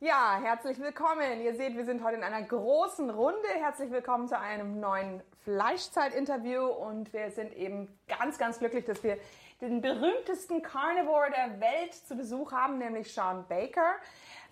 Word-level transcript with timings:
Ja, 0.00 0.38
herzlich 0.40 0.78
willkommen. 0.78 1.40
Ihr 1.40 1.56
seht, 1.56 1.76
wir 1.76 1.84
sind 1.84 2.04
heute 2.04 2.18
in 2.18 2.22
einer 2.22 2.42
großen 2.42 3.10
Runde. 3.10 3.48
Herzlich 3.58 3.90
willkommen 3.90 4.28
zu 4.28 4.38
einem 4.38 4.78
neuen 4.78 5.24
Fleischzeit-Interview 5.42 6.66
und 6.66 7.12
wir 7.12 7.32
sind 7.32 7.52
eben 7.52 7.98
ganz, 8.06 8.38
ganz 8.38 8.60
glücklich, 8.60 8.84
dass 8.84 9.02
wir 9.02 9.18
den 9.60 9.80
berühmtesten 9.80 10.62
Carnivore 10.62 11.32
der 11.32 11.60
Welt 11.60 11.94
zu 11.94 12.14
Besuch 12.14 12.52
haben, 12.52 12.78
nämlich 12.78 13.12
Sean 13.12 13.44
Baker. 13.48 13.96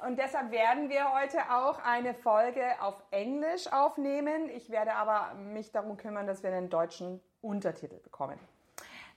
Und 0.05 0.19
deshalb 0.19 0.51
werden 0.51 0.91
wir 0.91 1.15
heute 1.15 1.39
auch 1.49 1.79
eine 1.79 2.15
Folge 2.15 2.65
auf 2.81 3.01
Englisch 3.13 3.73
aufnehmen. 3.73 4.49
Ich 4.49 4.71
werde 4.71 4.95
aber 4.95 5.35
mich 5.35 5.71
darum 5.71 5.97
kümmern, 5.97 6.27
dass 6.27 6.43
wir 6.43 6.51
einen 6.51 6.71
deutschen 6.71 7.23
Untertitel 7.41 8.01
bekommen. 8.01 8.41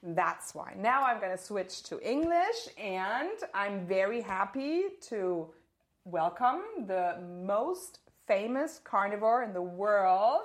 That's 0.04 0.54
why. 0.54 0.76
Now 0.76 1.06
I'm 1.08 1.20
going 1.20 1.36
to 1.36 1.44
switch 1.44 1.82
to 1.90 1.98
English 1.98 2.70
and 2.78 3.52
I'm 3.52 3.88
very 3.88 4.22
happy 4.22 4.84
to 5.10 5.52
welcome 6.06 6.62
the 6.88 7.18
most 7.44 8.00
famous 8.28 8.80
carnivore 8.84 9.44
in 9.44 9.54
the 9.54 9.62
world 9.62 10.44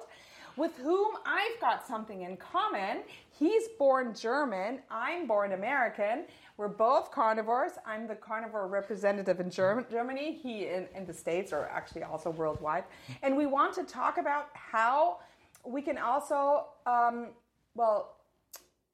with 0.57 0.77
whom 0.77 1.15
I've 1.25 1.61
got 1.61 1.87
something 1.87 2.23
in 2.23 2.37
common. 2.37 3.03
He's 3.31 3.69
born 3.79 4.15
German, 4.15 4.81
I'm 4.91 5.27
born 5.27 5.53
American. 5.53 6.25
We're 6.57 6.69
both 6.69 7.11
carnivores. 7.11 7.73
I'm 7.85 8.07
the 8.07 8.15
carnivore 8.15 8.69
representative 8.69 9.41
in 9.41 9.51
Germ- 9.51 9.87
Germany, 9.91 10.39
he 10.41 10.67
in, 10.69 10.87
in 10.95 11.05
the 11.05 11.13
States, 11.13 11.53
or 11.53 11.69
actually 11.69 12.05
also 12.05 12.31
worldwide. 12.31 12.85
And 13.23 13.37
we 13.37 13.47
want 13.47 13.75
to 13.75 13.83
talk 13.83 14.19
about 14.19 14.51
how 14.55 15.19
we 15.67 15.83
can 15.83 15.99
also, 15.99 16.67
um, 16.87 17.29
well, 17.75 18.14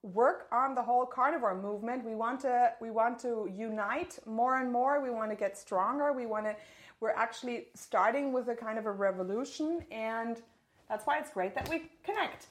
work 0.03 0.47
on 0.51 0.75
the 0.75 0.83
whole 0.83 1.05
carnivore 1.05 1.61
movement. 1.61 2.05
We 2.05 2.15
want 2.15 2.41
to 2.41 2.73
we 2.81 2.91
want 2.91 3.19
to 3.21 3.51
unite 3.55 4.19
more 4.27 4.59
and 4.61 4.73
more. 4.73 5.01
We 5.01 5.11
want 5.11 5.31
to 5.31 5.37
get 5.37 5.59
stronger. 5.59 6.13
We 6.13 6.27
want 6.27 6.47
to 6.47 6.57
we're 7.01 7.11
actually 7.11 7.67
starting 7.75 8.33
with 8.33 8.49
a 8.49 8.55
kind 8.55 8.79
of 8.79 8.87
a 8.87 8.93
revolution 8.93 9.85
and 9.91 10.41
that's 10.89 11.07
why 11.07 11.19
it's 11.19 11.31
great 11.31 11.55
that 11.55 11.69
we 11.69 11.91
connect. 12.03 12.47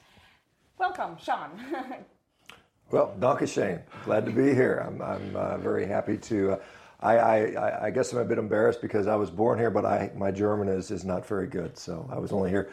Welcome, 0.77 1.17
Shawn. 1.21 1.51
well, 2.91 3.13
Danke 3.19 3.47
Shane. 3.47 3.81
Glad 4.05 4.25
to 4.25 4.31
be 4.31 4.53
here. 4.53 4.81
I'm, 4.88 5.01
I'm 5.01 5.35
uh, 5.35 5.57
very 5.57 5.85
happy 5.85 6.17
to. 6.17 6.53
Uh, 6.53 6.59
I, 7.01 7.17
I, 7.17 7.85
I, 7.88 7.89
guess 7.89 8.13
I'm 8.13 8.19
a 8.19 8.25
bit 8.25 8.38
embarrassed 8.38 8.81
because 8.81 9.07
I 9.07 9.15
was 9.15 9.29
born 9.29 9.59
here, 9.59 9.69
but 9.69 9.85
I, 9.85 10.11
my 10.15 10.31
German 10.31 10.67
is, 10.67 10.89
is 10.91 11.05
not 11.05 11.25
very 11.25 11.47
good. 11.47 11.77
So 11.77 12.09
I 12.11 12.17
was 12.17 12.31
only 12.31 12.49
here. 12.49 12.71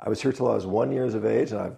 I 0.00 0.08
was 0.08 0.20
here 0.20 0.32
till 0.32 0.50
I 0.50 0.54
was 0.54 0.66
one 0.66 0.92
years 0.92 1.14
of 1.14 1.24
age, 1.24 1.52
and 1.52 1.60
I've 1.60 1.76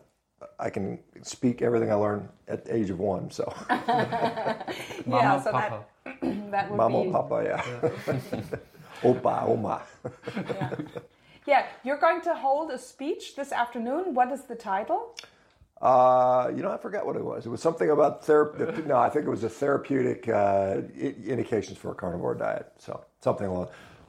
I 0.59 0.71
can 0.71 0.99
speak 1.23 1.63
everything 1.63 1.91
I 1.91 1.95
learned 1.95 2.29
at 2.49 2.65
the 2.65 2.75
age 2.75 2.91
of 2.91 2.99
one. 2.99 3.31
So, 3.31 3.53
yeah, 3.71 5.41
so 5.41 5.53
Papa. 5.53 5.85
that 6.05 6.21
that 6.51 6.71
would 6.71 6.77
Mama, 6.77 7.05
be 7.05 7.11
Papa, 7.11 7.43
yeah. 7.45 7.91
Opa, 9.03 9.49
Oma. 9.49 9.83
yeah. 10.37 10.75
yeah, 11.47 11.67
you're 11.85 11.99
going 11.99 12.21
to 12.23 12.35
hold 12.35 12.71
a 12.71 12.79
speech 12.79 13.37
this 13.37 13.53
afternoon. 13.53 14.15
What 14.15 14.31
is 14.31 14.43
the 14.43 14.55
title? 14.55 15.15
Uh, 15.81 16.51
you 16.55 16.63
know, 16.63 16.71
I 16.71 16.77
forgot 16.77 17.07
what 17.07 17.17
it 17.17 17.25
was. 17.25 17.47
It 17.47 17.49
was 17.49 17.63
something 17.63 17.89
about 17.91 18.25
therapy. 18.25 18.83
No, 18.83 18.99
I 18.99 19.09
think 19.09 19.27
it 19.27 19.31
was 19.31 19.45
a 19.45 19.49
therapeutic 19.49 20.29
uh, 20.29 20.83
indications 20.95 21.79
for 21.79 21.93
a 21.93 21.95
carnivore 21.95 22.35
diet. 22.35 22.71
So 22.79 23.03
something 23.23 23.47
along. 23.47 23.69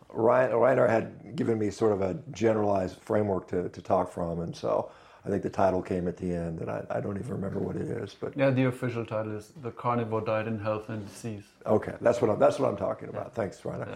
Ryan 0.10 0.52
Reiner 0.52 0.90
had 0.90 1.38
given 1.38 1.58
me 1.58 1.70
sort 1.70 1.94
of 1.94 2.02
a 2.02 2.20
generalized 2.32 2.98
framework 3.00 3.48
to, 3.50 3.70
to 3.70 3.82
talk 3.82 4.12
from, 4.12 4.42
and 4.42 4.54
so 4.54 4.92
I 5.26 5.30
think 5.30 5.44
the 5.44 5.50
title 5.50 5.82
came 5.82 6.08
at 6.08 6.18
the 6.18 6.34
end, 6.34 6.62
and 6.62 6.70
I, 6.70 6.84
I 6.90 7.00
don't 7.00 7.18
even 7.18 7.32
remember 7.32 7.60
what 7.60 7.76
it 7.76 7.88
is. 7.88 8.16
But 8.20 8.36
yeah, 8.36 8.50
the 8.50 8.66
official 8.66 9.06
title 9.06 9.36
is 9.38 9.52
"The 9.62 9.72
Carnivore 9.72 10.22
Diet 10.22 10.48
in 10.48 10.60
Health 10.60 10.90
and 10.90 11.08
Disease." 11.08 11.44
Okay, 11.66 11.94
that's 12.02 12.22
what 12.22 12.32
I'm, 12.32 12.40
that's 12.40 12.58
what 12.58 12.70
I'm 12.70 12.78
talking 12.78 13.10
about. 13.10 13.28
Yeah. 13.28 13.34
Thanks, 13.34 13.64
Rainer. 13.64 13.88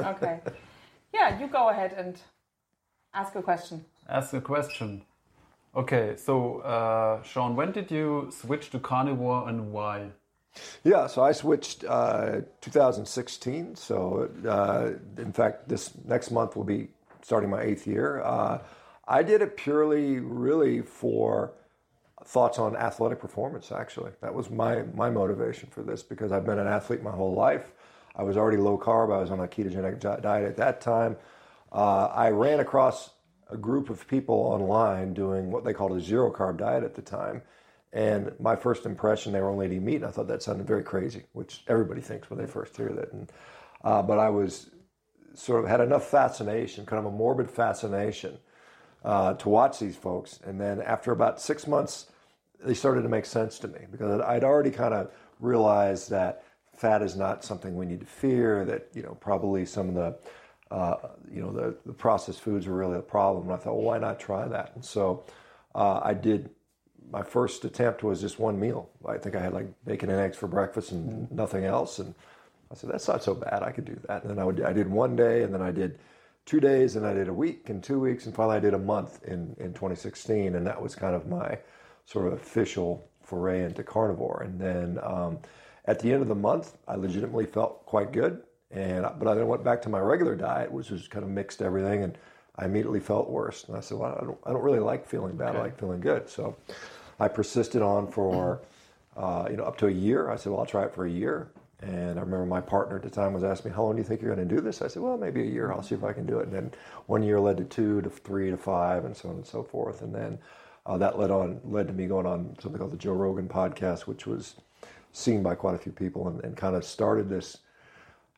Yeah. 0.00 0.10
okay, 0.10 0.40
yeah, 1.14 1.38
you 1.40 1.46
go 1.46 1.68
ahead 1.68 1.92
and 1.92 2.20
ask 3.14 3.34
a 3.36 3.42
question. 3.42 3.84
Ask 4.08 4.32
a 4.34 4.40
question. 4.40 5.02
Okay, 5.74 6.16
so 6.16 6.58
uh, 6.58 7.22
Shawn, 7.22 7.56
when 7.56 7.72
did 7.72 7.90
you 7.90 8.30
switch 8.30 8.70
to 8.70 8.78
carnivore 8.78 9.48
and 9.48 9.72
why? 9.72 10.10
Yeah, 10.84 11.06
so 11.06 11.22
I 11.22 11.32
switched 11.32 11.84
uh, 11.84 12.42
2016. 12.60 13.76
So 13.76 14.28
uh, 14.46 15.20
in 15.20 15.32
fact, 15.32 15.68
this 15.68 15.92
next 16.04 16.30
month 16.30 16.56
will 16.56 16.64
be 16.64 16.88
starting 17.22 17.48
my 17.48 17.62
eighth 17.62 17.86
year. 17.86 18.20
I 19.06 19.22
did 19.22 19.42
it 19.42 19.56
purely, 19.56 20.20
really 20.20 20.82
for 20.82 21.52
thoughts 22.24 22.58
on 22.58 22.76
athletic 22.76 23.20
performance. 23.20 23.72
Actually, 23.72 24.12
that 24.20 24.32
was 24.32 24.50
my 24.50 24.82
my 24.94 25.10
motivation 25.10 25.68
for 25.70 25.82
this 25.82 26.02
because 26.02 26.32
I've 26.32 26.44
been 26.44 26.58
an 26.58 26.66
athlete 26.68 27.02
my 27.02 27.10
whole 27.10 27.34
life. 27.34 27.72
I 28.14 28.22
was 28.22 28.36
already 28.36 28.58
low 28.58 28.78
carb. 28.78 29.14
I 29.14 29.20
was 29.20 29.30
on 29.30 29.40
a 29.40 29.48
ketogenic 29.48 30.00
diet 30.00 30.44
at 30.44 30.56
that 30.56 30.80
time. 30.80 31.16
Uh, 31.72 32.06
I 32.06 32.30
ran 32.30 32.60
across 32.60 33.10
a 33.50 33.56
group 33.56 33.90
of 33.90 34.06
people 34.06 34.34
online 34.34 35.14
doing 35.14 35.50
what 35.50 35.64
they 35.64 35.72
called 35.72 35.92
a 35.92 36.00
zero 36.00 36.30
carb 36.30 36.58
diet 36.58 36.84
at 36.84 36.94
the 36.94 37.02
time. 37.02 37.42
And 37.92 38.32
my 38.38 38.56
first 38.56 38.86
impression, 38.86 39.32
they 39.32 39.40
were 39.40 39.50
only 39.50 39.66
eating 39.66 39.84
meat, 39.84 39.96
and 39.96 40.06
I 40.06 40.10
thought 40.10 40.28
that 40.28 40.42
sounded 40.42 40.66
very 40.66 40.82
crazy, 40.82 41.24
which 41.32 41.62
everybody 41.68 42.00
thinks 42.00 42.30
when 42.30 42.38
they 42.38 42.46
first 42.46 42.76
hear 42.76 42.88
that. 42.88 43.12
And, 43.12 43.30
uh, 43.84 44.02
but 44.02 44.18
I 44.18 44.30
was 44.30 44.70
sort 45.34 45.62
of 45.62 45.68
had 45.68 45.80
enough 45.80 46.08
fascination, 46.08 46.86
kind 46.86 47.04
of 47.04 47.12
a 47.12 47.14
morbid 47.14 47.50
fascination, 47.50 48.38
uh, 49.04 49.34
to 49.34 49.48
watch 49.48 49.78
these 49.78 49.96
folks. 49.96 50.40
And 50.44 50.60
then 50.60 50.80
after 50.80 51.12
about 51.12 51.40
six 51.40 51.66
months, 51.66 52.06
they 52.64 52.74
started 52.74 53.02
to 53.02 53.08
make 53.08 53.26
sense 53.26 53.58
to 53.60 53.68
me 53.68 53.80
because 53.90 54.20
I'd 54.20 54.44
already 54.44 54.70
kind 54.70 54.94
of 54.94 55.10
realized 55.40 56.10
that 56.10 56.44
fat 56.74 57.02
is 57.02 57.16
not 57.16 57.44
something 57.44 57.76
we 57.76 57.86
need 57.86 58.00
to 58.00 58.06
fear. 58.06 58.64
That 58.64 58.88
you 58.94 59.02
know 59.02 59.16
probably 59.20 59.64
some 59.64 59.88
of 59.88 59.94
the 59.94 60.18
uh, 60.74 61.08
you 61.30 61.42
know 61.42 61.52
the, 61.52 61.76
the, 61.84 61.92
processed 61.92 62.40
foods 62.40 62.66
are 62.66 62.74
really 62.74 62.98
a 62.98 63.02
problem. 63.02 63.44
And 63.44 63.52
I 63.52 63.56
thought, 63.56 63.74
well, 63.74 63.84
why 63.84 63.98
not 63.98 64.18
try 64.18 64.46
that? 64.48 64.72
And 64.74 64.84
so 64.84 65.24
uh, 65.74 66.00
I 66.02 66.14
did. 66.14 66.50
My 67.10 67.22
first 67.22 67.64
attempt 67.66 68.02
was 68.02 68.22
just 68.22 68.38
one 68.38 68.58
meal. 68.58 68.88
I 69.06 69.18
think 69.18 69.34
I 69.36 69.40
had 69.40 69.52
like 69.52 69.66
bacon 69.84 70.08
and 70.08 70.18
eggs 70.18 70.36
for 70.36 70.46
breakfast 70.46 70.92
and 70.92 71.10
mm-hmm. 71.10 71.36
nothing 71.36 71.64
else. 71.64 71.98
And 71.98 72.14
I 72.70 72.74
said, 72.74 72.88
that's 72.88 73.06
not 73.06 73.22
so 73.22 73.34
bad. 73.34 73.62
I 73.62 73.70
could 73.70 73.84
do 73.84 74.00
that. 74.08 74.22
And 74.22 74.30
then 74.30 74.38
I 74.38 74.44
would 74.44 74.62
I 74.62 74.72
did 74.72 74.88
one 74.88 75.14
day, 75.14 75.42
and 75.42 75.52
then 75.52 75.60
I 75.60 75.72
did 75.72 75.98
two 76.44 76.60
days, 76.60 76.96
and 76.96 77.06
I 77.06 77.12
did 77.12 77.28
a 77.28 77.32
week 77.32 77.68
and 77.68 77.82
two 77.82 78.00
weeks, 78.00 78.26
and 78.26 78.34
finally 78.34 78.56
I 78.56 78.60
did 78.60 78.74
a 78.74 78.78
month 78.78 79.22
in, 79.24 79.54
in 79.58 79.72
2016, 79.72 80.54
and 80.54 80.66
that 80.66 80.80
was 80.80 80.94
kind 80.94 81.14
of 81.14 81.26
my 81.26 81.58
sort 82.04 82.26
of 82.26 82.34
official 82.34 83.08
foray 83.22 83.64
into 83.64 83.82
carnivore. 83.82 84.42
And 84.42 84.60
then 84.60 84.98
um, 85.02 85.38
at 85.84 86.00
the 86.00 86.12
end 86.12 86.22
of 86.22 86.28
the 86.28 86.34
month, 86.34 86.76
I 86.88 86.96
legitimately 86.96 87.46
felt 87.46 87.86
quite 87.86 88.12
good, 88.12 88.42
and 88.70 89.06
but 89.18 89.28
I 89.28 89.34
then 89.34 89.46
went 89.46 89.64
back 89.64 89.82
to 89.82 89.88
my 89.88 90.00
regular 90.00 90.34
diet, 90.34 90.70
which 90.70 90.90
was 90.90 91.08
kind 91.08 91.24
of 91.24 91.30
mixed 91.30 91.62
everything, 91.62 92.02
and 92.02 92.18
I 92.56 92.66
immediately 92.66 93.00
felt 93.00 93.30
worse. 93.30 93.64
And 93.64 93.76
I 93.76 93.80
said, 93.80 93.98
well, 93.98 94.18
I 94.20 94.24
don't, 94.24 94.38
I 94.44 94.52
don't 94.52 94.62
really 94.62 94.80
like 94.80 95.06
feeling 95.06 95.36
bad. 95.36 95.50
Okay. 95.50 95.58
I 95.58 95.62
like 95.62 95.78
feeling 95.78 96.00
good. 96.00 96.28
So 96.28 96.56
I 97.18 97.28
persisted 97.28 97.82
on 97.82 98.10
for 98.10 98.60
uh, 99.16 99.46
you 99.50 99.56
know 99.56 99.64
up 99.64 99.76
to 99.78 99.86
a 99.86 99.90
year. 99.90 100.30
I 100.30 100.36
said, 100.36 100.50
well, 100.50 100.60
I'll 100.60 100.66
try 100.66 100.84
it 100.84 100.94
for 100.94 101.06
a 101.06 101.10
year. 101.10 101.48
And 101.82 102.16
I 102.16 102.22
remember 102.22 102.46
my 102.46 102.60
partner 102.60 102.96
at 102.96 103.02
the 103.02 103.10
time 103.10 103.32
was 103.32 103.42
asking 103.42 103.72
me, 103.72 103.74
how 103.76 103.82
long 103.82 103.96
do 103.96 103.98
you 103.98 104.06
think 104.06 104.22
you're 104.22 104.34
going 104.34 104.48
to 104.48 104.54
do 104.54 104.60
this? 104.60 104.82
I 104.82 104.86
said, 104.86 105.02
well, 105.02 105.18
maybe 105.18 105.42
a 105.42 105.46
year. 105.46 105.72
I'll 105.72 105.82
see 105.82 105.96
if 105.96 106.04
I 106.04 106.12
can 106.12 106.26
do 106.26 106.38
it. 106.38 106.44
And 106.44 106.52
then 106.54 106.70
one 107.06 107.24
year 107.24 107.40
led 107.40 107.56
to 107.56 107.64
two, 107.64 108.00
to 108.02 108.08
three, 108.10 108.50
to 108.50 108.56
five, 108.56 109.04
and 109.04 109.16
so 109.16 109.30
on 109.30 109.36
and 109.36 109.46
so 109.46 109.64
forth. 109.64 110.02
And 110.02 110.14
then 110.14 110.38
uh, 110.86 110.96
that 110.98 111.18
led 111.18 111.32
on 111.32 111.60
led 111.64 111.88
to 111.88 111.92
me 111.92 112.06
going 112.06 112.26
on 112.26 112.56
something 112.60 112.78
called 112.78 112.92
the 112.92 112.96
Joe 112.96 113.14
Rogan 113.14 113.48
podcast, 113.48 114.02
which 114.02 114.26
was 114.26 114.54
seen 115.12 115.42
by 115.42 115.56
quite 115.56 115.74
a 115.74 115.78
few 115.78 115.92
people, 115.92 116.28
and, 116.28 116.42
and 116.44 116.56
kind 116.56 116.76
of 116.76 116.84
started 116.84 117.28
this 117.28 117.58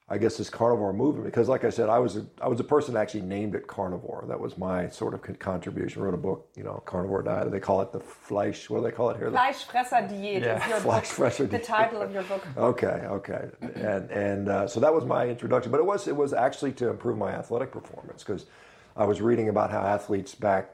I 0.06 0.18
guess 0.18 0.36
this 0.36 0.50
carnivore 0.50 0.92
movement 0.92 1.24
because, 1.24 1.48
like 1.48 1.64
I 1.64 1.70
said, 1.70 1.88
I 1.88 1.98
was 1.98 2.16
a, 2.16 2.26
I 2.42 2.46
was 2.46 2.60
a 2.60 2.64
person 2.64 2.92
that 2.92 3.00
actually 3.00 3.22
named 3.22 3.54
it 3.54 3.66
carnivore. 3.66 4.26
That 4.28 4.38
was 4.38 4.58
my 4.58 4.90
sort 4.90 5.14
of 5.14 5.38
contribution. 5.38 6.02
Wrote 6.02 6.12
a 6.12 6.18
book, 6.18 6.46
you 6.54 6.62
know, 6.62 6.82
carnivore 6.84 7.22
diet. 7.22 7.50
They 7.50 7.58
call 7.58 7.80
it 7.80 7.90
the 7.90 8.00
Fleisch. 8.00 8.68
What 8.68 8.80
do 8.80 8.84
they 8.84 8.90
call 8.90 9.08
it 9.10 9.16
here? 9.16 9.30
Fleischfresser 9.30 10.06
Diet 10.06 10.42
yeah. 10.42 10.60
Fleischfresser 10.80 11.50
book. 11.50 11.50
The 11.52 11.58
title 11.58 12.02
of 12.02 12.12
your 12.12 12.22
book. 12.24 12.44
Okay, 12.58 12.86
okay, 12.86 13.48
and 13.76 14.10
and 14.10 14.48
uh, 14.50 14.68
so 14.68 14.78
that 14.78 14.92
was 14.92 15.06
my 15.06 15.26
introduction. 15.26 15.72
But 15.72 15.80
it 15.80 15.86
was 15.86 16.06
it 16.06 16.16
was 16.16 16.34
actually 16.34 16.72
to 16.72 16.90
improve 16.90 17.16
my 17.16 17.30
athletic 17.30 17.72
performance 17.72 18.22
because 18.22 18.44
I 18.96 19.06
was 19.06 19.22
reading 19.22 19.48
about 19.48 19.70
how 19.70 19.80
athletes 19.80 20.34
back, 20.34 20.68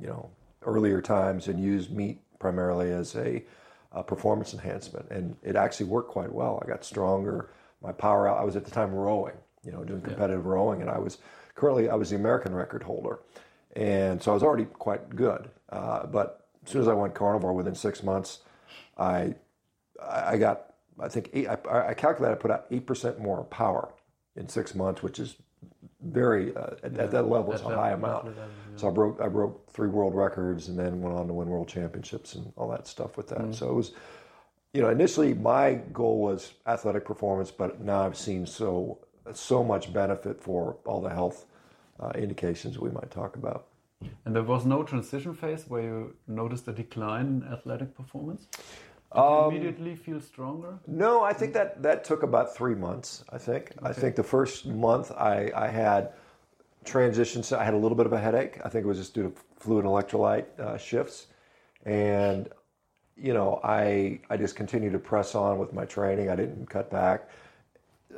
you 0.00 0.06
know, 0.06 0.30
earlier 0.64 1.02
times 1.02 1.48
and 1.48 1.62
used 1.62 1.94
meat 1.94 2.22
primarily 2.38 2.90
as 2.90 3.14
a, 3.14 3.44
a 3.92 4.02
performance 4.02 4.54
enhancement, 4.54 5.10
and 5.10 5.36
it 5.42 5.54
actually 5.54 5.84
worked 5.84 6.10
quite 6.10 6.32
well. 6.32 6.62
I 6.64 6.66
got 6.66 6.82
stronger 6.82 7.50
my 7.82 7.92
power 7.92 8.28
out. 8.28 8.38
I 8.38 8.44
was 8.44 8.56
at 8.56 8.64
the 8.64 8.70
time 8.70 8.92
rowing, 8.92 9.34
you 9.64 9.72
know, 9.72 9.84
doing 9.84 10.00
competitive 10.00 10.44
yeah. 10.44 10.50
rowing, 10.50 10.80
and 10.80 10.90
I 10.90 10.98
was 10.98 11.18
currently 11.54 11.88
I 11.88 11.94
was 11.94 12.10
the 12.10 12.16
American 12.16 12.54
record 12.54 12.82
holder, 12.82 13.20
and 13.76 14.22
so 14.22 14.30
I 14.30 14.34
was 14.34 14.42
already 14.42 14.64
quite 14.64 15.14
good. 15.14 15.50
Uh, 15.68 16.06
but 16.06 16.48
as 16.64 16.72
soon 16.72 16.82
as 16.82 16.88
I 16.88 16.94
went 16.94 17.14
carnivore, 17.14 17.52
within 17.52 17.74
six 17.74 18.02
months, 18.02 18.40
I 18.98 19.34
I 20.02 20.36
got 20.36 20.74
I 20.98 21.08
think 21.08 21.30
eight, 21.32 21.48
I, 21.48 21.88
I 21.88 21.94
calculated 21.94 22.36
I 22.36 22.38
put 22.38 22.50
out 22.50 22.66
eight 22.70 22.86
percent 22.86 23.20
more 23.20 23.44
power 23.44 23.92
in 24.36 24.48
six 24.48 24.74
months, 24.74 25.02
which 25.02 25.18
is 25.18 25.36
very 26.02 26.54
uh, 26.56 26.70
at, 26.82 26.92
yeah, 26.92 27.02
at, 27.02 27.10
that 27.10 27.28
level 27.28 27.52
it's 27.52 27.62
a 27.62 27.68
high 27.68 27.90
amount. 27.90 28.26
yeah. 28.26 28.42
So 28.76 28.88
I 28.88 28.90
broke 28.90 29.20
I 29.20 29.28
broke 29.28 29.70
three 29.70 29.88
world 29.88 30.14
records 30.14 30.68
and 30.68 30.78
then 30.78 31.00
went 31.02 31.16
on 31.16 31.26
to 31.26 31.34
win 31.34 31.48
world 31.48 31.68
championships 31.68 32.34
and 32.34 32.52
all 32.56 32.68
that 32.70 32.86
stuff 32.86 33.16
with 33.16 33.28
that. 33.28 33.38
Mm. 33.38 33.54
So 33.54 33.68
it 33.68 33.74
was 33.74 33.92
you 34.72 34.80
know, 34.80 34.90
initially 34.90 35.34
my 35.34 35.74
goal 35.92 36.20
was 36.20 36.52
athletic 36.66 37.04
performance, 37.04 37.50
but 37.50 37.80
now 37.80 38.02
I've 38.02 38.16
seen 38.16 38.46
so 38.46 38.98
so 39.32 39.62
much 39.62 39.92
benefit 39.92 40.40
for 40.42 40.76
all 40.84 41.00
the 41.00 41.10
health 41.10 41.46
uh, 42.00 42.10
indications 42.14 42.78
we 42.78 42.90
might 42.90 43.10
talk 43.10 43.36
about. 43.36 43.66
And 44.24 44.34
there 44.34 44.42
was 44.42 44.64
no 44.64 44.82
transition 44.82 45.34
phase 45.34 45.64
where 45.68 45.82
you 45.82 46.16
noticed 46.26 46.66
a 46.68 46.72
decline 46.72 47.26
in 47.26 47.52
athletic 47.52 47.94
performance. 47.94 48.46
Did 49.12 49.20
um, 49.20 49.54
immediately 49.54 49.94
feel 49.94 50.20
stronger? 50.20 50.78
No, 50.86 51.22
I 51.22 51.32
think 51.32 51.52
that 51.52 51.82
that 51.82 52.04
took 52.04 52.22
about 52.22 52.54
three 52.54 52.74
months. 52.74 53.24
I 53.30 53.38
think. 53.38 53.72
Okay. 53.78 53.90
I 53.90 53.92
think 53.92 54.16
the 54.16 54.22
first 54.22 54.66
month 54.66 55.10
I, 55.12 55.50
I 55.54 55.68
had 55.68 56.12
transitions. 56.84 57.52
I 57.52 57.64
had 57.64 57.74
a 57.74 57.76
little 57.76 57.96
bit 57.96 58.06
of 58.06 58.12
a 58.12 58.18
headache. 58.18 58.58
I 58.64 58.68
think 58.68 58.84
it 58.84 58.88
was 58.88 58.98
just 58.98 59.14
due 59.14 59.24
to 59.24 59.32
fluid 59.58 59.84
electrolyte 59.84 60.58
uh, 60.58 60.78
shifts, 60.78 61.26
and 61.84 62.48
you 63.20 63.34
know, 63.34 63.60
I 63.62 64.20
I 64.30 64.36
just 64.36 64.56
continued 64.56 64.92
to 64.92 64.98
press 64.98 65.34
on 65.34 65.58
with 65.58 65.72
my 65.72 65.84
training. 65.84 66.30
I 66.30 66.36
didn't 66.36 66.68
cut 66.68 66.90
back. 66.90 67.28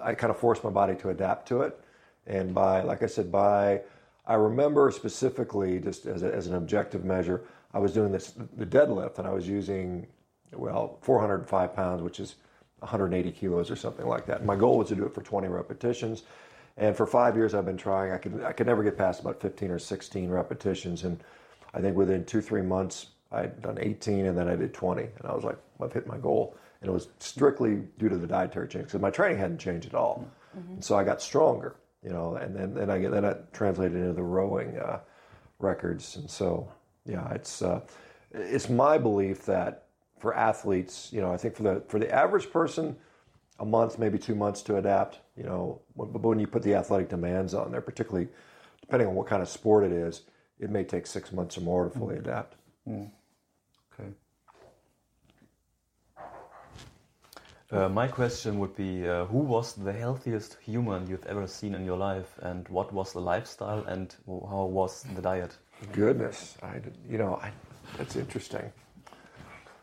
I 0.02 0.14
kind 0.14 0.30
of 0.30 0.38
forced 0.38 0.64
my 0.64 0.70
body 0.70 0.94
to 0.96 1.10
adapt 1.10 1.48
to 1.48 1.62
it, 1.62 1.78
and 2.26 2.54
by 2.54 2.82
like 2.82 3.02
I 3.02 3.06
said, 3.06 3.30
by 3.32 3.82
I 4.26 4.34
remember 4.34 4.90
specifically 4.90 5.80
just 5.80 6.06
as, 6.06 6.22
a, 6.22 6.32
as 6.32 6.46
an 6.46 6.54
objective 6.54 7.04
measure, 7.04 7.42
I 7.74 7.78
was 7.78 7.92
doing 7.92 8.12
this 8.12 8.34
the 8.56 8.66
deadlift, 8.66 9.18
and 9.18 9.26
I 9.26 9.32
was 9.32 9.48
using 9.48 10.06
well 10.52 10.98
405 11.02 11.74
pounds, 11.74 12.02
which 12.02 12.20
is 12.20 12.36
180 12.78 13.32
kilos 13.32 13.70
or 13.70 13.76
something 13.76 14.06
like 14.06 14.26
that. 14.26 14.44
My 14.44 14.56
goal 14.56 14.78
was 14.78 14.88
to 14.88 14.94
do 14.94 15.04
it 15.04 15.14
for 15.14 15.22
20 15.22 15.48
repetitions. 15.48 16.24
And 16.76 16.96
for 16.96 17.06
five 17.06 17.36
years, 17.36 17.54
I've 17.54 17.66
been 17.66 17.76
trying. 17.76 18.12
I 18.12 18.18
could 18.18 18.42
I 18.42 18.52
could 18.52 18.66
never 18.66 18.82
get 18.82 18.96
past 18.96 19.20
about 19.20 19.40
15 19.40 19.70
or 19.70 19.78
16 19.78 20.30
repetitions, 20.30 21.04
and 21.04 21.22
I 21.74 21.80
think 21.80 21.96
within 21.96 22.24
two 22.24 22.40
three 22.40 22.62
months, 22.62 23.08
I'd 23.32 23.62
done 23.62 23.78
18 23.80 24.26
and 24.26 24.36
then 24.36 24.48
I 24.48 24.56
did 24.56 24.74
20, 24.74 25.02
and 25.02 25.12
I 25.24 25.34
was 25.34 25.44
like, 25.44 25.58
I've 25.80 25.92
hit 25.92 26.06
my 26.06 26.18
goal. 26.18 26.56
And 26.80 26.90
it 26.90 26.92
was 26.92 27.08
strictly 27.18 27.82
due 27.98 28.08
to 28.08 28.16
the 28.16 28.26
dietary 28.26 28.68
change 28.68 28.86
because 28.86 29.00
my 29.00 29.10
training 29.10 29.38
hadn't 29.38 29.58
changed 29.58 29.86
at 29.86 29.94
all. 29.94 30.28
Mm-hmm. 30.56 30.80
so 30.80 30.96
I 30.98 31.04
got 31.04 31.22
stronger, 31.22 31.76
you 32.02 32.10
know, 32.10 32.34
and 32.34 32.54
then, 32.54 32.74
then 32.74 32.90
I 32.90 32.98
get 32.98 33.10
then 33.10 33.24
I 33.24 33.36
translated 33.54 33.96
into 33.96 34.12
the 34.12 34.22
rowing 34.22 34.76
uh, 34.76 35.00
records. 35.58 36.16
And 36.16 36.28
so, 36.28 36.70
yeah, 37.06 37.32
it's 37.32 37.62
uh, 37.62 37.80
it's 38.32 38.68
my 38.68 38.98
belief 38.98 39.46
that 39.46 39.84
for 40.18 40.34
athletes, 40.34 41.08
you 41.10 41.22
know, 41.22 41.32
I 41.32 41.38
think 41.38 41.56
for 41.56 41.62
the 41.62 41.82
for 41.88 41.98
the 41.98 42.12
average 42.12 42.50
person, 42.50 42.96
a 43.60 43.64
month, 43.64 43.98
maybe 43.98 44.18
two 44.18 44.34
months 44.34 44.60
to 44.62 44.76
adapt. 44.76 45.20
You 45.36 45.44
know, 45.44 45.80
but 45.96 46.20
when 46.20 46.38
you 46.38 46.46
put 46.46 46.62
the 46.62 46.74
athletic 46.74 47.08
demands 47.08 47.54
on 47.54 47.70
there, 47.70 47.80
particularly 47.80 48.28
depending 48.82 49.08
on 49.08 49.14
what 49.14 49.26
kind 49.26 49.40
of 49.40 49.48
sport 49.48 49.84
it 49.84 49.92
is, 49.92 50.22
it 50.60 50.68
may 50.68 50.84
take 50.84 51.06
six 51.06 51.32
months 51.32 51.56
or 51.56 51.62
more 51.62 51.88
to 51.88 51.98
fully 51.98 52.16
mm-hmm. 52.16 52.28
adapt. 52.28 52.56
Mm. 52.86 53.10
Uh, 57.72 57.88
my 57.88 58.06
question 58.06 58.58
would 58.58 58.76
be 58.76 59.08
uh, 59.08 59.24
Who 59.26 59.38
was 59.38 59.72
the 59.72 59.94
healthiest 59.94 60.58
human 60.60 61.08
you've 61.08 61.24
ever 61.24 61.46
seen 61.46 61.74
in 61.74 61.86
your 61.86 61.96
life, 61.96 62.38
and 62.42 62.68
what 62.68 62.92
was 62.92 63.14
the 63.14 63.20
lifestyle, 63.20 63.82
and 63.84 64.14
how 64.26 64.66
was 64.66 65.06
the 65.14 65.22
diet? 65.22 65.56
Goodness, 65.90 66.58
I, 66.62 66.82
you 67.08 67.16
know, 67.16 67.36
I, 67.42 67.50
that's 67.96 68.16
interesting. 68.16 68.70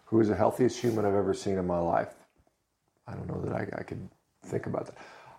Who 0.05 0.21
is 0.21 0.27
the 0.27 0.35
healthiest 0.35 0.79
human 0.79 1.03
I've 1.03 1.15
ever 1.15 1.33
seen 1.33 1.57
in 1.57 1.65
my 1.65 1.79
life? 1.79 2.13
I 3.07 3.13
don't 3.15 3.27
know 3.27 3.41
that 3.41 3.55
I, 3.55 3.79
I 3.79 3.83
could 3.83 4.07
think 4.45 4.67
about 4.67 4.85
that. 4.85 4.97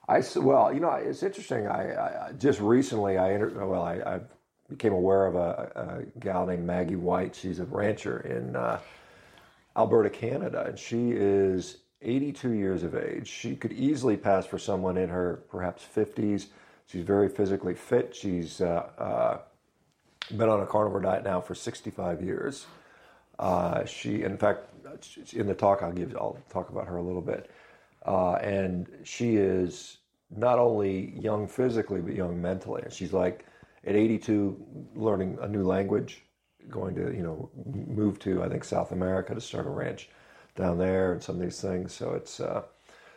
I 0.08 0.40
well, 0.40 0.74
you 0.74 0.80
know, 0.80 0.90
it's 0.90 1.22
interesting. 1.22 1.68
I, 1.68 2.28
I 2.28 2.32
just 2.32 2.60
recently 2.60 3.16
I. 3.16 3.36
Well, 3.36 3.82
I, 3.82 3.94
I 3.94 4.20
became 4.68 4.92
aware 4.92 5.26
of 5.26 5.36
a, 5.36 6.02
a, 6.16 6.18
gal 6.18 6.46
named 6.46 6.64
Maggie 6.64 6.96
White. 6.96 7.36
She's 7.36 7.60
a 7.60 7.64
rancher 7.64 8.20
in 8.20 8.56
uh, 8.56 8.80
Alberta, 9.76 10.10
Canada, 10.10 10.64
and 10.66 10.76
she 10.76 11.12
is 11.12 11.76
82 12.02 12.52
years 12.52 12.82
of 12.82 12.94
age. 12.94 13.28
She 13.28 13.56
could 13.56 13.72
easily 13.72 14.16
pass 14.16 14.46
for 14.46 14.58
someone 14.58 14.96
in 14.96 15.08
her 15.08 15.42
perhaps 15.50 15.84
50s. 15.84 16.46
She's 16.86 17.04
very 17.04 17.28
physically 17.28 17.74
fit. 17.74 18.14
She's 18.14 18.60
uh, 18.60 18.88
uh, 18.98 19.38
been 20.36 20.48
on 20.48 20.60
a 20.60 20.66
carnivore 20.66 21.00
diet 21.00 21.24
now 21.24 21.40
for 21.40 21.54
65 21.54 22.22
years. 22.22 22.66
Uh, 23.38 23.84
she, 23.84 24.22
in 24.22 24.36
fact, 24.36 24.68
in 25.32 25.46
the 25.46 25.54
talk 25.54 25.82
I'll 25.82 25.92
give, 25.92 26.14
I'll 26.16 26.38
talk 26.50 26.70
about 26.70 26.86
her 26.86 26.96
a 26.96 27.02
little 27.02 27.22
bit. 27.22 27.50
Uh, 28.04 28.34
and 28.34 28.88
she 29.04 29.36
is 29.36 29.98
not 30.34 30.58
only 30.58 31.12
young 31.18 31.46
physically, 31.46 32.00
but 32.00 32.14
young 32.14 32.40
mentally. 32.40 32.82
She's 32.90 33.12
like 33.12 33.46
at 33.84 33.94
82, 33.94 34.56
learning 34.94 35.38
a 35.40 35.48
new 35.48 35.64
language, 35.64 36.22
going 36.68 36.94
to 36.94 37.14
you 37.14 37.22
know 37.22 37.50
move 37.64 38.18
to 38.20 38.42
I 38.42 38.48
think 38.48 38.64
South 38.64 38.92
America 38.92 39.34
to 39.34 39.40
start 39.40 39.66
a 39.66 39.70
ranch 39.70 40.08
down 40.56 40.78
there 40.78 41.12
and 41.12 41.22
some 41.22 41.36
of 41.36 41.42
these 41.42 41.60
things. 41.60 41.92
So 41.92 42.12
it's 42.14 42.40
uh, 42.40 42.62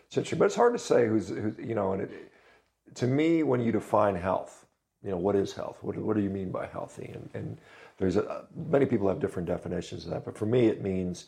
it's 0.05 0.17
interesting, 0.17 0.39
but 0.39 0.45
it's 0.45 0.55
hard 0.55 0.73
to 0.73 0.79
say 0.79 1.07
who's, 1.07 1.29
who's 1.29 1.57
you 1.57 1.75
know. 1.75 1.93
And 1.93 2.03
it, 2.03 2.31
to 2.95 3.07
me, 3.07 3.43
when 3.43 3.61
you 3.61 3.71
define 3.71 4.15
health, 4.15 4.65
you 5.03 5.09
know, 5.11 5.17
what 5.17 5.35
is 5.35 5.53
health? 5.53 5.79
What, 5.81 5.97
what 5.97 6.15
do 6.15 6.21
you 6.21 6.29
mean 6.29 6.51
by 6.51 6.67
healthy? 6.67 7.11
And, 7.13 7.29
and 7.33 7.57
there's 7.97 8.17
a, 8.17 8.45
many 8.55 8.85
people 8.85 9.07
have 9.07 9.19
different 9.19 9.47
definitions 9.47 10.05
of 10.05 10.11
that, 10.11 10.25
but 10.25 10.37
for 10.37 10.45
me, 10.45 10.67
it 10.67 10.81
means 10.81 11.27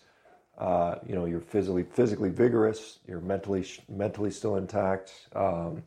uh, 0.58 0.96
you 1.06 1.16
know 1.16 1.26
you're 1.26 1.42
physically 1.42 1.84
physically 1.84 2.30
vigorous, 2.30 3.00
you're 3.08 3.22
mentally 3.22 3.66
mentally 3.90 4.32
still 4.32 4.56
intact, 4.56 5.12
um, 5.36 5.84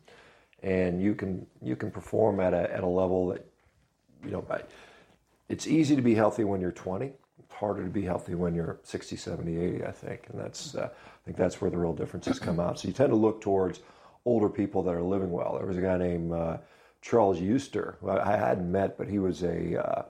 and 0.63 1.03
you 1.03 1.15
can 1.15 1.47
you 1.63 1.77
can 1.77 1.91
perform 1.91 2.41
at 2.41 2.53
a 2.53 2.73
at 2.73 2.83
a 2.83 2.87
level 2.87 3.29
that 3.29 3.47
you 4.25 4.31
know. 4.31 4.45
It's 5.49 5.67
easy 5.67 5.97
to 5.97 6.03
be 6.03 6.15
healthy 6.15 6.45
when 6.45 6.61
you're 6.61 6.73
20 6.73 7.13
harder 7.59 7.83
to 7.83 7.91
be 7.91 8.03
healthy 8.03 8.35
when 8.35 8.55
you're 8.55 8.79
60, 8.85 9.17
70, 9.17 9.59
80, 9.59 9.85
I 9.85 9.91
think. 9.91 10.27
And 10.31 10.41
that's, 10.41 10.77
uh, 10.77 10.89
I 10.93 11.25
think 11.25 11.37
that's 11.37 11.61
where 11.61 11.71
the 11.71 11.77
real 11.77 11.93
differences 11.93 12.39
come 12.39 12.61
out. 12.61 12.79
So 12.79 12.89
you 12.89 12.95
tend 12.95 13.11
to 13.11 13.17
look 13.17 13.41
towards 13.41 13.81
older 14.25 14.49
people 14.49 14.83
that 14.85 14.95
are 14.95 15.03
living 15.03 15.33
well. 15.33 15.57
There 15.59 15.67
was 15.67 15.77
a 15.77 15.81
guy 15.81 15.99
named 15.99 16.33
uh, 16.33 16.59
Charles 17.03 17.41
Eugster, 17.41 17.97
who 18.01 18.11
I 18.11 18.37
hadn't 18.37 18.71
met, 18.71 18.97
but 18.97 19.09
he 19.09 19.19
was 19.19 19.43
a, 19.43 19.85
uh, 19.85 20.03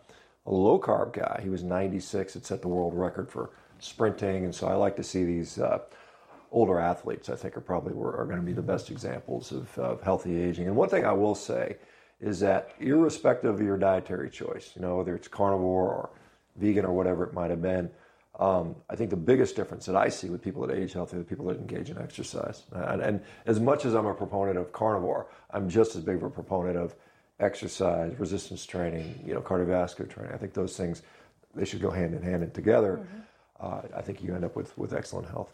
a 0.46 0.50
low 0.50 0.78
carb 0.78 1.14
guy. 1.14 1.40
He 1.42 1.48
was 1.48 1.62
96, 1.64 2.34
had 2.34 2.44
set 2.44 2.60
the 2.60 2.68
world 2.68 2.94
record 2.94 3.30
for 3.30 3.50
sprinting. 3.78 4.44
And 4.44 4.54
so 4.54 4.68
I 4.68 4.74
like 4.74 4.96
to 4.96 5.02
see 5.02 5.24
these 5.24 5.58
uh, 5.58 5.78
older 6.50 6.78
athletes, 6.78 7.30
I 7.30 7.36
think, 7.36 7.56
are 7.56 7.62
probably 7.62 7.92
are 7.92 8.26
going 8.26 8.40
to 8.40 8.46
be 8.46 8.52
the 8.52 8.60
best 8.60 8.90
examples 8.90 9.52
of, 9.52 9.78
of 9.78 10.02
healthy 10.02 10.38
aging. 10.38 10.66
And 10.66 10.76
one 10.76 10.88
thing 10.90 11.06
I 11.06 11.12
will 11.12 11.34
say 11.34 11.76
is 12.20 12.40
that 12.40 12.72
irrespective 12.80 13.54
of 13.54 13.62
your 13.62 13.78
dietary 13.78 14.28
choice, 14.28 14.72
you 14.74 14.82
know, 14.82 14.96
whether 14.96 15.14
it's 15.14 15.28
carnivore 15.28 15.88
or 15.88 16.10
vegan 16.58 16.84
or 16.84 16.92
whatever 16.92 17.24
it 17.24 17.32
might 17.32 17.50
have 17.50 17.62
been. 17.62 17.90
Um, 18.38 18.76
I 18.88 18.94
think 18.94 19.10
the 19.10 19.16
biggest 19.16 19.56
difference 19.56 19.86
that 19.86 19.96
I 19.96 20.08
see 20.08 20.28
with 20.30 20.42
people 20.42 20.64
that 20.66 20.76
age 20.76 20.92
healthy 20.92 21.16
are 21.16 21.20
the 21.20 21.24
people 21.24 21.46
that 21.46 21.56
engage 21.56 21.90
in 21.90 21.98
exercise. 21.98 22.62
And, 22.72 23.02
and, 23.02 23.20
as 23.46 23.58
much 23.58 23.84
as 23.84 23.94
I'm 23.94 24.06
a 24.06 24.14
proponent 24.14 24.58
of 24.58 24.72
carnivore, 24.72 25.26
I'm 25.50 25.68
just 25.68 25.96
as 25.96 26.02
big 26.02 26.16
of 26.16 26.22
a 26.22 26.30
proponent 26.30 26.76
of 26.76 26.94
exercise, 27.40 28.14
resistance 28.18 28.64
training, 28.64 29.06
you 29.26 29.34
know, 29.34 29.40
cardiovascular 29.40 30.08
training. 30.08 30.32
I 30.34 30.38
think 30.38 30.52
those 30.54 30.76
things 30.76 31.02
they 31.54 31.64
should 31.64 31.80
go 31.80 31.90
hand 31.90 32.14
in 32.14 32.22
hand 32.22 32.42
and 32.44 32.54
together. 32.54 33.00
uh, 33.60 33.82
I 33.96 34.02
think 34.02 34.22
you 34.22 34.34
end 34.34 34.44
up 34.44 34.54
with, 34.54 34.76
with 34.78 34.92
excellent 34.92 35.26
health. 35.28 35.52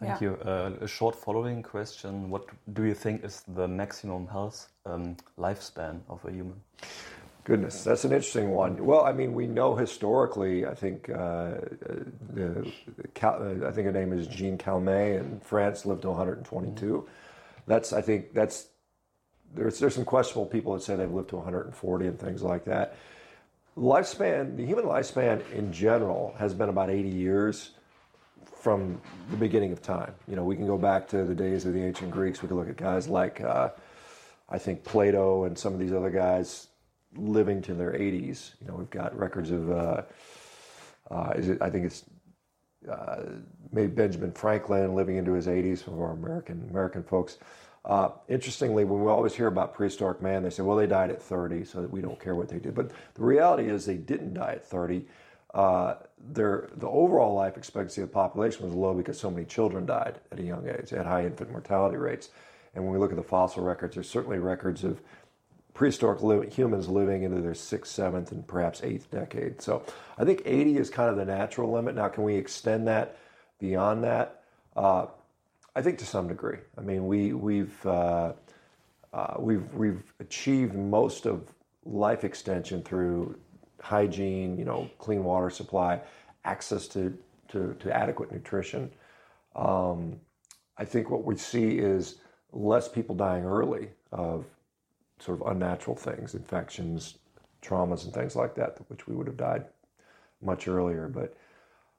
Thank 0.00 0.20
Yeah. 0.20 0.30
you. 0.30 0.34
Uh, 0.44 0.72
a 0.80 0.88
short 0.88 1.14
following 1.14 1.62
question: 1.62 2.28
What 2.28 2.44
do 2.72 2.82
you 2.84 2.94
think 2.94 3.24
is 3.24 3.42
the 3.48 3.68
maximum 3.68 4.26
health 4.26 4.68
um, 4.84 5.16
lifespan 5.38 6.00
of 6.08 6.24
a 6.24 6.30
human? 6.30 6.60
Goodness, 7.46 7.84
that's 7.84 8.04
an 8.04 8.10
interesting 8.10 8.50
one. 8.50 8.84
Well, 8.84 9.04
I 9.04 9.12
mean, 9.12 9.32
we 9.32 9.46
know 9.46 9.76
historically. 9.76 10.66
I 10.66 10.74
think 10.74 11.08
uh, 11.08 11.52
the, 12.34 12.72
Cal, 13.14 13.40
I 13.64 13.70
think 13.70 13.86
her 13.86 13.92
name 13.92 14.12
is 14.12 14.26
Jeanne 14.26 14.58
Calment 14.58 15.24
in 15.24 15.38
France 15.38 15.86
lived 15.86 16.02
to 16.02 16.08
122. 16.08 17.06
That's 17.68 17.92
I 17.92 18.00
think 18.00 18.34
that's 18.34 18.66
there's 19.54 19.78
there's 19.78 19.94
some 19.94 20.04
questionable 20.04 20.46
people 20.46 20.74
that 20.74 20.82
say 20.82 20.96
they've 20.96 21.08
lived 21.08 21.28
to 21.28 21.36
140 21.36 22.06
and 22.08 22.18
things 22.18 22.42
like 22.42 22.64
that. 22.64 22.96
Lifespan, 23.78 24.56
the 24.56 24.66
human 24.66 24.84
lifespan 24.84 25.48
in 25.52 25.72
general 25.72 26.34
has 26.40 26.52
been 26.52 26.68
about 26.68 26.90
80 26.90 27.10
years 27.10 27.70
from 28.58 29.00
the 29.30 29.36
beginning 29.36 29.70
of 29.70 29.80
time. 29.80 30.12
You 30.26 30.34
know, 30.34 30.42
we 30.42 30.56
can 30.56 30.66
go 30.66 30.78
back 30.78 31.06
to 31.10 31.22
the 31.22 31.34
days 31.36 31.64
of 31.64 31.74
the 31.74 31.84
ancient 31.84 32.10
Greeks. 32.10 32.42
We 32.42 32.48
can 32.48 32.56
look 32.56 32.68
at 32.68 32.76
guys 32.76 33.06
like 33.06 33.40
uh, 33.40 33.68
I 34.48 34.58
think 34.58 34.82
Plato 34.82 35.44
and 35.44 35.56
some 35.56 35.74
of 35.74 35.78
these 35.78 35.92
other 35.92 36.10
guys 36.10 36.66
living 37.16 37.62
to 37.62 37.74
their 37.74 37.92
80s. 37.92 38.52
You 38.60 38.68
know, 38.68 38.74
we've 38.74 38.90
got 38.90 39.16
records 39.16 39.50
of, 39.50 39.70
uh, 39.70 40.02
uh, 41.10 41.32
is 41.36 41.48
it, 41.48 41.62
I 41.62 41.70
think 41.70 41.86
it's 41.86 42.04
uh, 42.90 43.22
maybe 43.72 43.88
Benjamin 43.88 44.32
Franklin 44.32 44.94
living 44.94 45.16
into 45.16 45.32
his 45.32 45.46
80s, 45.46 45.84
some 45.84 45.94
of 45.94 46.00
our 46.00 46.12
American 46.12 46.66
American 46.70 47.02
folks. 47.02 47.38
Uh, 47.84 48.10
interestingly, 48.28 48.84
when 48.84 49.00
we 49.00 49.08
always 49.08 49.34
hear 49.34 49.46
about 49.46 49.72
prehistoric 49.72 50.20
man, 50.20 50.42
they 50.42 50.50
say, 50.50 50.62
well, 50.62 50.76
they 50.76 50.88
died 50.88 51.10
at 51.10 51.22
30, 51.22 51.64
so 51.64 51.82
we 51.82 52.00
don't 52.00 52.18
care 52.18 52.34
what 52.34 52.48
they 52.48 52.58
did. 52.58 52.74
But 52.74 52.90
the 53.14 53.22
reality 53.22 53.68
is 53.68 53.86
they 53.86 53.96
didn't 53.96 54.34
die 54.34 54.52
at 54.52 54.66
30. 54.66 55.06
Uh, 55.54 55.94
their, 56.32 56.68
the 56.76 56.88
overall 56.88 57.34
life 57.34 57.56
expectancy 57.56 58.02
of 58.02 58.08
the 58.08 58.12
population 58.12 58.66
was 58.66 58.74
low 58.74 58.92
because 58.92 59.18
so 59.18 59.30
many 59.30 59.46
children 59.46 59.86
died 59.86 60.18
at 60.32 60.40
a 60.40 60.42
young 60.42 60.68
age. 60.68 60.90
They 60.90 60.96
had 60.96 61.06
high 61.06 61.24
infant 61.24 61.52
mortality 61.52 61.96
rates. 61.96 62.30
And 62.74 62.84
when 62.84 62.92
we 62.92 62.98
look 62.98 63.10
at 63.10 63.16
the 63.16 63.22
fossil 63.22 63.62
records, 63.62 63.94
there's 63.94 64.10
certainly 64.10 64.38
records 64.38 64.82
of 64.82 65.00
prehistoric 65.76 66.22
li- 66.22 66.48
humans 66.48 66.88
living 66.88 67.22
into 67.22 67.42
their 67.42 67.54
sixth, 67.54 67.92
seventh, 67.92 68.32
and 68.32 68.46
perhaps 68.46 68.80
eighth 68.82 69.10
decade. 69.10 69.60
So 69.60 69.84
I 70.16 70.24
think 70.24 70.40
80 70.46 70.78
is 70.78 70.88
kind 70.88 71.10
of 71.10 71.16
the 71.16 71.24
natural 71.26 71.70
limit. 71.70 71.94
Now, 71.94 72.08
can 72.08 72.24
we 72.24 72.34
extend 72.34 72.88
that 72.88 73.18
beyond 73.60 74.02
that? 74.02 74.42
Uh, 74.74 75.06
I 75.74 75.82
think 75.82 75.98
to 75.98 76.06
some 76.06 76.28
degree. 76.28 76.56
I 76.78 76.80
mean, 76.80 77.06
we 77.06 77.34
we've 77.34 77.86
uh, 77.86 78.32
uh, 79.12 79.34
we've 79.38 79.72
we've 79.74 80.02
achieved 80.18 80.74
most 80.74 81.26
of 81.26 81.52
life 81.84 82.24
extension 82.24 82.82
through 82.82 83.38
hygiene, 83.82 84.58
you 84.58 84.64
know, 84.64 84.88
clean 84.96 85.24
water 85.24 85.50
supply, 85.50 86.00
access 86.46 86.88
to 86.88 87.16
to, 87.48 87.76
to 87.80 87.94
adequate 87.94 88.32
nutrition. 88.32 88.90
Um, 89.54 90.18
I 90.78 90.86
think 90.86 91.10
what 91.10 91.24
we 91.24 91.36
see 91.36 91.78
is 91.78 92.16
less 92.52 92.88
people 92.88 93.14
dying 93.14 93.44
early 93.44 93.90
of 94.10 94.46
sort 95.18 95.40
of 95.40 95.46
unnatural 95.48 95.96
things, 95.96 96.34
infections, 96.34 97.18
traumas, 97.62 98.04
and 98.04 98.12
things 98.12 98.36
like 98.36 98.54
that, 98.54 98.78
which 98.88 99.06
we 99.06 99.14
would 99.14 99.26
have 99.26 99.36
died 99.36 99.64
much 100.42 100.68
earlier. 100.68 101.08
But 101.08 101.36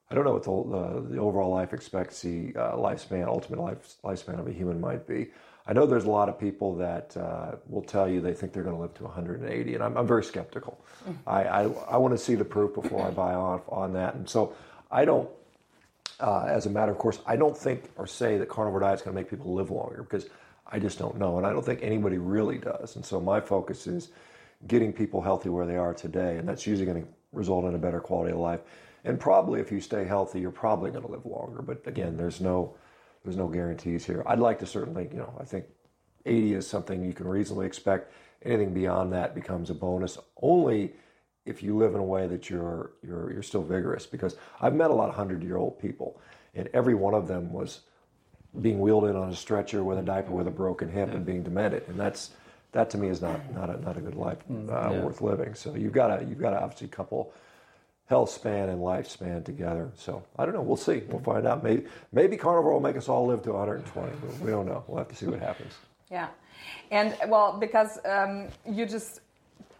I 0.09 0.15
don't 0.15 0.23
know 0.23 0.33
what 0.33 0.43
the, 0.43 0.51
uh, 0.51 1.01
the 1.09 1.17
overall 1.19 1.51
life 1.51 1.73
expectancy, 1.73 2.55
uh, 2.55 2.73
lifespan, 2.73 3.27
ultimate 3.27 3.59
life, 3.59 3.95
lifespan 4.03 4.39
of 4.39 4.47
a 4.47 4.53
human 4.53 4.79
might 4.79 5.07
be. 5.07 5.27
I 5.69 5.73
know 5.73 5.85
there's 5.85 6.05
a 6.05 6.09
lot 6.09 6.29
of 6.29 6.39
people 6.39 6.75
that 6.77 7.17
uh, 7.17 7.55
will 7.67 7.81
tell 7.81 8.07
you 8.07 8.21
they 8.21 8.33
think 8.33 8.53
they're 8.53 8.63
going 8.63 8.75
to 8.75 8.81
live 8.81 8.93
to 8.95 9.03
180, 9.03 9.73
and 9.73 9.83
I'm, 9.83 9.97
I'm 9.97 10.07
very 10.07 10.23
skeptical. 10.23 10.79
I, 11.25 11.43
I, 11.43 11.63
I 11.63 11.97
want 11.97 12.13
to 12.13 12.17
see 12.17 12.35
the 12.35 12.45
proof 12.45 12.73
before 12.73 13.05
I 13.05 13.09
buy 13.11 13.33
off 13.33 13.63
on 13.67 13.91
that. 13.93 14.15
And 14.15 14.29
so 14.29 14.53
I 14.89 15.03
don't, 15.03 15.29
uh, 16.21 16.45
as 16.47 16.67
a 16.67 16.69
matter 16.69 16.91
of 16.93 16.97
course, 16.97 17.19
I 17.25 17.35
don't 17.35 17.57
think 17.57 17.89
or 17.97 18.07
say 18.07 18.37
that 18.37 18.47
carnivore 18.47 18.79
diet 18.79 18.99
is 18.99 19.01
going 19.01 19.13
to 19.13 19.21
make 19.21 19.29
people 19.29 19.53
live 19.53 19.69
longer 19.69 20.03
because 20.03 20.27
I 20.71 20.79
just 20.79 20.99
don't 20.99 21.17
know. 21.17 21.37
And 21.37 21.45
I 21.45 21.51
don't 21.51 21.65
think 21.65 21.79
anybody 21.81 22.17
really 22.17 22.57
does. 22.57 22.95
And 22.95 23.05
so 23.05 23.19
my 23.19 23.39
focus 23.39 23.87
is 23.87 24.09
getting 24.67 24.91
people 24.91 25.21
healthy 25.21 25.49
where 25.49 25.65
they 25.65 25.77
are 25.77 25.93
today. 25.93 26.37
And 26.37 26.47
that's 26.47 26.65
usually 26.65 26.85
going 26.85 27.03
to 27.03 27.09
result 27.31 27.65
in 27.65 27.75
a 27.75 27.77
better 27.77 27.99
quality 27.99 28.33
of 28.33 28.39
life. 28.39 28.61
And 29.03 29.19
probably 29.19 29.61
if 29.61 29.71
you 29.71 29.79
stay 29.79 30.05
healthy, 30.05 30.39
you're 30.39 30.51
probably 30.51 30.91
going 30.91 31.05
to 31.05 31.11
live 31.11 31.25
longer. 31.25 31.61
But 31.61 31.85
again, 31.87 32.17
there's 32.17 32.41
no, 32.41 32.75
there's 33.23 33.37
no 33.37 33.47
guarantees 33.47 34.05
here. 34.05 34.23
I'd 34.25 34.39
like 34.39 34.59
to 34.59 34.65
certainly, 34.65 35.07
you 35.11 35.19
know, 35.19 35.33
I 35.39 35.45
think 35.45 35.65
80 36.25 36.53
is 36.55 36.67
something 36.67 37.03
you 37.03 37.13
can 37.13 37.27
reasonably 37.27 37.65
expect. 37.65 38.11
Anything 38.43 38.73
beyond 38.73 39.13
that 39.13 39.33
becomes 39.33 39.69
a 39.69 39.73
bonus 39.73 40.17
only 40.41 40.93
if 41.45 41.63
you 41.63 41.77
live 41.77 41.93
in 41.93 41.99
a 41.99 42.03
way 42.03 42.27
that 42.27 42.49
you're 42.49 42.91
you're 43.01 43.31
you're 43.31 43.41
still 43.41 43.63
vigorous. 43.63 44.05
Because 44.05 44.35
I've 44.61 44.75
met 44.75 44.91
a 44.91 44.93
lot 44.93 45.09
of 45.09 45.15
hundred 45.15 45.41
year 45.41 45.57
old 45.57 45.79
people, 45.79 46.21
and 46.53 46.69
every 46.73 46.93
one 46.93 47.13
of 47.13 47.27
them 47.27 47.51
was 47.51 47.81
being 48.61 48.79
wheeled 48.79 49.05
in 49.05 49.15
on 49.15 49.29
a 49.29 49.35
stretcher 49.35 49.83
with 49.83 49.97
a 49.97 50.01
diaper 50.01 50.31
with 50.31 50.47
a 50.47 50.51
broken 50.51 50.89
hip 50.89 51.13
and 51.13 51.25
being 51.25 51.43
demented, 51.43 51.83
and 51.87 51.99
that's 51.99 52.31
that 52.71 52.89
to 52.91 52.97
me 52.97 53.09
is 53.09 53.21
not 53.21 53.39
not 53.53 53.69
a, 53.69 53.79
not 53.81 53.97
a 53.97 54.01
good 54.01 54.15
life 54.15 54.37
uh, 54.49 54.89
yeah. 54.91 55.01
worth 55.01 55.21
living. 55.21 55.53
So 55.53 55.75
you've 55.75 55.93
got 55.93 56.17
to 56.17 56.25
you've 56.25 56.39
got 56.39 56.51
to 56.51 56.61
obviously 56.61 56.87
couple 56.87 57.33
health 58.07 58.29
span 58.29 58.69
and 58.69 58.79
lifespan 58.79 59.43
together. 59.43 59.91
So 59.95 60.23
I 60.37 60.45
don't 60.45 60.53
know. 60.53 60.61
We'll 60.61 60.77
see. 60.77 61.03
We'll 61.07 61.21
find 61.21 61.45
out. 61.45 61.63
Maybe 61.63 61.85
maybe 62.11 62.37
carnivore 62.37 62.73
will 62.73 62.79
make 62.79 62.97
us 62.97 63.09
all 63.09 63.27
live 63.27 63.43
to 63.43 63.53
120. 63.53 64.11
We- 64.39 64.45
We 64.45 64.51
don't 64.51 64.65
know. 64.65 64.83
We'll 64.87 64.99
have 64.99 65.09
to 65.09 65.15
see 65.15 65.27
what 65.27 65.39
happens. 65.39 65.73
Yeah, 66.09 66.27
and 66.91 67.17
well, 67.27 67.57
because 67.59 67.99
um, 68.05 68.47
you 68.69 68.85
just 68.85 69.21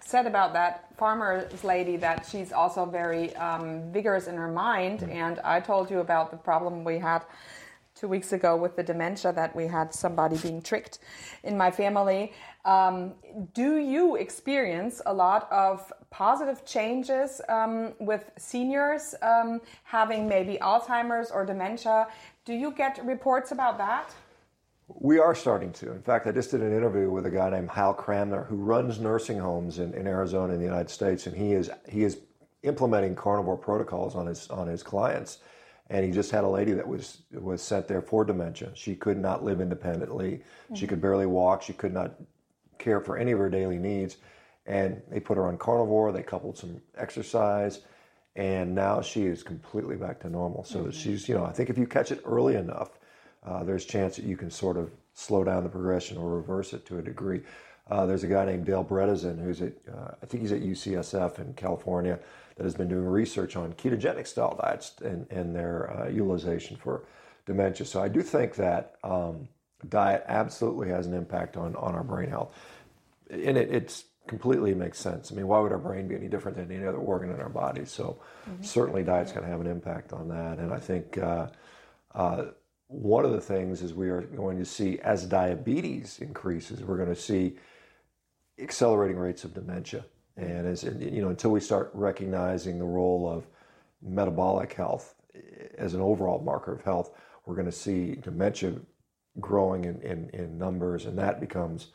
said 0.01 0.25
about 0.25 0.53
that 0.53 0.88
farmer's 0.98 1.63
lady 1.63 1.98
that 1.98 2.25
she's 2.29 2.51
also 2.51 2.86
very 2.86 3.36
um, 3.36 3.91
vigorous 3.91 4.27
in 4.27 4.36
her 4.36 4.51
mind, 4.51 5.03
and 5.03 5.39
I 5.39 5.60
told 5.60 5.91
you 5.91 6.00
about 6.00 6.31
the 6.31 6.38
problem 6.38 6.84
we 6.84 6.98
had 6.98 7.24
two 8.00 8.08
weeks 8.08 8.32
ago 8.32 8.56
with 8.56 8.75
the 8.75 8.84
dementia 8.84 9.34
that 9.34 9.56
we 9.56 9.66
had 9.66 9.94
somebody 9.94 10.38
being 10.38 10.62
tricked 10.62 11.00
in 11.44 11.58
my 11.58 11.72
family. 11.72 12.32
Um, 12.66 13.13
do 13.54 13.77
you 13.77 14.16
experience 14.18 15.01
a 15.06 15.13
lot 15.13 15.51
of 15.51 15.92
positive 16.10 16.66
changes 16.66 17.42
um, 17.50 17.94
with 18.00 18.30
seniors 18.38 19.16
um, 19.22 19.62
having 19.84 20.27
maybe 20.27 20.58
Alzheimer's 20.62 21.32
or 21.32 21.46
dementia? 21.46 22.08
Do 22.46 22.54
you 22.54 22.72
get 22.72 23.04
reports 23.04 23.51
about 23.51 23.77
that? 23.80 24.13
We 24.88 25.20
are 25.20 25.36
starting 25.36 25.74
to. 25.74 25.92
In 25.92 26.01
fact, 26.01 26.27
I 26.27 26.32
just 26.32 26.51
did 26.51 26.62
an 26.62 26.72
interview 26.72 27.10
with 27.10 27.25
a 27.25 27.30
guy 27.30 27.50
named 27.50 27.70
Hal 27.70 27.94
Cranmer 27.94 28.46
who 28.46 28.56
runs 28.56 29.00
nursing 29.00 29.38
homes 29.38 29.80
in, 29.80 29.94
in 29.94 30.08
Arizona 30.08 30.54
in 30.54 30.60
the 30.60 30.66
United 30.66 30.89
States, 30.89 31.27
and 31.27 31.36
he 31.36 31.51
is 31.51 31.70
he 31.89 32.04
is 32.04 32.20
implementing 32.63 33.13
carnivore 33.13 33.58
protocols 33.58 34.16
on 34.16 34.27
his 34.27 34.50
on 34.50 34.68
his 34.68 34.84
clients. 34.84 35.39
And 35.89 36.06
he 36.06 36.12
just 36.12 36.32
had 36.32 36.44
a 36.44 36.48
lady 36.50 36.74
that 36.74 36.88
was 36.88 37.22
was 37.32 37.62
sent 37.62 37.88
there 37.88 38.01
for 38.01 38.25
dementia. 38.25 38.72
She 38.74 38.96
could 38.96 39.17
not 39.17 39.44
live 39.44 39.62
independently. 39.62 40.41
She 40.74 40.86
could 40.88 41.01
barely 41.01 41.25
walk. 41.25 41.62
She 41.62 41.74
could 41.74 41.94
not 41.94 42.15
care 42.77 43.00
for 43.00 43.17
any 43.17 43.32
of 43.32 43.39
her 43.39 43.50
daily 43.50 43.77
needs. 43.77 44.17
And 44.65 45.01
they 45.10 45.22
put 45.22 45.38
her 45.38 45.48
on 45.48 45.58
carnivore. 45.58 46.12
They 46.12 46.24
coupled 46.24 46.58
some 46.58 46.82
exercise, 46.98 47.79
and 48.36 48.75
now 48.75 49.01
she 49.01 49.25
is 49.25 49.44
completely 49.44 49.96
back 49.96 50.20
to 50.22 50.29
normal. 50.29 50.65
So 50.65 50.91
she's 50.91 51.29
you 51.29 51.36
know 51.36 51.46
I 51.46 51.53
think 51.53 51.70
if 51.70 51.77
you 51.77 51.88
catch 51.88 52.12
it 52.12 52.22
early 52.25 52.56
enough 52.56 52.98
uh, 53.48 53.63
there's 53.63 53.86
chance 53.86 54.17
that 54.17 54.25
you 54.25 54.36
can 54.36 54.51
sort 54.51 54.77
of 54.77 54.91
slow 55.13 55.44
down 55.44 55.63
the 55.63 55.70
progression 55.70 56.17
or 56.17 56.36
reverse 56.36 56.74
it 56.74 56.86
to 56.86 56.98
a 57.00 57.01
degree. 57.01 57.41
Uh, 57.89 58.06
there's 58.06 58.24
a 58.24 58.27
guy 58.27 58.46
named 58.46 58.65
Dale 58.65 58.84
Bredesen 58.84 59.41
who's 59.41 59.62
at, 59.62 59.74
uh, 59.91 60.12
I 60.22 60.25
think 60.25 60.41
he's 60.41 60.51
at 60.51 60.62
UCSF 60.62 61.39
in 61.39 61.53
California, 61.53 62.20
that 62.56 62.63
has 62.63 62.75
been 62.75 62.88
doing 62.88 63.06
research 63.06 63.56
on 63.56 63.74
ketogenic 63.74 64.27
style 64.27 64.60
diets 64.62 64.96
and, 65.03 65.27
and 65.29 65.56
their 65.56 65.91
uh, 65.96 66.08
utilization 66.08 66.75
for 66.75 67.03
dementia. 67.46 67.86
So 67.86 68.01
I 68.01 68.08
do 68.08 68.22
think 68.22 68.56
that 68.56 68.96
um, 69.03 69.48
diet 69.88 70.24
absolutely 70.27 70.89
has 70.89 71.06
an 71.06 71.13
impact 71.13 71.56
on, 71.56 71.75
on 71.75 71.94
our 71.96 72.03
brain 72.03 72.29
health. 72.29 72.53
And 73.29 73.58
it 73.58 73.72
it's 73.72 74.06
completely 74.25 74.74
makes 74.74 75.00
sense. 75.00 75.32
I 75.32 75.36
mean, 75.36 75.48
why 75.48 75.60
would 75.60 75.72
our 75.72 75.77
brain 75.77 76.08
be 76.08 76.15
any 76.15 76.27
different 76.27 76.58
than 76.58 76.72
any 76.72 76.86
other 76.86 76.98
organ 76.98 77.29
in 77.29 77.39
our 77.39 77.50
body? 77.50 77.86
So 77.86 78.20
certainly 78.62 79.03
diet's 79.03 79.32
going 79.32 79.46
to 79.46 79.50
have 79.50 79.62
an 79.62 79.67
impact 79.67 80.12
on 80.12 80.27
that. 80.29 80.60
And 80.60 80.74
I 80.74 80.79
think 80.79 81.17
uh, 81.17 81.48
uh, 82.13 82.46
one 82.88 83.24
of 83.25 83.32
the 83.32 83.41
things 83.41 83.82
is 83.82 83.94
we 83.94 84.10
are 84.10 84.22
going 84.22 84.58
to 84.58 84.65
see 84.65 85.00
as 85.00 85.25
diabetes 85.25 86.20
increases, 86.20 86.82
we're 86.82 86.98
going 86.98 87.13
to 87.13 87.15
see 87.15 87.56
accelerating 88.60 89.18
rates 89.18 89.44
of 89.44 89.54
dementia. 89.54 90.06
And 90.36 90.68
as 90.68 90.84
you 90.84 91.22
know, 91.22 91.30
until 91.30 91.52
we 91.52 91.60
start 91.60 91.90
recognizing 91.94 92.78
the 92.78 92.86
role 92.86 93.28
of 93.32 93.48
metabolic 94.02 94.74
health 94.74 95.16
as 95.78 95.94
an 95.94 96.02
overall 96.02 96.40
marker 96.40 96.74
of 96.74 96.82
health, 96.82 97.12
we're 97.46 97.56
going 97.56 97.66
to 97.66 97.72
see 97.72 98.16
dementia 98.16 98.74
growing 99.40 99.86
in, 99.86 100.02
in, 100.02 100.30
in 100.34 100.58
numbers, 100.58 101.06
and 101.06 101.18
that 101.18 101.40
becomes 101.40 101.88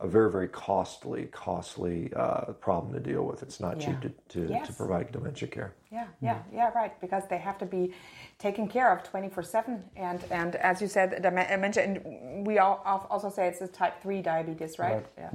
a 0.00 0.06
very, 0.06 0.30
very 0.30 0.48
costly, 0.48 1.24
costly 1.32 2.12
uh, 2.14 2.52
problem 2.52 2.92
to 2.92 3.00
deal 3.00 3.24
with. 3.24 3.42
It's 3.42 3.60
not 3.60 3.78
cheap 3.80 3.88
Yeah. 3.88 4.00
to, 4.00 4.08
to, 4.28 4.46
to 4.46 4.52
Yes. 4.52 4.76
provide 4.76 5.10
dementia 5.12 5.48
care. 5.48 5.74
Yeah, 5.90 6.06
yeah, 6.20 6.42
yeah, 6.52 6.70
right. 6.74 6.98
Because 7.00 7.26
they 7.28 7.38
have 7.38 7.56
to 7.58 7.66
be 7.66 7.94
taken 8.38 8.68
care 8.68 8.92
of 8.92 9.02
twenty 9.02 9.30
four 9.30 9.42
seven, 9.42 9.82
and 9.96 10.22
and 10.30 10.56
as 10.56 10.82
you 10.82 10.88
said, 10.88 11.22
dementia, 11.22 11.82
and 11.84 12.46
we 12.46 12.58
all 12.58 12.82
also 13.10 13.30
say 13.30 13.48
it's 13.48 13.62
a 13.62 13.68
type 13.68 14.02
three 14.02 14.20
diabetes, 14.20 14.78
right? 14.78 14.94
Right. 14.94 15.06
Yeah. 15.16 15.30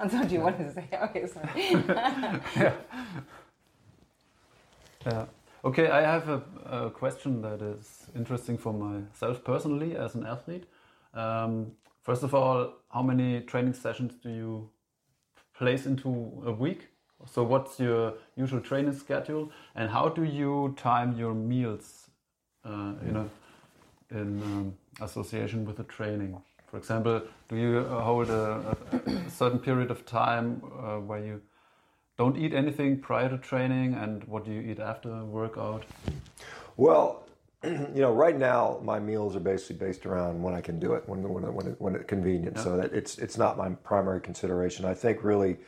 And 0.00 0.10
so, 0.10 0.24
do 0.24 0.34
you 0.34 0.40
want 0.40 0.58
to 0.58 0.72
say? 0.72 0.88
Okay, 1.02 1.26
sorry. 1.26 1.50
Yeah. 2.56 2.72
yeah. 5.06 5.26
Okay, 5.64 5.88
I 5.88 6.02
have 6.02 6.28
a, 6.28 6.42
a, 6.66 6.90
question 6.90 7.40
that 7.40 7.62
is 7.62 8.06
interesting 8.14 8.58
for 8.58 8.72
myself 8.72 9.42
personally 9.44 9.96
as 9.96 10.14
an 10.14 10.26
athlete. 10.26 10.64
Um, 11.14 11.72
first 12.02 12.22
of 12.22 12.34
all, 12.34 12.74
how 12.90 13.02
many 13.02 13.40
training 13.40 13.72
sessions 13.72 14.12
do 14.22 14.28
you 14.28 14.70
place 15.56 15.86
into 15.86 16.42
a 16.44 16.52
week? 16.52 16.88
So, 17.26 17.42
what's 17.44 17.80
your 17.80 18.14
usual 18.36 18.60
training 18.60 18.92
schedule, 18.92 19.50
and 19.74 19.88
how 19.88 20.08
do 20.08 20.24
you 20.24 20.74
time 20.76 21.16
your 21.16 21.32
meals? 21.32 22.10
Uh, 22.64 22.92
you 23.06 23.12
know, 23.12 23.30
in 24.10 24.42
um, 24.42 24.74
association 25.00 25.64
with 25.64 25.76
the 25.76 25.84
training. 25.84 26.40
For 26.74 26.78
example, 26.78 27.22
do 27.48 27.54
you 27.54 27.86
uh, 27.88 28.00
hold 28.00 28.30
a, 28.30 28.76
a 29.06 29.30
certain 29.30 29.60
period 29.60 29.92
of 29.92 30.04
time 30.04 30.60
uh, 30.76 30.96
where 30.96 31.24
you 31.24 31.40
don't 32.18 32.36
eat 32.36 32.52
anything 32.52 32.98
prior 32.98 33.28
to 33.28 33.38
training, 33.38 33.94
and 33.94 34.24
what 34.24 34.44
do 34.44 34.50
you 34.50 34.60
eat 34.60 34.80
after 34.80 35.24
workout? 35.24 35.84
Well, 36.76 37.28
you 37.62 38.02
know, 38.02 38.12
right 38.12 38.36
now 38.36 38.80
my 38.82 38.98
meals 38.98 39.36
are 39.36 39.40
basically 39.40 39.76
based 39.76 40.04
around 40.04 40.42
when 40.42 40.52
I 40.52 40.60
can 40.60 40.80
do 40.80 40.94
it, 40.94 41.08
when 41.08 41.22
when 41.22 41.44
when, 41.54 41.66
it, 41.68 41.80
when 41.80 41.94
it's 41.94 42.06
convenient. 42.06 42.56
Yeah. 42.56 42.64
So 42.64 42.76
that 42.76 42.92
it's 42.92 43.18
it's 43.18 43.38
not 43.38 43.56
my 43.56 43.68
primary 43.68 44.20
consideration. 44.20 44.84
I 44.84 44.94
think 44.94 45.22
really, 45.22 45.58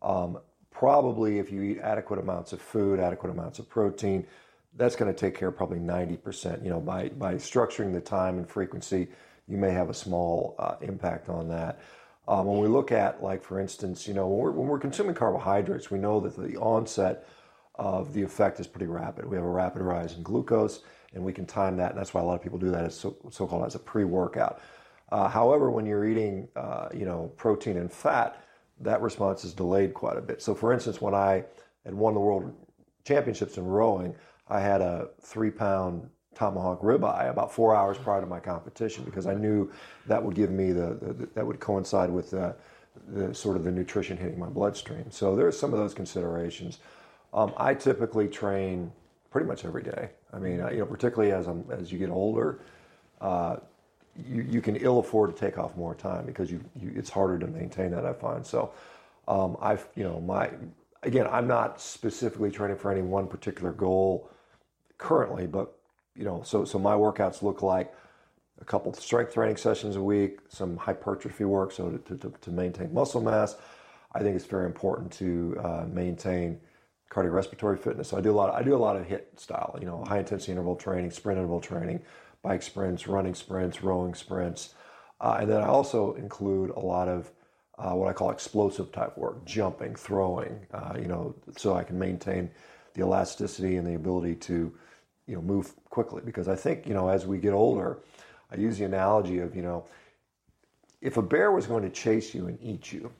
um, 0.00 0.38
probably 0.70 1.40
if 1.40 1.50
you 1.50 1.62
eat 1.62 1.80
adequate 1.80 2.20
amounts 2.20 2.52
of 2.52 2.62
food, 2.62 3.00
adequate 3.00 3.30
amounts 3.30 3.58
of 3.58 3.68
protein, 3.68 4.28
that's 4.76 4.94
going 4.94 5.12
to 5.12 5.18
take 5.18 5.36
care 5.36 5.48
of 5.48 5.56
probably 5.56 5.80
ninety 5.80 6.16
percent. 6.16 6.62
You 6.62 6.70
know, 6.70 6.78
by 6.78 7.08
by 7.08 7.34
structuring 7.34 7.92
the 7.92 8.00
time 8.00 8.38
and 8.38 8.48
frequency, 8.48 9.08
you 9.48 9.56
may 9.56 9.70
have 9.70 9.90
a 9.90 9.94
small 9.94 10.54
uh, 10.58 10.76
impact 10.80 11.28
on 11.28 11.48
that. 11.48 11.80
Um, 12.28 12.46
when 12.46 12.60
we 12.60 12.68
look 12.68 12.92
at, 12.92 13.22
like, 13.22 13.42
for 13.42 13.58
instance, 13.58 14.06
you 14.06 14.14
know, 14.14 14.28
when 14.28 14.38
we're, 14.38 14.50
when 14.52 14.68
we're 14.68 14.78
consuming 14.78 15.14
carbohydrates, 15.14 15.90
we 15.90 15.98
know 15.98 16.20
that 16.20 16.36
the 16.36 16.56
onset 16.56 17.26
of 17.74 18.12
the 18.12 18.22
effect 18.22 18.60
is 18.60 18.66
pretty 18.66 18.86
rapid. 18.86 19.24
We 19.24 19.36
have 19.36 19.44
a 19.44 19.50
rapid 19.50 19.82
rise 19.82 20.14
in 20.14 20.22
glucose, 20.22 20.82
and 21.14 21.24
we 21.24 21.32
can 21.32 21.46
time 21.46 21.76
that, 21.78 21.90
and 21.90 21.98
that's 21.98 22.14
why 22.14 22.20
a 22.20 22.24
lot 22.24 22.34
of 22.34 22.42
people 22.42 22.58
do 22.58 22.70
that 22.70 22.84
as 22.84 22.94
so, 22.94 23.16
so-called 23.30 23.66
as 23.66 23.74
a 23.74 23.78
pre-workout. 23.80 24.60
Uh, 25.10 25.28
however, 25.28 25.70
when 25.70 25.84
you're 25.84 26.04
eating, 26.04 26.48
uh, 26.56 26.88
you 26.94 27.04
know, 27.04 27.32
protein 27.36 27.76
and 27.76 27.92
fat, 27.92 28.42
that 28.80 29.02
response 29.02 29.44
is 29.44 29.52
delayed 29.52 29.92
quite 29.92 30.16
a 30.16 30.20
bit. 30.20 30.40
So, 30.40 30.54
for 30.54 30.72
instance, 30.72 31.00
when 31.00 31.14
I 31.14 31.44
had 31.84 31.94
won 31.94 32.14
the 32.14 32.20
world 32.20 32.54
championships 33.04 33.58
in 33.58 33.64
rowing, 33.64 34.14
I 34.48 34.60
had 34.60 34.80
a 34.80 35.08
three-pound 35.20 36.08
tomahawk 36.34 36.80
ribeye 36.80 37.30
about 37.30 37.52
four 37.52 37.74
hours 37.74 37.98
prior 37.98 38.20
to 38.20 38.26
my 38.26 38.40
competition 38.40 39.04
because 39.04 39.26
I 39.26 39.34
knew 39.34 39.70
that 40.06 40.22
would 40.22 40.34
give 40.34 40.50
me 40.50 40.72
the, 40.72 40.96
the 41.00 41.28
that 41.34 41.46
would 41.46 41.60
coincide 41.60 42.10
with 42.10 42.30
the, 42.30 42.54
the, 43.08 43.34
sort 43.34 43.56
of 43.56 43.64
the 43.64 43.70
nutrition 43.70 44.16
hitting 44.16 44.38
my 44.38 44.48
bloodstream. 44.48 45.10
So 45.10 45.36
there's 45.36 45.58
some 45.58 45.72
of 45.72 45.78
those 45.78 45.94
considerations. 45.94 46.78
Um, 47.34 47.52
I 47.56 47.74
typically 47.74 48.28
train 48.28 48.92
pretty 49.30 49.46
much 49.46 49.64
every 49.64 49.82
day. 49.82 50.10
I 50.32 50.38
mean, 50.38 50.58
you 50.72 50.78
know, 50.78 50.86
particularly 50.86 51.32
as 51.32 51.46
I'm 51.46 51.64
as 51.70 51.92
you 51.92 51.98
get 51.98 52.10
older, 52.10 52.60
uh, 53.20 53.56
you 54.16 54.42
you 54.42 54.60
can 54.60 54.76
ill 54.76 54.98
afford 54.98 55.34
to 55.34 55.40
take 55.40 55.58
off 55.58 55.76
more 55.76 55.94
time 55.94 56.26
because 56.26 56.50
you, 56.50 56.62
you 56.80 56.92
it's 56.94 57.10
harder 57.10 57.38
to 57.38 57.46
maintain 57.46 57.90
that. 57.92 58.04
I 58.04 58.12
find 58.12 58.44
so. 58.44 58.72
Um, 59.28 59.56
I've 59.60 59.86
you 59.94 60.04
know 60.04 60.20
my 60.20 60.50
again 61.02 61.26
I'm 61.30 61.46
not 61.46 61.80
specifically 61.80 62.50
training 62.50 62.76
for 62.76 62.90
any 62.90 63.02
one 63.02 63.26
particular 63.26 63.72
goal 63.72 64.30
currently, 64.98 65.46
but 65.46 65.78
you 66.14 66.24
know, 66.24 66.42
so 66.44 66.64
so 66.64 66.78
my 66.78 66.94
workouts 66.94 67.42
look 67.42 67.62
like 67.62 67.92
a 68.60 68.64
couple 68.64 68.92
strength 68.92 69.34
training 69.34 69.56
sessions 69.56 69.96
a 69.96 70.02
week, 70.02 70.38
some 70.48 70.76
hypertrophy 70.76 71.44
work, 71.44 71.72
so 71.72 71.90
to, 71.90 72.16
to, 72.16 72.32
to 72.40 72.50
maintain 72.50 72.92
muscle 72.92 73.20
mass. 73.20 73.56
I 74.14 74.20
think 74.20 74.36
it's 74.36 74.44
very 74.44 74.66
important 74.66 75.10
to 75.14 75.56
uh, 75.62 75.86
maintain 75.90 76.60
cardiorespiratory 77.10 77.78
fitness. 77.78 78.08
So 78.08 78.18
I 78.18 78.20
do 78.20 78.30
a 78.30 78.32
lot. 78.32 78.50
Of, 78.50 78.56
I 78.56 78.62
do 78.62 78.74
a 78.74 78.78
lot 78.78 78.96
of 78.96 79.06
HIIT 79.06 79.38
style, 79.38 79.76
you 79.80 79.86
know, 79.86 80.04
high 80.04 80.18
intensity 80.18 80.52
interval 80.52 80.76
training, 80.76 81.10
sprint 81.10 81.38
interval 81.38 81.60
training, 81.60 82.00
bike 82.42 82.62
sprints, 82.62 83.06
running 83.06 83.34
sprints, 83.34 83.82
rowing 83.82 84.14
sprints, 84.14 84.74
uh, 85.20 85.38
and 85.40 85.50
then 85.50 85.62
I 85.62 85.66
also 85.66 86.14
include 86.14 86.70
a 86.70 86.80
lot 86.80 87.08
of 87.08 87.30
uh, 87.78 87.92
what 87.92 88.08
I 88.08 88.12
call 88.12 88.30
explosive 88.30 88.92
type 88.92 89.16
work, 89.16 89.44
jumping, 89.44 89.94
throwing, 89.94 90.66
uh, 90.74 90.94
you 90.98 91.06
know, 91.06 91.34
so 91.56 91.74
I 91.74 91.84
can 91.84 91.98
maintain 91.98 92.50
the 92.94 93.02
elasticity 93.02 93.76
and 93.76 93.86
the 93.86 93.94
ability 93.94 94.34
to 94.36 94.72
you 95.26 95.34
know 95.34 95.42
move 95.42 95.72
quickly 95.90 96.22
because 96.24 96.48
I 96.48 96.56
think 96.56 96.86
you 96.86 96.94
know 96.94 97.08
as 97.08 97.26
we 97.26 97.38
get 97.38 97.52
older, 97.52 97.98
I 98.50 98.56
use 98.56 98.78
the 98.78 98.84
analogy 98.84 99.38
of 99.38 99.54
you 99.56 99.62
know 99.62 99.84
if 101.00 101.16
a 101.16 101.22
bear 101.22 101.50
was 101.50 101.66
going 101.66 101.82
to 101.82 101.90
chase 101.90 102.34
you 102.34 102.46
and 102.46 102.58
eat 102.62 102.92
you, 102.92 103.12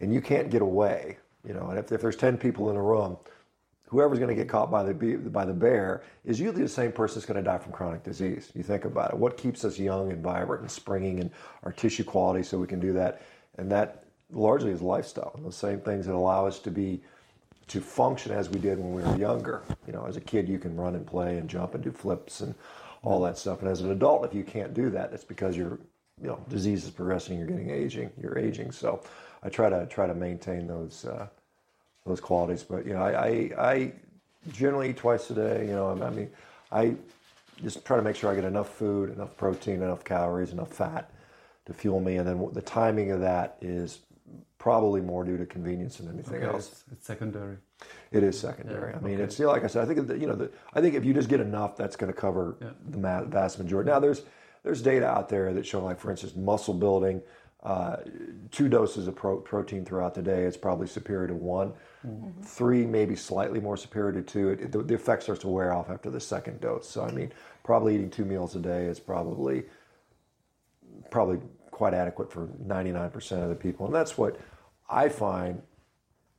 and 0.00 0.12
you 0.12 0.20
can't 0.20 0.50
get 0.50 0.62
away, 0.62 1.18
you 1.46 1.54
know, 1.54 1.68
and 1.68 1.78
if, 1.78 1.92
if 1.92 2.00
there's 2.00 2.16
ten 2.16 2.38
people 2.38 2.70
in 2.70 2.76
a 2.76 2.82
room, 2.82 3.16
whoever's 3.88 4.18
going 4.18 4.28
to 4.28 4.34
get 4.34 4.48
caught 4.48 4.70
by 4.70 4.82
the 4.82 4.92
by 5.16 5.44
the 5.44 5.52
bear 5.52 6.02
is 6.24 6.40
usually 6.40 6.62
the 6.62 6.68
same 6.68 6.92
person 6.92 7.16
that's 7.16 7.26
going 7.26 7.36
to 7.36 7.42
die 7.42 7.58
from 7.58 7.72
chronic 7.72 8.02
disease. 8.02 8.50
You 8.54 8.62
think 8.62 8.84
about 8.84 9.12
it. 9.12 9.18
What 9.18 9.36
keeps 9.36 9.64
us 9.64 9.78
young 9.78 10.10
and 10.10 10.22
vibrant 10.22 10.62
and 10.62 10.70
springing 10.70 11.20
and 11.20 11.30
our 11.62 11.72
tissue 11.72 12.04
quality 12.04 12.42
so 12.42 12.58
we 12.58 12.66
can 12.66 12.80
do 12.80 12.92
that, 12.94 13.22
and 13.58 13.70
that 13.70 14.04
largely 14.32 14.70
is 14.70 14.82
lifestyle. 14.82 15.32
And 15.36 15.44
those 15.44 15.56
same 15.56 15.80
things 15.80 16.06
that 16.06 16.14
allow 16.14 16.46
us 16.46 16.58
to 16.60 16.70
be 16.70 17.02
to 17.68 17.80
function 17.80 18.32
as 18.32 18.48
we 18.48 18.60
did 18.60 18.78
when 18.78 18.92
we 18.92 19.02
were 19.02 19.16
younger. 19.16 19.62
You 19.86 19.92
know, 19.92 20.04
as 20.06 20.16
a 20.16 20.20
kid, 20.20 20.48
you 20.48 20.58
can 20.58 20.76
run 20.76 20.94
and 20.94 21.06
play 21.06 21.38
and 21.38 21.48
jump 21.48 21.74
and 21.74 21.82
do 21.82 21.90
flips 21.90 22.40
and 22.40 22.54
all 23.02 23.20
that 23.22 23.38
stuff. 23.38 23.60
And 23.60 23.70
as 23.70 23.80
an 23.80 23.90
adult, 23.90 24.24
if 24.24 24.34
you 24.34 24.44
can't 24.44 24.74
do 24.74 24.90
that, 24.90 25.12
it's 25.12 25.24
because 25.24 25.56
your 25.56 25.78
you 26.20 26.28
know 26.28 26.40
disease 26.48 26.84
is 26.84 26.90
progressing. 26.90 27.38
You're 27.38 27.46
getting 27.46 27.70
aging. 27.70 28.10
You're 28.20 28.38
aging. 28.38 28.70
So 28.70 29.02
I 29.42 29.48
try 29.48 29.68
to 29.68 29.86
try 29.86 30.06
to 30.06 30.14
maintain 30.14 30.66
those 30.66 31.04
uh, 31.04 31.26
those 32.04 32.20
qualities. 32.20 32.62
But 32.62 32.86
you 32.86 32.94
know, 32.94 33.02
I, 33.02 33.26
I, 33.26 33.50
I 33.58 33.92
generally 34.52 34.90
eat 34.90 34.96
twice 34.96 35.28
a 35.30 35.34
day. 35.34 35.66
You 35.66 35.74
know, 35.74 35.90
I 36.02 36.10
mean, 36.10 36.30
I 36.70 36.94
just 37.62 37.84
try 37.84 37.96
to 37.96 38.02
make 38.02 38.16
sure 38.16 38.30
I 38.30 38.34
get 38.34 38.44
enough 38.44 38.74
food, 38.74 39.10
enough 39.12 39.36
protein, 39.36 39.82
enough 39.82 40.04
calories, 40.04 40.52
enough 40.52 40.72
fat 40.72 41.10
to 41.66 41.72
fuel 41.72 42.00
me. 42.00 42.16
And 42.16 42.26
then 42.26 42.48
the 42.52 42.62
timing 42.62 43.10
of 43.10 43.20
that 43.20 43.56
is 43.60 44.00
probably 44.58 45.00
more 45.00 45.24
due 45.24 45.36
to 45.36 45.46
convenience 45.46 45.98
than 45.98 46.08
anything 46.08 46.42
okay, 46.42 46.46
else. 46.46 46.68
It's, 46.68 46.84
it's, 46.92 47.06
secondary. 47.06 47.56
It 48.10 48.22
is 48.22 48.38
secondary. 48.38 48.92
Yeah, 48.92 48.98
I 48.98 49.00
mean, 49.00 49.14
okay. 49.14 49.22
it's 49.22 49.38
you 49.38 49.46
know, 49.46 49.52
like 49.52 49.64
I 49.64 49.68
said. 49.68 49.88
I 49.88 49.94
think 49.94 50.08
you 50.20 50.26
know, 50.26 50.34
the, 50.34 50.50
I 50.74 50.80
think 50.80 50.94
if 50.94 51.04
you 51.04 51.14
just 51.14 51.28
get 51.28 51.40
enough, 51.40 51.76
that's 51.76 51.96
going 51.96 52.12
to 52.12 52.18
cover 52.18 52.56
yeah. 52.60 52.70
the 52.88 53.26
vast 53.28 53.58
majority. 53.58 53.90
Now, 53.90 54.00
there's 54.00 54.22
there's 54.62 54.82
data 54.82 55.06
out 55.06 55.28
there 55.28 55.52
that 55.52 55.66
show, 55.66 55.84
like 55.84 56.00
for 56.00 56.10
instance, 56.10 56.34
muscle 56.34 56.74
building. 56.74 57.22
Uh, 57.62 57.96
two 58.52 58.68
doses 58.68 59.08
of 59.08 59.16
pro- 59.16 59.40
protein 59.40 59.84
throughout 59.84 60.14
the 60.14 60.22
day 60.22 60.44
is 60.44 60.56
probably 60.56 60.86
superior 60.86 61.26
to 61.26 61.34
one. 61.34 61.72
Mm-hmm. 62.06 62.42
Three, 62.42 62.86
maybe 62.86 63.16
slightly 63.16 63.58
more 63.58 63.76
superior 63.76 64.12
to 64.12 64.22
two. 64.22 64.50
It, 64.50 64.70
the, 64.70 64.82
the 64.82 64.94
effect 64.94 65.24
starts 65.24 65.40
to 65.40 65.48
wear 65.48 65.72
off 65.72 65.90
after 65.90 66.08
the 66.08 66.20
second 66.20 66.60
dose. 66.60 66.88
So, 66.88 67.02
I 67.04 67.10
mean, 67.10 67.32
probably 67.64 67.96
eating 67.96 68.10
two 68.10 68.24
meals 68.24 68.54
a 68.54 68.60
day 68.60 68.84
is 68.84 69.00
probably 69.00 69.64
probably 71.10 71.38
quite 71.76 71.92
adequate 71.92 72.32
for 72.32 72.46
99% 72.66 73.42
of 73.42 73.50
the 73.50 73.54
people. 73.54 73.84
And 73.84 73.94
that's 73.94 74.16
what 74.16 74.40
I 74.88 75.10
find 75.10 75.60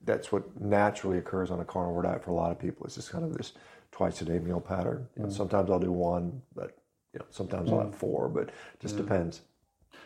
that's 0.03 0.31
what 0.31 0.59
naturally 0.59 1.19
occurs 1.19 1.51
on 1.51 1.59
a 1.59 1.65
carnivore 1.65 2.01
diet 2.01 2.23
for 2.23 2.31
a 2.31 2.33
lot 2.33 2.49
of 2.49 2.57
people. 2.57 2.87
It's 2.87 2.95
just 2.95 3.11
kind 3.11 3.23
of 3.23 3.37
this 3.37 3.53
twice 3.91 4.19
a 4.21 4.25
day 4.25 4.39
meal 4.39 4.59
pattern. 4.59 5.07
Mm. 5.19 5.31
sometimes 5.31 5.69
I'll 5.69 5.77
do 5.77 5.91
one, 5.91 6.41
but 6.55 6.75
you 7.13 7.19
know, 7.19 7.25
sometimes 7.29 7.69
mm. 7.69 7.73
I'll 7.73 7.81
have 7.81 7.89
mm. 7.89 7.95
four, 7.95 8.29
but 8.29 8.49
just 8.79 8.95
yeah. 8.95 9.01
depends. 9.03 9.41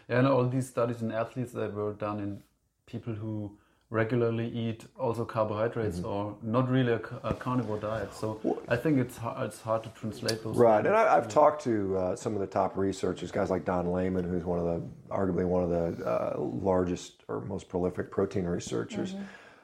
Yeah, 0.09 0.19
and 0.19 0.27
all 0.27 0.45
these 0.49 0.67
studies 0.67 1.01
in 1.01 1.13
athletes 1.13 1.53
that 1.53 1.73
were 1.73 1.93
done 1.93 2.19
in 2.19 2.43
people 2.85 3.13
who 3.13 3.57
regularly 3.91 4.47
eat 4.47 4.85
also 4.97 5.25
carbohydrates 5.25 5.97
mm-hmm. 5.97 6.07
or 6.07 6.35
not 6.41 6.67
really 6.69 6.93
a, 6.93 7.01
a 7.23 7.33
carnivore 7.33 7.77
diet. 7.77 8.13
So 8.13 8.39
well, 8.41 8.59
I 8.69 8.77
think 8.77 8.97
it's 8.97 9.17
hard, 9.17 9.45
it's 9.45 9.61
hard 9.61 9.83
to 9.83 9.89
translate 9.89 10.43
those. 10.43 10.55
Right, 10.55 10.83
and 10.83 10.95
I, 10.95 11.13
have 11.13 11.27
talked 11.27 11.63
to 11.65 11.97
uh, 11.97 12.15
some 12.15 12.33
of 12.33 12.39
the 12.39 12.47
top 12.47 12.77
researchers, 12.77 13.31
guys 13.31 13.49
like 13.49 13.65
Don 13.65 13.91
Layman, 13.91 14.23
who's 14.23 14.45
one 14.45 14.59
of 14.59 14.65
the 14.65 14.81
arguably 15.13 15.45
one 15.45 15.63
of 15.63 15.69
the 15.69 16.09
uh, 16.09 16.39
largest 16.39 17.23
or 17.27 17.41
most 17.41 17.67
prolific 17.67 18.09
protein 18.09 18.45
researchers. 18.45 19.13
Mm-hmm. 19.13 19.23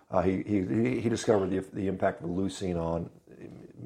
Uh, 0.10 0.22
he, 0.22 0.44
he, 0.44 1.02
he 1.02 1.10
discovered 1.10 1.50
the, 1.50 1.60
the 1.74 1.88
impact 1.88 2.22
of 2.22 2.30
leucine 2.30 2.78
on 2.78 3.10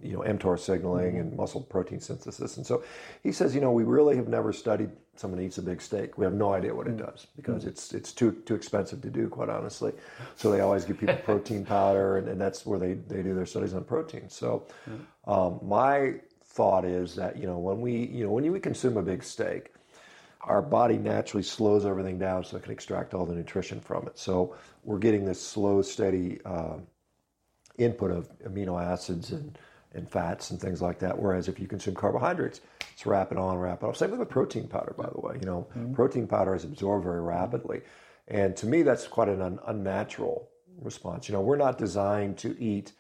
you 0.02 0.14
know 0.14 0.20
mTOR 0.20 0.60
signaling 0.60 1.18
and 1.18 1.36
muscle 1.36 1.62
protein 1.62 2.00
synthesis. 2.00 2.58
And 2.58 2.66
so 2.66 2.84
he 3.24 3.32
says, 3.32 3.54
you 3.56 3.62
know, 3.62 3.72
we 3.72 3.84
really 3.84 4.16
have 4.16 4.28
never 4.28 4.54
studied 4.54 4.90
someone 5.16 5.42
eats 5.42 5.58
a 5.58 5.62
big 5.62 5.82
steak. 5.82 6.18
We 6.18 6.26
have 6.26 6.34
no 6.34 6.54
idea 6.54 6.74
what 6.74 6.88
it 6.88 6.98
mm. 6.98 7.06
does 7.06 7.28
because 7.36 7.66
it's 7.66 7.94
it's 7.94 8.12
too 8.12 8.32
too 8.46 8.56
expensive 8.56 9.02
to 9.02 9.10
do, 9.10 9.28
quite 9.28 9.50
honestly. 9.50 9.94
So 10.36 10.52
they 10.52 10.62
always 10.62 10.86
give 10.86 11.00
people 11.00 11.16
protein 11.24 11.66
powder, 11.66 12.18
and, 12.18 12.28
and 12.28 12.40
that's 12.40 12.66
where 12.66 12.80
they, 12.80 12.94
they 12.94 13.22
do 13.22 13.34
their 13.36 13.46
studies 13.46 13.74
on 13.74 13.84
protein. 13.84 14.30
So 14.30 14.66
um, 15.26 15.60
my 15.64 16.16
thought 16.44 16.86
is 16.86 17.16
that 17.16 17.38
you 17.38 17.46
know 17.46 17.58
when 17.58 17.82
we 17.82 17.94
you 18.08 18.24
know 18.24 18.32
when 18.32 18.44
you 18.44 18.60
consume 18.60 18.98
a 18.98 19.02
big 19.02 19.24
steak, 19.24 19.74
our 20.42 20.62
body 20.62 20.98
naturally 20.98 21.44
slows 21.44 21.86
everything 21.86 22.18
down 22.18 22.44
so 22.44 22.58
it 22.58 22.64
can 22.64 22.72
extract 22.72 23.14
all 23.14 23.26
the 23.26 23.36
nutrition 23.36 23.80
from 23.80 24.08
it. 24.08 24.18
So 24.18 24.56
we're 24.84 25.00
getting 25.00 25.26
this 25.26 25.42
slow, 25.42 25.82
steady 25.82 26.40
uh, 26.46 26.78
input 27.78 28.12
of 28.12 28.30
amino 28.40 28.82
acids 28.82 29.32
and 29.32 29.58
and 29.94 30.10
fats 30.10 30.52
and 30.52 30.60
things 30.60 30.82
like 30.82 31.00
that. 31.00 31.18
Whereas 31.18 31.48
if 31.48 31.60
you 31.60 31.68
consume 31.68 31.96
carbohydrates, 31.96 32.62
it's 32.94 33.06
rapid 33.06 33.38
on, 33.38 33.58
rapid 33.58 33.88
off. 33.88 33.98
Same 33.98 34.10
thing 34.10 34.20
with 34.20 34.30
protein 34.30 34.68
powder, 34.68 34.94
by 34.98 35.10
the 35.14 35.20
way. 35.20 35.38
You 35.40 35.46
know, 35.46 35.68
mm-hmm. 35.76 35.94
protein 35.94 36.28
powder 36.28 36.56
is 36.56 36.64
absorbed 36.64 37.04
very 37.04 37.22
rapidly, 37.22 37.82
and 38.28 38.56
to 38.58 38.68
me, 38.68 38.84
that's 38.84 39.08
quite 39.08 39.30
an 39.30 39.42
un- 39.42 39.60
unnatural 39.68 40.50
response. 40.80 41.28
You 41.28 41.34
know, 41.34 41.42
we're 41.42 41.58
not 41.58 41.78
designed 41.78 42.38
to 42.40 42.56
eat 42.62 42.94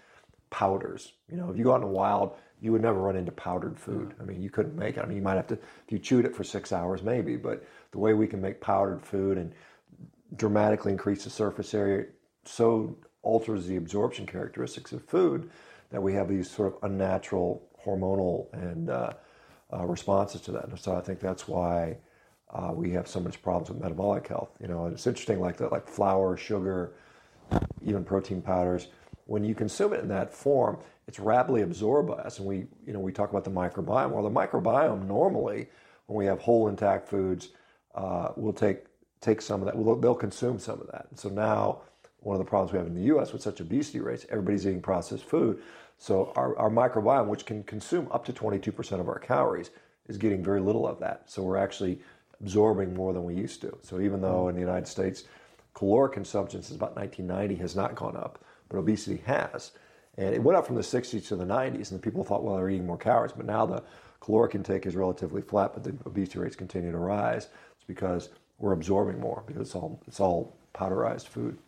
powders. 0.49 1.13
You 1.30 1.38
know, 1.38 1.49
if 1.49 1.58
you 1.58 1.63
go 1.63 1.71
out 1.71 1.75
in 1.75 1.82
the 1.82 1.88
wild, 1.88 2.36
you 2.60 2.71
would 2.71 2.82
never 2.82 2.99
run 2.99 3.15
into 3.15 3.32
powdered 3.32 3.80
food. 3.80 4.13
I 4.19 4.23
mean, 4.23 4.41
you 4.41 4.49
couldn't 4.49 4.77
make 4.77 4.97
it. 4.97 5.04
I 5.04 5.08
mean, 5.08 5.17
you 5.17 5.23
might 5.23 5.36
have 5.36 5.47
to 5.47 5.56
if 5.56 5.91
you 5.91 5.97
chewed 5.97 6.25
it 6.25 6.36
for 6.36 6.43
six 6.43 6.71
hours, 6.71 7.01
maybe. 7.01 7.38
But 7.38 7.65
the 7.91 7.97
way 7.97 8.13
we 8.13 8.27
can 8.27 8.41
make 8.41 8.62
powdered 8.62 9.01
food 9.01 9.38
and 9.38 9.54
dramatically 10.36 10.91
increase 10.91 11.23
the 11.23 11.30
surface 11.30 11.73
area 11.73 12.06
so 12.45 12.95
alters 13.23 13.67
the 13.67 13.77
absorption 13.77 14.25
characteristics 14.25 14.91
of 14.91 15.04
food 15.06 15.49
that 15.91 16.01
we 16.01 16.13
have 16.13 16.27
these 16.27 16.49
sort 16.49 16.73
of 16.73 16.84
unnatural 16.84 17.67
hormonal 17.86 18.51
and 18.54 18.89
uh, 18.89 19.13
uh, 19.73 19.86
responses 19.86 20.41
to 20.41 20.51
that. 20.51 20.67
And 20.67 20.80
so 20.80 20.95
I 20.95 21.01
think 21.01 21.19
that's 21.19 21.47
why 21.47 21.97
uh, 22.49 22.71
we 22.73 22.91
have 22.91 23.08
so 23.08 23.19
much 23.19 23.41
problems 23.41 23.69
with 23.69 23.82
metabolic 23.82 24.27
health. 24.27 24.51
You 24.60 24.67
know, 24.67 24.86
and 24.86 24.93
it's 24.93 25.08
interesting 25.08 25.39
like 25.39 25.58
that, 25.58 25.71
like 25.71 25.88
flour, 25.88 26.38
sugar, 26.38 26.93
even 27.86 28.04
protein 28.04 28.41
powders. 28.41 28.88
When 29.25 29.43
you 29.43 29.56
consume 29.56 29.93
it 29.93 30.01
in 30.01 30.08
that 30.10 30.34
form, 30.34 30.80
it's 31.08 31.19
rapidly 31.19 31.62
absorbed 31.62 32.10
by 32.10 32.15
us. 32.15 32.39
And 32.39 32.47
we, 32.47 32.65
you 32.86 32.93
know, 32.93 32.99
we 32.99 33.12
talk 33.12 33.30
about 33.30 33.43
the 33.43 33.51
microbiome. 33.51 34.12
Well, 34.12 34.23
the 34.23 34.30
microbiome 34.30 35.08
normally, 35.08 35.67
when 36.08 36.17
we 36.17 36.25
have 36.25 36.39
whole 36.39 36.67
intact 36.67 37.08
foods, 37.08 37.49
uh, 37.95 38.30
will 38.36 38.54
take 38.54 38.86
take 39.19 39.41
some 39.41 39.62
of 39.62 39.65
that. 39.67 39.77
Well, 39.77 39.95
they'll 39.95 40.15
consume 40.15 40.58
some 40.58 40.82
of 40.82 40.88
that. 40.88 41.08
And 41.10 41.19
so 41.19 41.30
now, 41.30 41.82
one 42.21 42.36
of 42.36 42.39
the 42.39 42.49
problems 42.49 42.71
we 42.71 42.77
have 42.80 42.88
in 42.88 42.95
the 42.95 43.04
U.S. 43.04 43.34
with 43.34 43.41
such 43.41 43.62
obesity 43.62 43.99
rates, 43.99 44.25
everybody's 44.30 44.65
eating 44.65 44.82
processed 44.82 45.25
food. 45.25 45.62
So 46.02 46.34
our, 46.36 46.58
our 46.58 46.72
microbiome, 46.72 47.28
which 47.28 47.46
can 47.46 47.62
consume 47.62 48.08
up 48.10 48.26
to 48.26 48.34
22% 48.34 49.00
of 49.00 49.08
our 49.08 49.20
calories, 49.20 49.70
is 50.08 50.18
getting 50.18 50.44
very 50.44 50.60
little 50.60 50.88
of 50.88 50.98
that. 51.00 51.30
So 51.30 51.44
we're 51.44 51.58
actually 51.58 52.00
absorbing 52.42 52.96
more 52.96 53.14
than 53.14 53.24
we 53.24 53.36
used 53.36 53.62
to. 53.62 53.78
So 53.84 54.02
even 54.02 54.20
though 54.20 54.46
mm. 54.46 54.50
in 54.50 54.56
the 54.56 54.62
United 54.62 54.88
States, 54.88 55.26
caloric 55.76 56.14
consumption 56.14 56.64
since 56.64 56.76
about 56.76 56.96
1990 56.96 57.62
has 57.62 57.76
not 57.76 57.94
gone 57.94 58.18
up, 58.18 58.44
but 58.68 58.80
obesity 58.80 59.22
has. 59.28 59.74
And 60.18 60.34
it 60.34 60.42
went 60.42 60.58
up 60.58 60.66
from 60.66 60.76
the 60.76 60.82
60s 60.82 61.28
to 61.28 61.36
the 61.36 61.46
90s, 61.46 61.92
and 61.92 62.00
the 62.00 62.00
people 62.00 62.24
thought, 62.24 62.44
well, 62.44 62.56
they're 62.56 62.72
eating 62.72 62.88
more 62.88 62.98
calories. 62.98 63.34
But 63.34 63.46
now 63.46 63.68
the 63.68 63.84
caloric 64.22 64.56
intake 64.56 64.88
is 64.88 64.96
relatively 64.96 65.44
flat, 65.44 65.76
but 65.76 65.84
the 65.84 65.96
obesity 66.08 66.40
rates 66.40 66.56
continue 66.56 66.92
to 66.92 66.98
rise. 66.98 67.50
It's 67.76 67.86
because 67.86 68.30
we're 68.58 68.74
absorbing 68.74 69.20
more 69.20 69.44
because 69.46 69.62
it's 69.62 69.76
all 69.76 70.02
it's 70.08 70.20
all 70.20 70.58
powderized 70.74 71.28
food. 71.28 71.60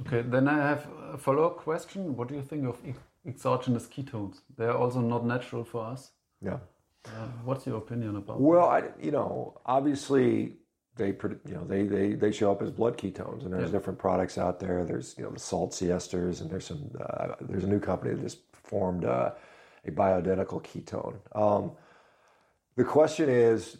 Okay, 0.00 0.22
then 0.22 0.48
I 0.48 0.56
have 0.56 0.86
a 1.12 1.18
follow-up 1.18 1.58
question. 1.58 2.16
What 2.16 2.28
do 2.28 2.34
you 2.34 2.42
think 2.42 2.66
of 2.66 2.78
exogenous 3.26 3.86
ketones? 3.86 4.40
They 4.56 4.64
are 4.66 4.76
also 4.76 5.00
not 5.00 5.24
natural 5.24 5.64
for 5.64 5.84
us. 5.84 6.12
Yeah. 6.40 6.58
Uh, 7.06 7.28
what's 7.44 7.66
your 7.66 7.78
opinion 7.78 8.16
about? 8.16 8.40
Well, 8.40 8.66
I, 8.68 8.84
you 9.00 9.10
know, 9.10 9.60
obviously 9.66 10.54
they, 10.96 11.08
you 11.08 11.54
know, 11.54 11.64
they, 11.64 11.84
they, 11.84 12.14
they 12.14 12.32
show 12.32 12.50
up 12.50 12.62
as 12.62 12.70
blood 12.70 12.96
ketones, 12.96 13.44
and 13.44 13.52
there's 13.52 13.64
Yeah. 13.70 13.78
different 13.78 13.98
products 13.98 14.38
out 14.38 14.60
there. 14.60 14.84
There's, 14.84 15.14
you 15.18 15.24
know, 15.24 15.30
the 15.30 15.38
salt 15.38 15.72
esters, 15.72 16.40
and 16.40 16.50
there's 16.50 16.66
some, 16.66 16.90
uh, 16.98 17.34
there's 17.40 17.64
a 17.64 17.68
new 17.68 17.80
company 17.80 18.14
that 18.14 18.22
just 18.22 18.38
formed 18.52 19.04
uh, 19.04 19.32
a 19.84 19.90
bioidentical 19.90 20.62
ketone. 20.62 21.16
Um, 21.34 21.72
the 22.76 22.84
question 22.84 23.28
is, 23.28 23.78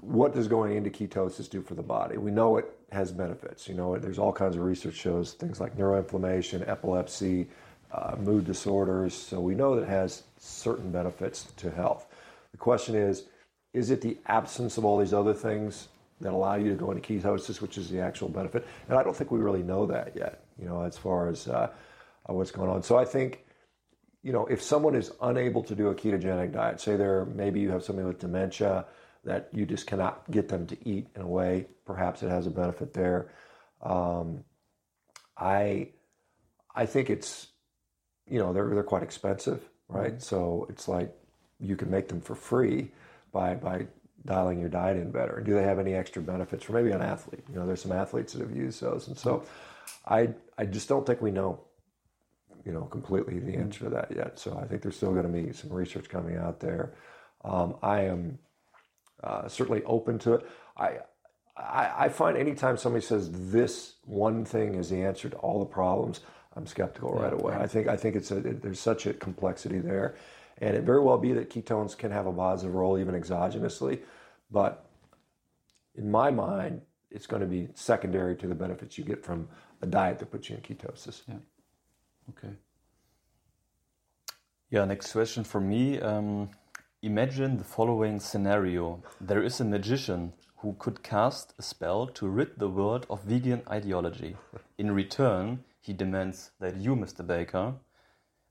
what 0.00 0.34
does 0.34 0.46
going 0.46 0.76
into 0.76 0.90
ketosis 0.90 1.50
do 1.50 1.62
for 1.62 1.74
the 1.74 1.82
body? 1.82 2.16
We 2.18 2.30
know 2.30 2.58
it 2.58 2.66
has 2.92 3.10
benefits. 3.10 3.68
You 3.68 3.74
know, 3.74 3.98
there's 3.98 4.18
all 4.18 4.32
kinds 4.32 4.56
of 4.56 4.62
research 4.62 4.94
shows 4.94 5.32
things 5.32 5.60
like 5.60 5.76
neuroinflammation, 5.76 6.68
epilepsy, 6.68 7.48
uh, 7.92 8.16
mood 8.18 8.44
disorders. 8.44 9.14
So 9.14 9.40
we 9.40 9.54
know 9.54 9.76
that 9.76 9.82
it 9.82 9.88
has 9.88 10.22
certain 10.38 10.90
benefits 10.90 11.44
to 11.56 11.70
health. 11.70 12.06
The 12.52 12.58
question 12.58 12.94
is, 12.94 13.24
is 13.72 13.90
it 13.90 14.00
the 14.00 14.18
absence 14.26 14.78
of 14.78 14.84
all 14.84 14.98
these 14.98 15.12
other 15.12 15.34
things 15.34 15.88
that 16.20 16.32
allow 16.32 16.56
you 16.56 16.70
to 16.70 16.74
go 16.74 16.90
into 16.90 17.02
ketosis, 17.02 17.60
which 17.60 17.78
is 17.78 17.90
the 17.90 18.00
actual 18.00 18.28
benefit? 18.28 18.66
And 18.88 18.98
I 18.98 19.02
don't 19.02 19.16
think 19.16 19.30
we 19.30 19.38
really 19.38 19.62
know 19.62 19.86
that 19.86 20.16
yet. 20.16 20.44
You 20.58 20.66
know, 20.66 20.82
as 20.82 20.96
far 20.96 21.28
as 21.28 21.46
uh, 21.48 21.70
uh, 22.28 22.32
what's 22.32 22.50
going 22.50 22.70
on. 22.70 22.82
So 22.82 22.98
I 22.98 23.04
think 23.04 23.44
you 24.22 24.32
know, 24.32 24.46
if 24.46 24.60
someone 24.60 24.94
is 24.94 25.12
unable 25.22 25.62
to 25.62 25.74
do 25.74 25.88
a 25.88 25.94
ketogenic 25.94 26.52
diet, 26.52 26.80
say 26.80 26.96
they're 26.96 27.24
maybe 27.24 27.60
you 27.60 27.70
have 27.70 27.84
somebody 27.84 28.06
with 28.06 28.18
dementia 28.18 28.84
that 29.24 29.48
you 29.52 29.66
just 29.66 29.86
cannot 29.86 30.28
get 30.30 30.48
them 30.48 30.66
to 30.66 30.88
eat 30.88 31.06
in 31.14 31.22
a 31.22 31.26
way, 31.26 31.66
perhaps 31.84 32.22
it 32.22 32.28
has 32.28 32.46
a 32.46 32.50
benefit 32.50 32.92
there. 32.92 33.30
Um, 33.82 34.44
I 35.36 35.90
I 36.74 36.86
think 36.86 37.10
it's 37.10 37.48
you 38.30 38.38
know 38.38 38.52
they're 38.52 38.68
they're 38.68 38.82
quite 38.82 39.02
expensive, 39.02 39.62
right? 39.88 40.20
So 40.22 40.66
it's 40.70 40.88
like 40.88 41.14
you 41.60 41.76
can 41.76 41.90
make 41.90 42.08
them 42.08 42.20
for 42.20 42.34
free 42.34 42.90
by 43.32 43.54
by 43.54 43.86
dialing 44.26 44.60
your 44.60 44.68
diet 44.68 44.96
in 44.96 45.10
better. 45.10 45.36
And 45.38 45.46
do 45.46 45.54
they 45.54 45.62
have 45.62 45.78
any 45.78 45.94
extra 45.94 46.20
benefits 46.22 46.64
for 46.64 46.72
maybe 46.72 46.90
an 46.90 47.02
athlete? 47.02 47.44
You 47.48 47.56
know, 47.56 47.66
there's 47.66 47.82
some 47.82 47.92
athletes 47.92 48.32
that 48.34 48.40
have 48.40 48.54
used 48.56 48.80
those, 48.80 49.08
and 49.08 49.18
so 49.18 49.44
I 50.06 50.30
I 50.58 50.66
just 50.66 50.88
don't 50.88 51.06
think 51.06 51.20
we 51.22 51.30
know 51.30 51.60
you 52.64 52.72
know, 52.72 52.82
completely 52.82 53.38
the 53.38 53.56
answer 53.56 53.84
to 53.84 53.90
that 53.90 54.12
yet. 54.14 54.38
So 54.38 54.58
I 54.62 54.66
think 54.66 54.82
there's 54.82 54.96
still 54.96 55.12
going 55.12 55.26
to 55.26 55.32
be 55.32 55.52
some 55.52 55.72
research 55.72 56.08
coming 56.08 56.36
out 56.36 56.60
there. 56.60 56.92
Um, 57.44 57.76
I 57.82 58.02
am 58.02 58.38
uh, 59.24 59.48
certainly 59.48 59.82
open 59.84 60.18
to 60.20 60.34
it. 60.34 60.46
I, 60.76 60.98
I 61.56 61.92
I 61.98 62.08
find 62.10 62.36
anytime 62.36 62.76
somebody 62.76 63.04
says 63.04 63.30
this 63.50 63.94
one 64.04 64.44
thing 64.44 64.74
is 64.74 64.90
the 64.90 65.02
answer 65.02 65.30
to 65.30 65.36
all 65.38 65.58
the 65.60 65.66
problems, 65.66 66.20
I'm 66.58 66.66
skeptical 66.66 67.12
right 67.12 67.32
away. 67.32 67.54
I 67.54 67.68
think 67.68 67.86
I 67.86 67.96
think 67.96 68.16
it's 68.16 68.30
a, 68.32 68.38
it, 68.38 68.62
there's 68.62 68.80
such 68.80 69.06
a 69.06 69.14
complexity 69.14 69.78
there, 69.78 70.16
and 70.58 70.76
it 70.76 70.82
very 70.82 71.00
well 71.00 71.16
be 71.16 71.32
that 71.32 71.50
ketones 71.50 71.96
can 71.96 72.10
have 72.10 72.26
a 72.26 72.32
positive 72.32 72.74
role 72.74 72.98
even 72.98 73.14
exogenously, 73.14 74.00
but 74.50 74.84
in 75.94 76.10
my 76.10 76.30
mind, 76.30 76.82
it's 77.10 77.26
going 77.26 77.42
to 77.42 77.46
be 77.48 77.68
secondary 77.74 78.36
to 78.36 78.46
the 78.46 78.54
benefits 78.54 78.98
you 78.98 79.04
get 79.04 79.24
from 79.24 79.48
a 79.82 79.86
diet 79.86 80.18
that 80.18 80.30
puts 80.32 80.50
you 80.50 80.56
in 80.56 80.62
ketosis. 80.62 81.22
Yeah. 81.28 81.36
Okay. 82.30 82.54
Yeah, 84.70 84.84
next 84.84 85.12
question 85.12 85.44
for 85.44 85.60
me. 85.60 86.00
Um, 86.00 86.50
imagine 87.02 87.56
the 87.56 87.64
following 87.64 88.20
scenario 88.20 89.02
there 89.20 89.42
is 89.42 89.60
a 89.60 89.64
magician 89.64 90.32
who 90.58 90.74
could 90.78 91.02
cast 91.02 91.54
a 91.58 91.62
spell 91.62 92.08
to 92.08 92.28
rid 92.28 92.58
the 92.58 92.68
world 92.68 93.06
of 93.08 93.22
vegan 93.22 93.62
ideology. 93.70 94.36
In 94.76 94.90
return, 94.90 95.64
he 95.88 95.94
demands 95.94 96.50
that 96.60 96.76
you, 96.76 96.94
Mr. 96.94 97.26
Baker, 97.26 97.72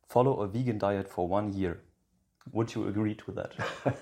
follow 0.08 0.42
a 0.42 0.48
vegan 0.48 0.80
diet 0.80 1.08
for 1.08 1.28
one 1.28 1.54
year. 1.54 1.80
Would 2.52 2.74
you 2.74 2.88
agree 2.88 3.14
to 3.14 3.32
that? 3.34 3.52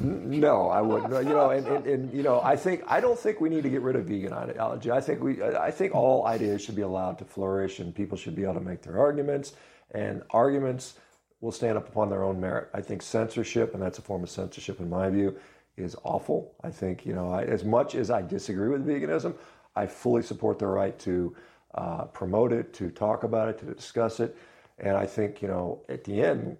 No, 0.00 0.68
I 0.68 0.80
wouldn't. 0.80 1.12
You 1.26 1.34
know, 1.34 1.50
and, 1.50 1.66
and, 1.66 1.86
and 1.86 2.12
you 2.12 2.22
know, 2.22 2.40
I 2.40 2.56
think 2.56 2.84
I 2.86 3.00
don't 3.00 3.18
think 3.18 3.40
we 3.40 3.48
need 3.48 3.64
to 3.64 3.68
get 3.68 3.82
rid 3.82 3.96
of 3.96 4.04
vegan 4.06 4.32
ideology. 4.32 4.90
I 4.90 5.00
think 5.00 5.20
we, 5.20 5.42
I 5.42 5.70
think 5.70 5.94
all 5.94 6.26
ideas 6.26 6.62
should 6.62 6.76
be 6.76 6.82
allowed 6.82 7.18
to 7.18 7.24
flourish, 7.24 7.80
and 7.80 7.94
people 7.94 8.16
should 8.16 8.36
be 8.36 8.44
able 8.44 8.54
to 8.54 8.60
make 8.60 8.82
their 8.82 8.98
arguments, 8.98 9.52
and 9.90 10.22
arguments 10.30 10.94
will 11.40 11.52
stand 11.52 11.76
up 11.76 11.88
upon 11.88 12.08
their 12.10 12.22
own 12.22 12.40
merit. 12.40 12.68
I 12.72 12.80
think 12.80 13.02
censorship, 13.02 13.74
and 13.74 13.82
that's 13.82 13.98
a 13.98 14.02
form 14.02 14.22
of 14.22 14.30
censorship 14.30 14.80
in 14.80 14.88
my 14.88 15.10
view, 15.10 15.36
is 15.76 15.96
awful. 16.04 16.54
I 16.62 16.70
think 16.70 17.04
you 17.04 17.14
know, 17.14 17.30
I, 17.30 17.42
as 17.42 17.64
much 17.64 17.94
as 17.94 18.10
I 18.10 18.22
disagree 18.22 18.68
with 18.68 18.86
veganism, 18.86 19.34
I 19.74 19.86
fully 19.86 20.22
support 20.22 20.58
the 20.58 20.66
right 20.66 20.96
to 21.00 21.34
uh, 21.74 22.04
promote 22.04 22.52
it, 22.52 22.72
to 22.74 22.90
talk 22.90 23.24
about 23.24 23.48
it, 23.48 23.58
to 23.58 23.66
discuss 23.66 24.20
it, 24.20 24.36
and 24.78 24.96
I 24.96 25.06
think 25.06 25.42
you 25.42 25.48
know, 25.48 25.82
at 25.88 26.04
the 26.04 26.22
end, 26.22 26.56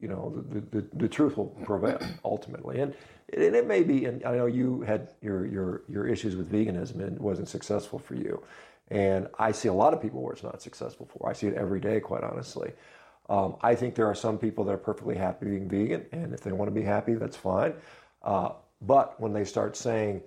you 0.00 0.08
know, 0.08 0.32
the, 0.50 0.60
the, 0.60 0.86
the 0.94 1.08
truth 1.08 1.36
will 1.36 1.46
prevail 1.64 1.98
ultimately. 2.24 2.80
And, 2.80 2.94
and 3.32 3.54
it 3.54 3.66
may 3.66 3.82
be, 3.82 4.04
and 4.04 4.24
I 4.24 4.36
know 4.36 4.46
you 4.46 4.82
had 4.82 5.12
your, 5.20 5.46
your, 5.46 5.82
your 5.88 6.06
issues 6.06 6.36
with 6.36 6.50
veganism 6.50 7.00
and 7.00 7.16
it 7.16 7.20
wasn't 7.20 7.48
successful 7.48 7.98
for 7.98 8.14
you. 8.14 8.42
And 8.90 9.28
I 9.38 9.52
see 9.52 9.68
a 9.68 9.72
lot 9.72 9.92
of 9.92 10.00
people 10.00 10.22
where 10.22 10.32
it's 10.32 10.42
not 10.42 10.62
successful 10.62 11.06
for. 11.06 11.28
I 11.28 11.32
see 11.34 11.46
it 11.48 11.54
every 11.54 11.80
day, 11.80 12.00
quite 12.00 12.24
honestly. 12.24 12.72
Um, 13.28 13.56
I 13.60 13.74
think 13.74 13.94
there 13.94 14.06
are 14.06 14.14
some 14.14 14.38
people 14.38 14.64
that 14.64 14.72
are 14.72 14.78
perfectly 14.78 15.16
happy 15.16 15.46
being 15.46 15.68
vegan, 15.68 16.06
and 16.12 16.32
if 16.32 16.40
they 16.40 16.52
want 16.52 16.68
to 16.68 16.74
be 16.74 16.82
happy, 16.82 17.12
that's 17.12 17.36
fine. 17.36 17.74
Uh, 18.22 18.50
but 18.80 19.20
when 19.20 19.34
they 19.34 19.44
start 19.44 19.76
saying 19.76 20.22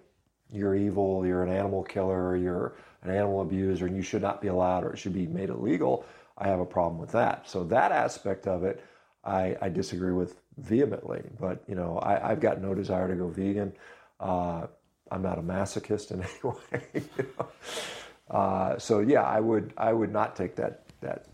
you're 0.52 0.76
evil, 0.76 1.26
you're 1.26 1.42
an 1.42 1.52
animal 1.52 1.82
killer, 1.82 2.36
you're 2.36 2.76
an 3.04 3.12
animal 3.12 3.42
abuser, 3.42 3.86
and 3.88 3.96
you 3.96 4.02
should 4.02 4.22
not 4.22 4.42
be 4.42 4.48
allowed 4.48 4.84
or 4.84 4.94
it 4.94 4.98
should 4.98 5.14
be 5.14 5.28
made 5.28 5.50
illegal, 5.50 6.06
I 6.38 6.48
have 6.48 6.60
a 6.60 6.66
problem 6.66 7.00
with 7.00 7.12
that. 7.12 7.48
So 7.50 7.64
that 7.66 7.92
aspect 7.92 8.48
of 8.48 8.64
it, 8.64 8.84
I, 9.24 9.56
I 9.62 9.70
disagree 9.70 10.12
with 10.12 10.42
vehemently. 10.58 11.22
But 11.40 11.64
you 11.68 11.76
know, 11.76 12.00
I, 12.00 12.32
I've 12.32 12.40
got 12.40 12.62
no 12.62 12.74
desire 12.74 13.08
to 13.08 13.16
go 13.16 13.28
vegan. 13.28 13.74
Uh, 14.20 14.68
I'm 15.12 15.22
not 15.22 15.38
a 15.38 15.42
masochist 15.42 16.12
in 16.12 16.22
any 16.24 16.32
way. 16.44 17.04
you 17.18 17.26
know? 17.38 17.48
uh, 18.36 18.80
so 18.80 19.00
yeah, 19.00 19.24
I 19.24 19.40
would 19.40 19.74
I 19.78 19.94
would 19.94 20.12
not 20.12 20.36
take 20.36 20.56
that 20.56 20.84
that 21.02 21.26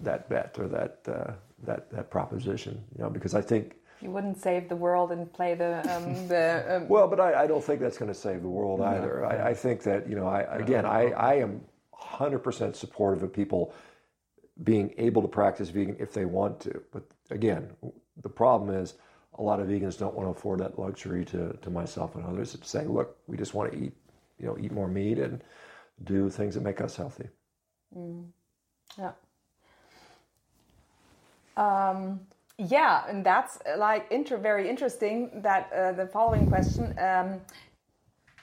that 0.00 0.28
bet 0.28 0.56
or 0.58 0.68
that 0.68 1.00
uh, 1.06 1.32
that 1.64 1.90
that 1.90 2.10
proposition. 2.10 2.82
You 2.96 3.04
know, 3.04 3.10
because 3.10 3.34
I 3.34 3.42
think 3.42 3.76
You 4.00 4.10
wouldn't 4.10 4.40
save 4.40 4.68
the 4.68 4.76
world 4.76 5.10
and 5.10 5.32
play 5.32 5.54
the 5.54 5.78
um, 5.94 6.28
the. 6.28 6.76
Um, 6.76 6.88
well, 6.88 7.08
but 7.08 7.20
I, 7.20 7.44
I 7.44 7.46
don't 7.46 7.62
think 7.62 7.80
that's 7.80 7.98
going 7.98 8.12
to 8.12 8.18
save 8.18 8.42
the 8.42 8.48
world 8.48 8.80
either. 8.80 9.24
I, 9.24 9.50
I 9.50 9.54
think 9.54 9.82
that 9.82 10.08
you 10.08 10.16
know, 10.16 10.26
I 10.26 10.42
again, 10.56 10.86
I, 10.86 11.10
I 11.10 11.34
am 11.34 11.62
100% 12.00 12.76
supportive 12.76 13.22
of 13.22 13.32
people 13.32 13.74
being 14.64 14.92
able 14.98 15.22
to 15.22 15.28
practice 15.28 15.68
vegan 15.70 15.96
if 15.98 16.12
they 16.12 16.24
want 16.24 16.60
to. 16.60 16.82
But 16.92 17.04
again, 17.30 17.70
the 18.22 18.28
problem 18.28 18.74
is 18.74 18.94
a 19.38 19.42
lot 19.42 19.60
of 19.60 19.68
vegans 19.68 19.98
don't 19.98 20.14
want 20.14 20.26
to 20.26 20.36
afford 20.36 20.60
that 20.60 20.78
luxury 20.78 21.24
to, 21.26 21.56
to 21.62 21.70
myself 21.70 22.16
and 22.16 22.24
others 22.24 22.52
to 22.52 22.68
say, 22.68 22.84
look, 22.86 23.16
we 23.26 23.36
just 23.36 23.54
want 23.54 23.72
to 23.72 23.78
eat, 23.78 23.92
you 24.38 24.46
know, 24.46 24.56
eat 24.60 24.72
more 24.72 24.88
meat 24.88 25.18
and 25.18 25.42
do 26.04 26.28
things 26.28 26.54
that 26.54 26.62
make 26.62 26.80
us 26.80 26.96
healthy. 26.96 27.28
yeah. 28.98 29.12
Um, 31.56 32.20
yeah, 32.58 33.04
and 33.08 33.24
that's 33.24 33.58
uh, 33.66 33.78
like 33.78 34.10
very 34.42 34.68
interesting. 34.68 35.30
That 35.42 35.72
uh, 35.72 35.92
the 35.92 36.06
following 36.06 36.48
question: 36.48 36.94
um, 36.98 37.40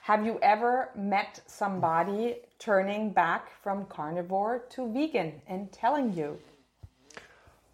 Have 0.00 0.24
you 0.24 0.38
ever 0.42 0.90
met 0.96 1.40
somebody 1.46 2.36
turning 2.58 3.10
back 3.10 3.50
from 3.62 3.84
carnivore 3.86 4.64
to 4.70 4.90
vegan 4.90 5.42
and 5.46 5.70
telling 5.70 6.14
you? 6.14 6.38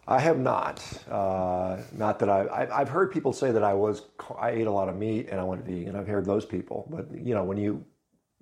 I 0.08 0.18
have 0.18 0.38
not. 0.38 0.82
Uh, 1.08 1.78
not 1.92 2.18
that 2.18 2.28
I. 2.28 2.68
I've 2.72 2.88
heard 2.88 3.12
people 3.12 3.32
say 3.32 3.52
that 3.52 3.62
I 3.62 3.74
was. 3.74 4.02
I 4.36 4.50
ate 4.50 4.66
a 4.66 4.72
lot 4.72 4.88
of 4.88 4.96
meat 4.96 5.28
and 5.30 5.40
I 5.40 5.44
went 5.44 5.64
vegan. 5.64 5.94
I've 5.94 6.08
heard 6.08 6.24
those 6.24 6.44
people, 6.44 6.88
but 6.90 7.06
you 7.12 7.34
know, 7.34 7.44
when 7.44 7.56
you, 7.56 7.84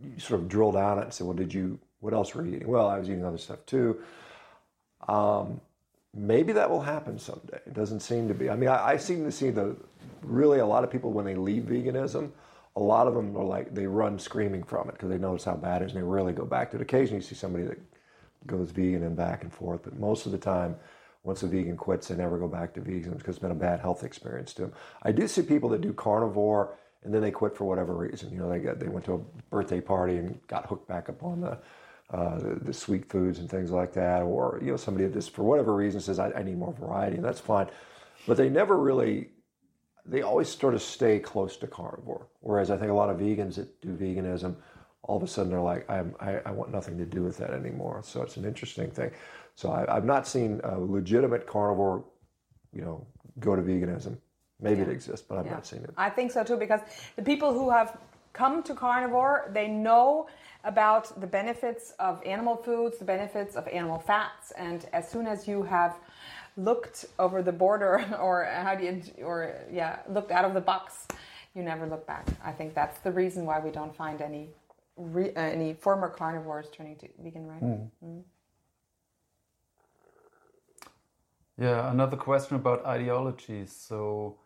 you 0.02 0.18
sort 0.18 0.40
of 0.40 0.48
drill 0.48 0.72
down 0.72 0.98
it 0.98 1.02
and 1.02 1.12
say, 1.12 1.24
"Well, 1.24 1.34
did 1.36 1.52
you? 1.52 1.78
What 2.00 2.14
else 2.14 2.34
were 2.34 2.46
you 2.46 2.56
eating?" 2.56 2.68
Well, 2.68 2.88
I 2.88 2.98
was 2.98 3.10
eating 3.10 3.26
other 3.26 3.36
stuff 3.36 3.66
too. 3.66 4.00
Um, 5.06 5.60
maybe 6.14 6.52
that 6.52 6.70
will 6.70 6.80
happen 6.80 7.18
someday. 7.18 7.60
It 7.66 7.74
doesn't 7.74 8.00
seem 8.00 8.28
to 8.28 8.34
be. 8.34 8.50
I 8.50 8.56
mean, 8.56 8.68
I, 8.68 8.90
I 8.90 8.96
seem 8.96 9.24
to 9.24 9.32
see 9.32 9.50
the 9.50 9.76
really 10.22 10.58
a 10.58 10.66
lot 10.66 10.84
of 10.84 10.90
people 10.90 11.12
when 11.12 11.24
they 11.24 11.34
leave 11.34 11.64
veganism. 11.64 12.30
A 12.76 12.80
lot 12.80 13.06
of 13.06 13.14
them 13.14 13.36
are 13.36 13.44
like 13.44 13.74
they 13.74 13.86
run 13.86 14.18
screaming 14.18 14.62
from 14.62 14.88
it 14.88 14.92
because 14.92 15.08
they 15.08 15.18
notice 15.18 15.44
how 15.44 15.56
bad 15.56 15.82
it 15.82 15.86
is, 15.86 15.92
and 15.92 16.00
they 16.00 16.06
really 16.06 16.32
go 16.32 16.44
back 16.44 16.70
to 16.70 16.76
it. 16.76 16.82
Occasionally, 16.82 17.16
you 17.16 17.22
see 17.22 17.34
somebody 17.34 17.64
that 17.64 17.78
goes 18.46 18.70
vegan 18.70 19.02
and 19.02 19.16
back 19.16 19.42
and 19.42 19.52
forth, 19.52 19.82
but 19.82 19.98
most 19.98 20.26
of 20.26 20.32
the 20.32 20.38
time 20.38 20.76
once 21.22 21.42
a 21.42 21.46
vegan 21.46 21.76
quits, 21.76 22.08
they 22.08 22.16
never 22.16 22.38
go 22.38 22.48
back 22.48 22.72
to 22.74 22.80
veganism 22.80 23.18
because 23.18 23.36
it's 23.36 23.38
been 23.38 23.50
a 23.50 23.54
bad 23.54 23.80
health 23.80 24.04
experience 24.04 24.54
to 24.54 24.62
them. 24.62 24.72
I 25.02 25.12
do 25.12 25.28
see 25.28 25.42
people 25.42 25.68
that 25.70 25.82
do 25.82 25.92
carnivore 25.92 26.78
and 27.02 27.12
then 27.12 27.22
they 27.22 27.30
quit 27.30 27.56
for 27.56 27.64
whatever 27.64 27.94
reason. 27.94 28.30
You 28.32 28.38
know, 28.38 28.48
they 28.48 28.58
got 28.58 28.78
they 28.78 28.88
went 28.88 29.04
to 29.06 29.14
a 29.14 29.18
birthday 29.50 29.80
party 29.80 30.16
and 30.16 30.38
got 30.46 30.66
hooked 30.66 30.88
back 30.88 31.08
up 31.08 31.22
on 31.22 31.40
the 31.40 31.58
uh, 32.12 32.38
the, 32.38 32.54
the, 32.62 32.72
sweet 32.72 33.08
foods 33.08 33.38
and 33.38 33.48
things 33.48 33.70
like 33.70 33.92
that, 33.92 34.22
or 34.22 34.58
you 34.62 34.70
know, 34.70 34.76
somebody 34.76 35.08
just 35.08 35.30
for 35.30 35.44
whatever 35.44 35.74
reason 35.74 36.00
says 36.00 36.18
I, 36.18 36.32
I 36.32 36.42
need 36.42 36.58
more 36.58 36.72
variety, 36.72 37.16
and 37.16 37.24
that's 37.24 37.40
fine. 37.40 37.68
But 38.26 38.36
they 38.36 38.48
never 38.48 38.76
really 38.76 39.28
they 40.06 40.22
always 40.22 40.48
sort 40.48 40.74
of 40.74 40.82
stay 40.82 41.18
close 41.18 41.56
to 41.58 41.66
carnivore. 41.66 42.26
Whereas 42.40 42.70
I 42.70 42.76
think 42.76 42.90
a 42.90 42.94
lot 42.94 43.10
of 43.10 43.18
vegans 43.18 43.54
that 43.56 43.80
do 43.80 43.88
veganism, 43.90 44.56
all 45.02 45.16
of 45.16 45.22
a 45.22 45.26
sudden 45.26 45.50
they're 45.50 45.60
like, 45.60 45.88
I, 45.88 46.40
I 46.44 46.50
want 46.50 46.72
nothing 46.72 46.98
to 46.98 47.06
do 47.06 47.22
with 47.22 47.36
that 47.38 47.50
anymore. 47.50 48.02
So 48.04 48.22
it's 48.22 48.36
an 48.36 48.44
interesting 48.44 48.90
thing. 48.90 49.10
So 49.54 49.72
I, 49.72 49.94
have 49.94 50.04
not 50.04 50.26
seen 50.26 50.60
a 50.64 50.78
legitimate 50.78 51.46
carnivore, 51.46 52.04
you 52.72 52.82
know, 52.82 53.06
go 53.38 53.54
to 53.54 53.62
veganism. 53.62 54.18
Maybe 54.60 54.80
yeah. 54.80 54.88
it 54.88 54.90
exists, 54.90 55.24
but 55.26 55.38
I've 55.38 55.46
yeah. 55.46 55.52
not 55.52 55.66
seen 55.66 55.84
it. 55.84 55.90
I 55.96 56.10
think 56.10 56.32
so 56.32 56.44
too, 56.44 56.56
because 56.56 56.80
the 57.16 57.22
people 57.22 57.52
who 57.52 57.70
have 57.70 57.96
come 58.32 58.62
to 58.64 58.74
carnivore, 58.74 59.50
they 59.52 59.68
know 59.68 60.28
about 60.64 61.20
the 61.20 61.26
benefits 61.26 61.92
of 61.98 62.22
animal 62.24 62.56
foods, 62.56 62.98
the 62.98 63.04
benefits 63.04 63.56
of 63.56 63.66
animal 63.68 63.98
fats, 63.98 64.52
and 64.52 64.86
as 64.92 65.10
soon 65.10 65.26
as 65.26 65.48
you 65.48 65.62
have 65.62 65.96
looked 66.56 67.06
over 67.18 67.42
the 67.42 67.52
border, 67.52 68.04
or 68.20 68.44
how 68.44 68.74
do 68.74 68.84
you, 68.84 69.02
or 69.24 69.54
yeah, 69.72 70.00
looked 70.08 70.30
out 70.30 70.44
of 70.44 70.54
the 70.54 70.60
box, 70.60 71.06
you 71.54 71.62
never 71.62 71.86
look 71.86 72.06
back. 72.06 72.26
I 72.44 72.52
think 72.52 72.74
that's 72.74 72.98
the 73.00 73.10
reason 73.10 73.44
why 73.44 73.60
we 73.60 73.70
don't 73.70 73.94
find 73.94 74.20
any 74.20 74.50
re, 74.96 75.30
uh, 75.30 75.40
any 75.40 75.74
former 75.74 76.08
carnivores 76.08 76.66
turning 76.70 76.96
to 76.96 77.08
vegan, 77.18 77.46
right? 77.46 77.62
Mm. 77.62 77.90
Mm. 78.04 78.22
Yeah, 81.58 81.90
another 81.90 82.16
question 82.16 82.56
about 82.56 82.84
ideologies. 82.86 83.72
So, 83.72 84.36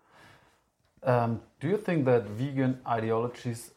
um, 1.04 1.42
do 1.60 1.68
you 1.68 1.76
think 1.76 2.06
that 2.06 2.24
vegan 2.24 2.80
ideologies 2.86 3.70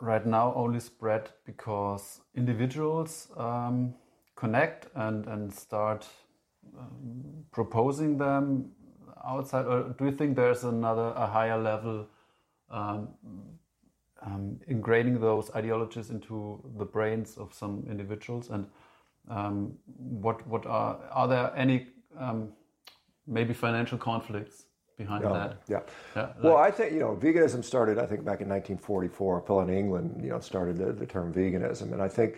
right 0.00 0.26
now 0.26 0.52
only 0.54 0.80
spread 0.80 1.30
because 1.46 2.20
individuals 2.34 3.28
um, 3.36 3.94
connect 4.36 4.88
and, 4.94 5.26
and 5.26 5.52
start 5.52 6.06
um, 6.78 7.44
proposing 7.52 8.18
them 8.18 8.72
outside, 9.26 9.66
or 9.66 9.94
do 9.98 10.06
you 10.06 10.12
think 10.12 10.36
there's 10.36 10.64
another, 10.64 11.12
a 11.16 11.26
higher 11.26 11.58
level 11.58 12.06
um, 12.70 13.08
um, 14.22 14.58
ingraining 14.70 15.20
those 15.20 15.50
ideologies 15.54 16.10
into 16.10 16.62
the 16.78 16.84
brains 16.84 17.36
of 17.36 17.52
some 17.54 17.84
individuals? 17.88 18.50
And 18.50 18.66
um, 19.28 19.74
what 19.86 20.46
what 20.46 20.66
are 20.66 20.98
are 21.10 21.28
there 21.28 21.52
any 21.56 21.86
um, 22.18 22.52
maybe 23.26 23.54
financial 23.54 23.98
conflicts 23.98 24.66
behind 24.96 25.24
that. 25.24 25.58
Yeah. 25.68 25.80
yeah 26.14 26.22
like, 26.22 26.42
well, 26.42 26.56
I 26.56 26.70
think 26.70 26.92
you 26.92 27.00
know 27.00 27.16
veganism 27.16 27.64
started. 27.64 27.98
I 27.98 28.06
think 28.06 28.24
back 28.24 28.40
in 28.40 28.48
1944. 28.48 29.38
A 29.38 29.42
fellow 29.42 29.60
in 29.60 29.70
England, 29.70 30.20
you 30.22 30.30
know, 30.30 30.40
started 30.40 30.76
the, 30.76 30.92
the 30.92 31.06
term 31.06 31.32
veganism, 31.32 31.92
and 31.92 32.02
I 32.02 32.08
think 32.08 32.36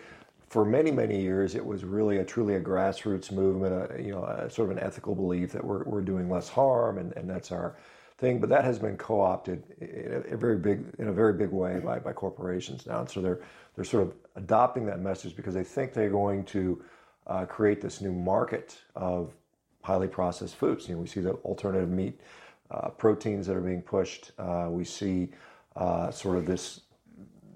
for 0.49 0.65
many 0.65 0.91
many 0.91 1.21
years 1.21 1.55
it 1.55 1.65
was 1.65 1.83
really 1.83 2.17
a 2.17 2.25
truly 2.25 2.55
a 2.55 2.61
grassroots 2.61 3.31
movement. 3.31 3.91
A, 3.91 4.01
you 4.01 4.11
know, 4.11 4.23
a, 4.23 4.49
sort 4.49 4.71
of 4.71 4.77
an 4.77 4.83
ethical 4.83 5.15
belief 5.15 5.51
that 5.51 5.63
we're 5.63 5.83
we're 5.83 6.01
doing 6.01 6.29
less 6.29 6.49
harm, 6.49 6.97
and, 6.97 7.13
and 7.13 7.29
that's 7.29 7.51
our 7.51 7.77
thing. 8.17 8.39
But 8.39 8.49
that 8.49 8.63
has 8.63 8.79
been 8.79 8.97
co-opted 8.97 9.63
in 9.79 10.23
a, 10.29 10.33
a 10.33 10.37
very 10.37 10.57
big 10.57 10.85
in 10.99 11.09
a 11.09 11.13
very 11.13 11.33
big 11.33 11.51
way 11.51 11.79
by 11.79 11.99
by 11.99 12.13
corporations 12.13 12.85
now, 12.87 13.01
and 13.01 13.09
so 13.09 13.21
they're 13.21 13.41
they're 13.75 13.85
sort 13.85 14.03
of 14.03 14.13
adopting 14.35 14.85
that 14.87 14.99
message 14.99 15.35
because 15.35 15.53
they 15.53 15.63
think 15.63 15.93
they're 15.93 16.09
going 16.09 16.43
to 16.45 16.83
uh, 17.27 17.45
create 17.45 17.81
this 17.81 18.01
new 18.01 18.11
market 18.11 18.79
of 18.95 19.33
highly 19.83 20.07
processed 20.07 20.55
foods. 20.55 20.87
You 20.89 20.95
know, 20.95 21.01
we 21.01 21.07
see 21.07 21.21
the 21.21 21.33
alternative 21.45 21.89
meat 21.89 22.19
uh, 22.71 22.89
proteins 22.89 23.47
that 23.47 23.55
are 23.55 23.61
being 23.61 23.81
pushed. 23.81 24.31
Uh, 24.37 24.67
we 24.69 24.83
see 24.83 25.29
uh, 25.75 26.11
sort 26.11 26.37
of 26.37 26.45
this, 26.45 26.81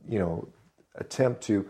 you 0.07 0.19
know, 0.19 0.47
attempt 0.95 1.41
to, 1.41 1.65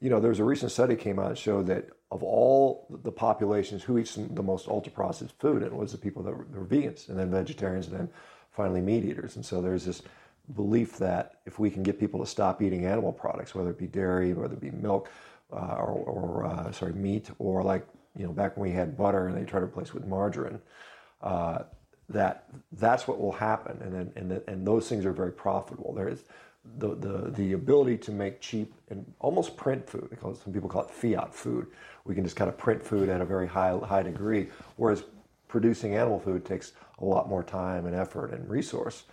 you 0.00 0.10
know, 0.10 0.20
there 0.20 0.30
was 0.30 0.40
a 0.40 0.44
recent 0.44 0.70
study 0.70 0.96
came 0.96 1.18
out 1.18 1.28
that 1.28 1.38
showed 1.38 1.66
that 1.66 1.88
of 2.10 2.22
all 2.22 2.86
the 3.02 3.10
populations, 3.10 3.82
who 3.82 3.98
eats 3.98 4.14
the 4.14 4.42
most 4.42 4.68
ultra 4.68 4.92
processed 4.92 5.34
food, 5.40 5.62
it 5.62 5.72
was 5.72 5.92
the 5.92 5.98
people 5.98 6.22
that 6.22 6.36
were, 6.36 6.46
that 6.50 6.58
were 6.58 6.64
vegans, 6.66 7.08
and 7.08 7.18
then 7.18 7.30
vegetarians, 7.30 7.88
and 7.88 7.98
then 7.98 8.08
finally 8.50 8.80
meat 8.80 9.04
eaters. 9.04 9.34
And 9.34 9.44
so 9.44 9.60
there's 9.60 9.84
this 9.84 10.02
belief 10.54 10.96
that 10.98 11.40
if 11.44 11.58
we 11.58 11.70
can 11.70 11.82
get 11.82 11.98
people 11.98 12.20
to 12.20 12.26
stop 12.26 12.62
eating 12.62 12.86
animal 12.86 13.12
products, 13.12 13.54
whether 13.54 13.70
it 13.70 13.78
be 13.78 13.88
dairy, 13.88 14.32
whether 14.32 14.54
it 14.54 14.60
be 14.60 14.70
milk, 14.70 15.10
uh, 15.52 15.76
or, 15.78 16.04
or 16.06 16.46
uh, 16.46 16.70
sorry, 16.70 16.92
meat, 16.92 17.30
or 17.38 17.62
like 17.62 17.86
you 18.16 18.24
know, 18.24 18.32
back 18.32 18.56
when 18.56 18.70
we 18.70 18.74
had 18.74 18.96
butter 18.96 19.26
and 19.26 19.36
they 19.36 19.44
tried 19.44 19.60
to 19.60 19.66
replace 19.66 19.88
it 19.88 19.94
with 19.94 20.06
margarine, 20.06 20.60
uh, 21.22 21.58
that 22.08 22.48
that's 22.72 23.08
what 23.08 23.20
will 23.20 23.32
happen, 23.32 23.80
and 23.82 23.92
then, 23.92 24.12
and 24.16 24.30
the, 24.30 24.42
and 24.46 24.66
those 24.66 24.88
things 24.88 25.04
are 25.06 25.12
very 25.12 25.32
profitable. 25.32 25.92
There 25.94 26.08
is 26.08 26.24
the, 26.78 26.94
the 26.94 27.30
the 27.30 27.52
ability 27.52 27.98
to 27.98 28.12
make 28.12 28.40
cheap 28.40 28.74
and 28.90 29.04
almost 29.20 29.56
print 29.56 29.88
food. 29.88 30.08
Because 30.10 30.40
some 30.40 30.52
people 30.52 30.68
call 30.68 30.82
it 30.82 30.90
fiat 30.90 31.34
food. 31.34 31.66
We 32.04 32.14
can 32.14 32.24
just 32.24 32.36
kind 32.36 32.48
of 32.48 32.58
print 32.58 32.82
food 32.82 33.08
at 33.08 33.20
a 33.20 33.24
very 33.24 33.46
high 33.46 33.76
high 33.78 34.02
degree, 34.02 34.48
whereas 34.76 35.04
producing 35.48 35.94
animal 35.94 36.18
food 36.18 36.44
takes 36.44 36.72
a 36.98 37.04
lot 37.04 37.28
more 37.28 37.42
time 37.42 37.86
and 37.86 37.94
effort 37.94 38.32
and 38.32 38.48
resource. 38.48 39.04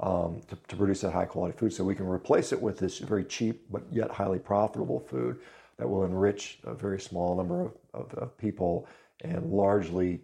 Um, 0.00 0.42
to, 0.46 0.54
to, 0.68 0.76
produce 0.76 1.00
that 1.00 1.12
high 1.12 1.24
quality 1.24 1.58
food. 1.58 1.72
So 1.72 1.82
we 1.82 1.96
can 1.96 2.06
replace 2.06 2.52
it 2.52 2.62
with 2.62 2.78
this 2.78 3.00
very 3.00 3.24
cheap 3.24 3.64
but 3.68 3.82
yet 3.90 4.12
highly 4.12 4.38
profitable 4.38 5.00
food 5.00 5.40
that 5.76 5.88
will 5.88 6.04
enrich 6.04 6.60
a 6.62 6.72
very 6.72 7.00
small 7.00 7.34
number 7.36 7.62
of, 7.62 7.72
of, 7.94 8.14
of 8.14 8.38
people 8.38 8.86
and 9.22 9.50
largely, 9.50 10.20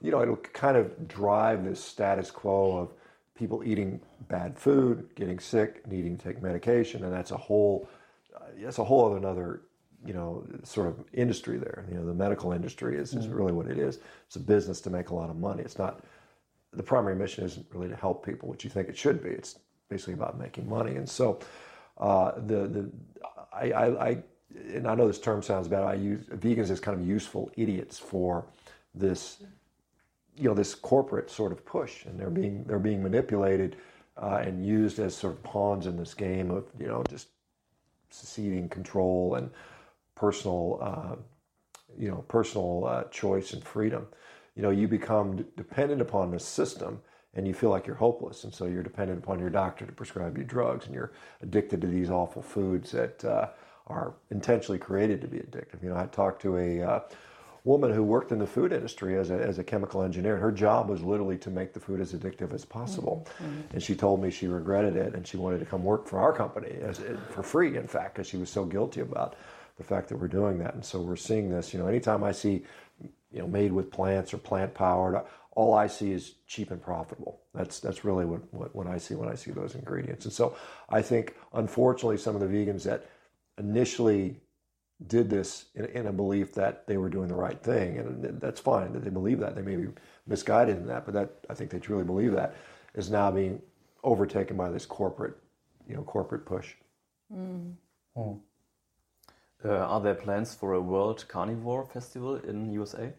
you 0.00 0.10
know, 0.10 0.22
it'll 0.22 0.36
kind 0.36 0.76
of 0.76 1.08
drive 1.08 1.64
this 1.64 1.82
status 1.82 2.30
quo 2.30 2.78
of 2.78 2.92
people 3.34 3.62
eating 3.64 4.00
bad 4.28 4.58
food, 4.58 5.08
getting 5.14 5.38
sick, 5.38 5.86
needing 5.86 6.16
to 6.16 6.24
take 6.24 6.42
medication, 6.42 7.04
and 7.04 7.12
that's 7.12 7.30
a 7.30 7.36
whole, 7.36 7.88
uh, 8.36 8.44
that's 8.62 8.78
a 8.78 8.84
whole 8.84 9.06
other 9.06 9.16
another, 9.16 9.62
you 10.04 10.12
know, 10.12 10.44
sort 10.62 10.86
of 10.86 11.04
industry 11.12 11.58
there. 11.58 11.86
You 11.90 11.96
know, 11.98 12.06
the 12.06 12.14
medical 12.14 12.52
industry 12.52 12.96
is, 12.96 13.14
is 13.14 13.26
mm-hmm. 13.26 13.34
really 13.34 13.52
what 13.52 13.66
it 13.66 13.78
is. 13.78 13.98
It's 14.26 14.36
a 14.36 14.40
business 14.40 14.80
to 14.82 14.90
make 14.90 15.10
a 15.10 15.14
lot 15.14 15.30
of 15.30 15.36
money. 15.36 15.62
It's 15.62 15.78
not, 15.78 16.00
the 16.72 16.82
primary 16.82 17.16
mission 17.16 17.44
isn't 17.44 17.66
really 17.72 17.88
to 17.88 17.96
help 17.96 18.24
people, 18.24 18.48
which 18.48 18.64
you 18.64 18.70
think 18.70 18.88
it 18.88 18.96
should 18.96 19.22
be. 19.22 19.30
It's 19.30 19.58
basically 19.88 20.14
about 20.14 20.38
making 20.38 20.68
money. 20.68 20.96
And 20.96 21.08
so, 21.08 21.40
uh, 21.98 22.32
the 22.46 22.66
the 22.66 22.90
I, 23.52 23.72
I, 23.72 24.08
I 24.08 24.22
and 24.74 24.86
I 24.86 24.94
know 24.94 25.06
this 25.06 25.20
term 25.20 25.42
sounds 25.42 25.68
bad. 25.68 25.84
I 25.84 25.94
use 25.94 26.24
vegans 26.26 26.70
as 26.70 26.80
kind 26.80 26.98
of 26.98 27.06
useful 27.06 27.50
idiots 27.56 27.98
for 27.98 28.46
this, 28.94 29.42
you 30.36 30.48
know, 30.48 30.54
this 30.54 30.74
corporate 30.74 31.30
sort 31.30 31.52
of 31.52 31.64
push, 31.64 32.04
and 32.06 32.18
they're 32.18 32.30
being 32.30 32.64
they're 32.64 32.78
being 32.78 33.02
manipulated 33.02 33.76
uh, 34.16 34.42
and 34.44 34.64
used 34.64 34.98
as 34.98 35.14
sort 35.16 35.34
of 35.34 35.42
pawns 35.42 35.86
in 35.86 35.96
this 35.96 36.14
game 36.14 36.50
of 36.50 36.66
you 36.78 36.86
know 36.86 37.02
just 37.08 37.28
seceding 38.10 38.68
control 38.68 39.36
and 39.36 39.50
personal, 40.14 40.78
uh, 40.82 41.16
you 41.96 42.08
know, 42.08 42.24
personal 42.28 42.84
uh, 42.86 43.04
choice 43.04 43.52
and 43.52 43.64
freedom. 43.64 44.06
You 44.54 44.62
know, 44.62 44.70
you 44.70 44.88
become 44.88 45.44
dependent 45.56 46.00
upon 46.02 46.30
the 46.30 46.38
system 46.38 47.00
and 47.34 47.46
you 47.46 47.54
feel 47.54 47.70
like 47.70 47.86
you're 47.86 47.96
hopeless, 47.96 48.42
and 48.42 48.52
so 48.52 48.66
you're 48.66 48.82
dependent 48.82 49.22
upon 49.22 49.38
your 49.38 49.50
doctor 49.50 49.86
to 49.86 49.92
prescribe 49.92 50.36
you 50.36 50.42
drugs, 50.42 50.86
and 50.86 50.94
you're 50.94 51.12
addicted 51.42 51.80
to 51.80 51.86
these 51.86 52.10
awful 52.10 52.42
foods 52.42 52.90
that 52.90 53.24
uh, 53.24 53.48
are 53.86 54.14
intentionally 54.32 54.80
created 54.80 55.20
to 55.20 55.28
be 55.28 55.38
addictive. 55.38 55.80
You 55.80 55.90
know, 55.90 55.96
I 55.96 56.06
talked 56.06 56.42
to 56.42 56.56
a 56.56 56.82
uh, 56.82 57.00
woman 57.64 57.92
who 57.92 58.02
worked 58.02 58.32
in 58.32 58.38
the 58.38 58.46
food 58.46 58.72
industry 58.72 59.18
as 59.18 59.30
a, 59.30 59.34
as 59.34 59.58
a 59.58 59.64
chemical 59.64 60.02
engineer, 60.02 60.36
her 60.36 60.52
job 60.52 60.88
was 60.88 61.02
literally 61.02 61.38
to 61.38 61.50
make 61.50 61.72
the 61.72 61.80
food 61.80 62.00
as 62.00 62.12
addictive 62.12 62.52
as 62.54 62.64
possible. 62.64 63.26
Mm-hmm. 63.42 63.74
And 63.74 63.82
she 63.82 63.94
told 63.94 64.22
me 64.22 64.30
she 64.30 64.46
regretted 64.46 64.96
it, 64.96 65.14
and 65.14 65.26
she 65.26 65.36
wanted 65.36 65.58
to 65.60 65.66
come 65.66 65.84
work 65.84 66.06
for 66.06 66.18
our 66.18 66.32
company 66.32 66.76
as, 66.80 67.00
for 67.30 67.42
free, 67.42 67.76
in 67.76 67.86
fact, 67.86 68.14
because 68.14 68.26
she 68.26 68.36
was 68.36 68.50
so 68.50 68.64
guilty 68.64 69.00
about 69.00 69.36
the 69.76 69.84
fact 69.84 70.08
that 70.08 70.16
we're 70.16 70.28
doing 70.28 70.58
that. 70.58 70.74
And 70.74 70.84
so 70.84 71.00
we're 71.00 71.16
seeing 71.16 71.50
this. 71.50 71.72
You 71.72 71.80
know, 71.80 71.86
anytime 71.86 72.22
I 72.24 72.32
see 72.32 72.64
you 73.32 73.40
know 73.40 73.46
made 73.46 73.72
with 73.72 73.90
plants 73.90 74.34
or 74.34 74.38
plant 74.38 74.74
powered. 74.74 75.22
All 75.52 75.74
I 75.74 75.88
see 75.88 76.12
is 76.12 76.34
cheap 76.46 76.70
and 76.70 76.82
profitable. 76.82 77.40
That's 77.54 77.80
that's 77.80 78.04
really 78.04 78.24
what, 78.24 78.52
what, 78.52 78.74
what 78.74 78.86
I 78.86 78.98
see 78.98 79.14
when 79.14 79.28
I 79.28 79.34
see 79.34 79.50
those 79.50 79.74
ingredients. 79.74 80.24
And 80.24 80.32
so 80.32 80.56
I 80.88 81.02
think 81.02 81.34
unfortunately 81.52 82.18
some 82.18 82.34
of 82.34 82.40
the 82.40 82.46
vegans 82.46 82.84
that 82.84 83.08
initially 83.58 84.36
did 85.06 85.30
this 85.30 85.66
in, 85.74 85.86
in, 85.86 86.06
a 86.06 86.12
belief 86.12 86.52
that 86.54 86.86
they 86.86 86.96
were 86.96 87.08
doing 87.08 87.28
the 87.28 87.34
right 87.34 87.60
thing, 87.62 87.98
and 87.98 88.40
that's 88.40 88.60
fine 88.60 88.92
that 88.92 89.02
they 89.02 89.10
believe 89.10 89.40
that. 89.40 89.54
They 89.54 89.62
may 89.62 89.76
be 89.76 89.88
misguided 90.26 90.76
in 90.76 90.86
that, 90.86 91.04
but 91.04 91.14
that 91.14 91.30
I 91.48 91.54
think 91.54 91.70
they 91.70 91.78
truly 91.78 92.04
believe 92.04 92.32
that 92.32 92.54
is 92.94 93.10
now 93.10 93.30
being 93.30 93.62
overtaken 94.04 94.56
by 94.56 94.70
this 94.70 94.86
corporate, 94.86 95.36
you 95.88 95.94
know, 95.94 96.02
corporate 96.02 96.44
push. 96.44 96.74
Mm. 97.34 97.74
Uh, 98.16 99.68
are 99.68 100.00
there 100.00 100.14
plans 100.14 100.54
for 100.54 100.74
a 100.74 100.80
World 100.80 101.24
Carnivore 101.28 101.84
Festival 101.84 102.36
in 102.36 102.70
USA? 102.72 103.12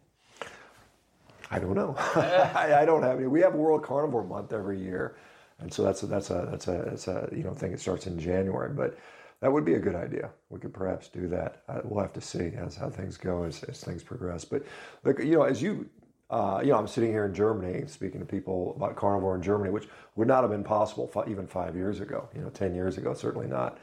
I 1.50 1.60
don't 1.60 1.76
know. 1.76 1.96
I, 2.16 2.82
I, 2.82 2.86
don't 2.86 3.04
have 3.04 3.18
any. 3.18 3.28
We 3.28 3.42
have 3.42 3.54
World 3.54 3.84
Carnivore 3.84 4.24
Month 4.24 4.54
every 4.54 4.80
year, 4.80 5.18
and 5.60 5.72
so 5.72 5.84
that's 5.84 6.02
a, 6.04 6.08
that's 6.08 6.30
a 6.30 6.48
that's 6.50 6.68
a 6.68 6.84
that's 6.88 7.08
a 7.08 7.30
you 7.32 7.44
know 7.44 7.54
thing. 7.54 7.74
It 7.74 7.80
starts 7.80 8.08
in 8.08 8.18
January, 8.18 8.74
but 8.74 8.98
that 9.42 9.52
would 9.52 9.66
be 9.66 9.74
a 9.74 9.80
good 9.80 9.96
idea. 9.96 10.30
We 10.50 10.60
could 10.60 10.74
perhaps 10.74 11.08
do 11.10 11.28
that. 11.30 11.64
We'll 11.84 12.02
have 12.02 12.14
to 12.14 12.22
see 12.22 12.52
as 12.58 12.76
how 12.76 12.90
things 12.90 13.18
go 13.18 13.44
as, 13.44 13.64
as 13.64 13.84
things 13.84 14.04
progress. 14.04 14.46
But 14.46 14.64
look, 15.04 15.20
you 15.20 15.36
know, 15.36 15.44
as 15.44 15.62
you 15.62 15.90
uh, 16.32 16.62
you 16.64 16.70
know, 16.70 16.78
I'm 16.78 16.88
sitting 16.88 17.12
here 17.12 17.26
in 17.26 17.34
Germany 17.34 17.84
speaking 17.88 18.22
to 18.22 18.26
people 18.26 18.74
about 18.78 18.96
carnivore 18.96 19.36
in 19.36 19.42
Germany, 19.42 19.70
which 19.70 19.90
would 20.16 20.30
not 20.30 20.44
have 20.44 20.52
been 20.52 20.64
possible 20.64 21.12
even 21.28 21.46
five 21.46 21.76
years 21.76 22.00
ago. 22.00 22.30
You 22.34 22.42
know, 22.42 22.50
ten 22.50 22.74
years 22.74 22.98
ago, 22.98 23.14
certainly 23.14 23.48
not. 23.48 23.78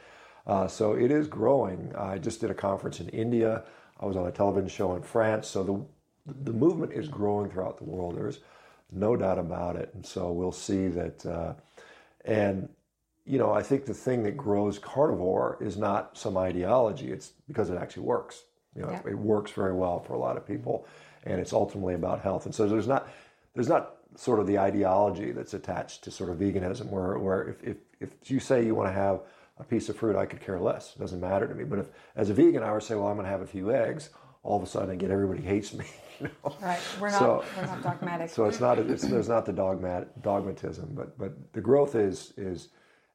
Uh, 0.47 0.67
so 0.67 0.95
it 0.95 1.11
is 1.11 1.29
growing. 1.29 1.95
I 1.95 2.17
just 2.17 2.41
did 2.41 2.51
a 2.51 2.55
conference 2.55 3.01
in 3.01 3.09
India. 3.11 3.65
I 4.01 4.07
was 4.07 4.17
on 4.17 4.27
a 4.27 4.33
television 4.33 4.69
show 4.69 4.97
in 4.97 5.03
France. 5.03 5.47
So 5.47 5.63
the 5.63 6.33
the 6.45 6.53
movement 6.53 6.93
is 6.93 7.09
growing 7.09 7.51
throughout 7.51 7.77
the 7.79 7.85
world. 7.85 8.17
There's 8.17 8.41
no 8.91 9.17
doubt 9.17 9.39
about 9.39 9.77
it. 9.77 9.91
And 9.95 10.05
so 10.05 10.33
we'll 10.33 10.53
see 10.53 10.89
that. 10.89 11.27
Uh, 11.27 11.55
and 12.25 12.69
you 13.29 13.39
know, 13.39 13.53
I 13.53 13.63
think 13.63 13.85
the 13.85 13.95
thing 13.95 14.23
that 14.25 14.37
grows 14.37 14.79
carnivore 14.79 15.59
is 15.61 15.77
not 15.77 16.17
some 16.17 16.37
ideology. 16.37 17.13
It's 17.13 17.33
because 17.47 17.71
it 17.71 17.77
actually 17.77 18.05
works. 18.05 18.45
You 18.75 18.83
know, 18.83 18.91
yeah. 18.91 19.01
it, 19.01 19.07
it 19.11 19.19
works 19.19 19.51
very 19.51 19.75
well 19.75 20.01
for 20.01 20.15
a 20.15 20.19
lot 20.19 20.37
of 20.37 20.47
people 20.47 20.87
and 21.25 21.41
it's 21.41 21.53
ultimately 21.53 21.95
about 21.95 22.21
health. 22.21 22.47
And 22.47 22.55
so 22.55 22.67
there's 22.67 22.89
not 22.89 23.09
there's 23.55 23.69
not 23.69 23.97
sort 24.17 24.41
of 24.41 24.47
the 24.47 24.59
ideology 24.59 25.33
that's 25.33 25.55
attached 25.55 26.03
to 26.05 26.11
sort 26.11 26.31
of 26.31 26.39
veganism 26.39 26.91
where, 26.91 27.19
where 27.19 27.49
if, 27.49 27.63
if, 27.63 27.77
if 28.01 28.31
you 28.31 28.41
say 28.41 28.65
you 28.65 28.75
want 28.75 28.89
to 28.89 28.93
have 28.93 29.21
a 29.59 29.65
piece 29.65 29.89
of 29.89 29.97
fruit, 29.97 30.17
I 30.17 30.27
could 30.27 30.41
care 30.41 30.59
less. 30.59 30.95
It 30.97 30.99
doesn't 31.01 31.21
matter 31.21 31.47
to 31.47 31.55
me. 31.55 31.65
But 31.65 31.81
if 31.81 31.89
as 32.17 32.31
a 32.31 32.35
vegan 32.35 32.63
I 32.63 32.73
would 32.73 32.83
say, 32.83 32.95
well, 32.95 33.09
I'm 33.09 33.17
going 33.17 33.25
to 33.25 33.31
have 33.31 33.43
a 33.43 33.47
few 33.47 33.73
eggs, 33.73 34.11
all 34.43 34.57
of 34.57 34.63
a 34.63 34.67
sudden 34.67 34.91
I 34.91 34.95
get 34.95 35.11
everybody 35.11 35.43
hates 35.43 35.73
me. 35.75 35.85
You 36.21 36.29
know? 36.43 36.53
Right. 36.61 36.81
We're 37.01 37.11
not, 37.11 37.19
so, 37.21 37.45
we're 37.57 37.67
not 37.67 37.81
dogmatic. 37.81 38.31
So 38.35 38.47
it's 38.47 38.59
not 38.59 38.81
it's, 38.81 39.03
there's 39.03 39.29
not 39.29 39.47
the 39.47 39.53
dogmat, 39.53 40.21
dogmatism, 40.21 40.89
but 40.93 41.17
but 41.17 41.53
the 41.53 41.61
growth 41.61 41.95
is 41.95 42.33
is 42.37 42.71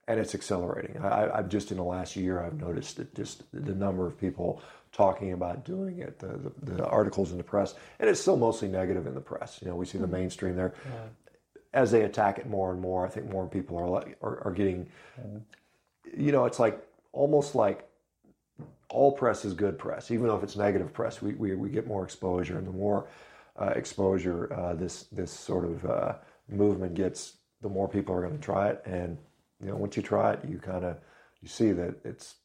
and 0.08 0.20
it's 0.20 0.36
accelerating. 0.36 0.98
I, 1.04 1.38
have 1.38 1.50
just 1.50 1.72
in 1.72 1.78
the 1.78 1.84
last 1.84 2.16
year 2.16 2.42
I've 2.42 2.60
noticed 2.60 2.98
that 2.98 3.14
just 3.16 3.44
the 3.54 3.74
number 3.74 4.06
of 4.06 4.20
people 4.20 4.62
talking 4.92 5.34
about 5.34 5.66
doing 5.66 6.00
it, 6.00 6.20
the, 6.20 6.52
the, 6.62 6.76
the, 6.76 6.86
articles 6.86 7.32
in 7.32 7.38
the 7.38 7.44
press, 7.44 7.74
and 8.00 8.10
it's 8.10 8.20
still 8.20 8.38
mostly 8.38 8.68
negative 8.68 9.08
in 9.08 9.16
the 9.16 9.22
press. 9.22 9.60
You 9.62 9.70
know, 9.70 9.76
we 9.76 9.86
see 9.86 9.98
the 9.98 10.04
mm-hmm. 10.04 10.14
mainstream 10.14 10.56
there. 10.56 10.74
Yeah. 10.86 11.02
As 11.74 11.90
they 11.90 12.04
attack 12.04 12.38
it 12.38 12.48
more 12.48 12.72
and 12.72 12.80
more, 12.80 13.06
I 13.06 13.10
think 13.10 13.32
more 13.32 13.48
people 13.48 13.78
are 13.78 14.06
are, 14.22 14.48
are 14.48 14.52
getting. 14.52 14.88
Mm-hmm. 15.20 16.22
You 16.22 16.32
know, 16.32 16.46
it's 16.46 16.60
like 16.60 16.86
almost 17.12 17.56
like 17.56 17.90
all 18.90 19.12
press 19.12 19.44
is 19.44 19.54
good 19.54 19.80
press, 19.80 20.12
even 20.12 20.28
though 20.28 20.36
if 20.36 20.44
it's 20.44 20.56
negative 20.56 20.94
press, 20.94 21.22
we, 21.22 21.34
we, 21.34 21.56
we 21.56 21.70
get 21.70 21.88
more 21.88 22.04
exposure, 22.04 22.58
and 22.58 22.68
the 22.68 22.72
more 22.72 23.08
uh, 23.60 23.74
exposure 23.76 24.54
uh, 24.54 24.74
this 24.76 25.04
this 25.12 25.32
sort 25.32 25.66
of 25.66 25.86
uh, 25.86 26.14
movement 26.48 26.94
gets, 26.94 27.38
the 27.62 27.70
more 27.70 27.88
people 27.88 28.14
are 28.14 28.22
going 28.22 28.38
to 28.38 28.44
try 28.44 28.70
it, 28.70 28.82
and 28.86 29.18
you 29.60 29.68
know, 29.68 29.76
once 29.76 29.96
you 29.98 30.04
try 30.04 30.34
it, 30.34 30.40
you 30.48 30.60
kind 30.60 30.86
of 30.86 30.98
you 31.42 31.48
see 31.48 31.72
that 31.72 31.96
it's 32.04 32.36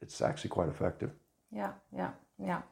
it's 0.00 0.20
actually 0.20 0.50
quite 0.50 0.68
effective. 0.68 1.10
Yeah, 1.50 1.72
yeah, 1.94 2.10
yeah. 2.38 2.62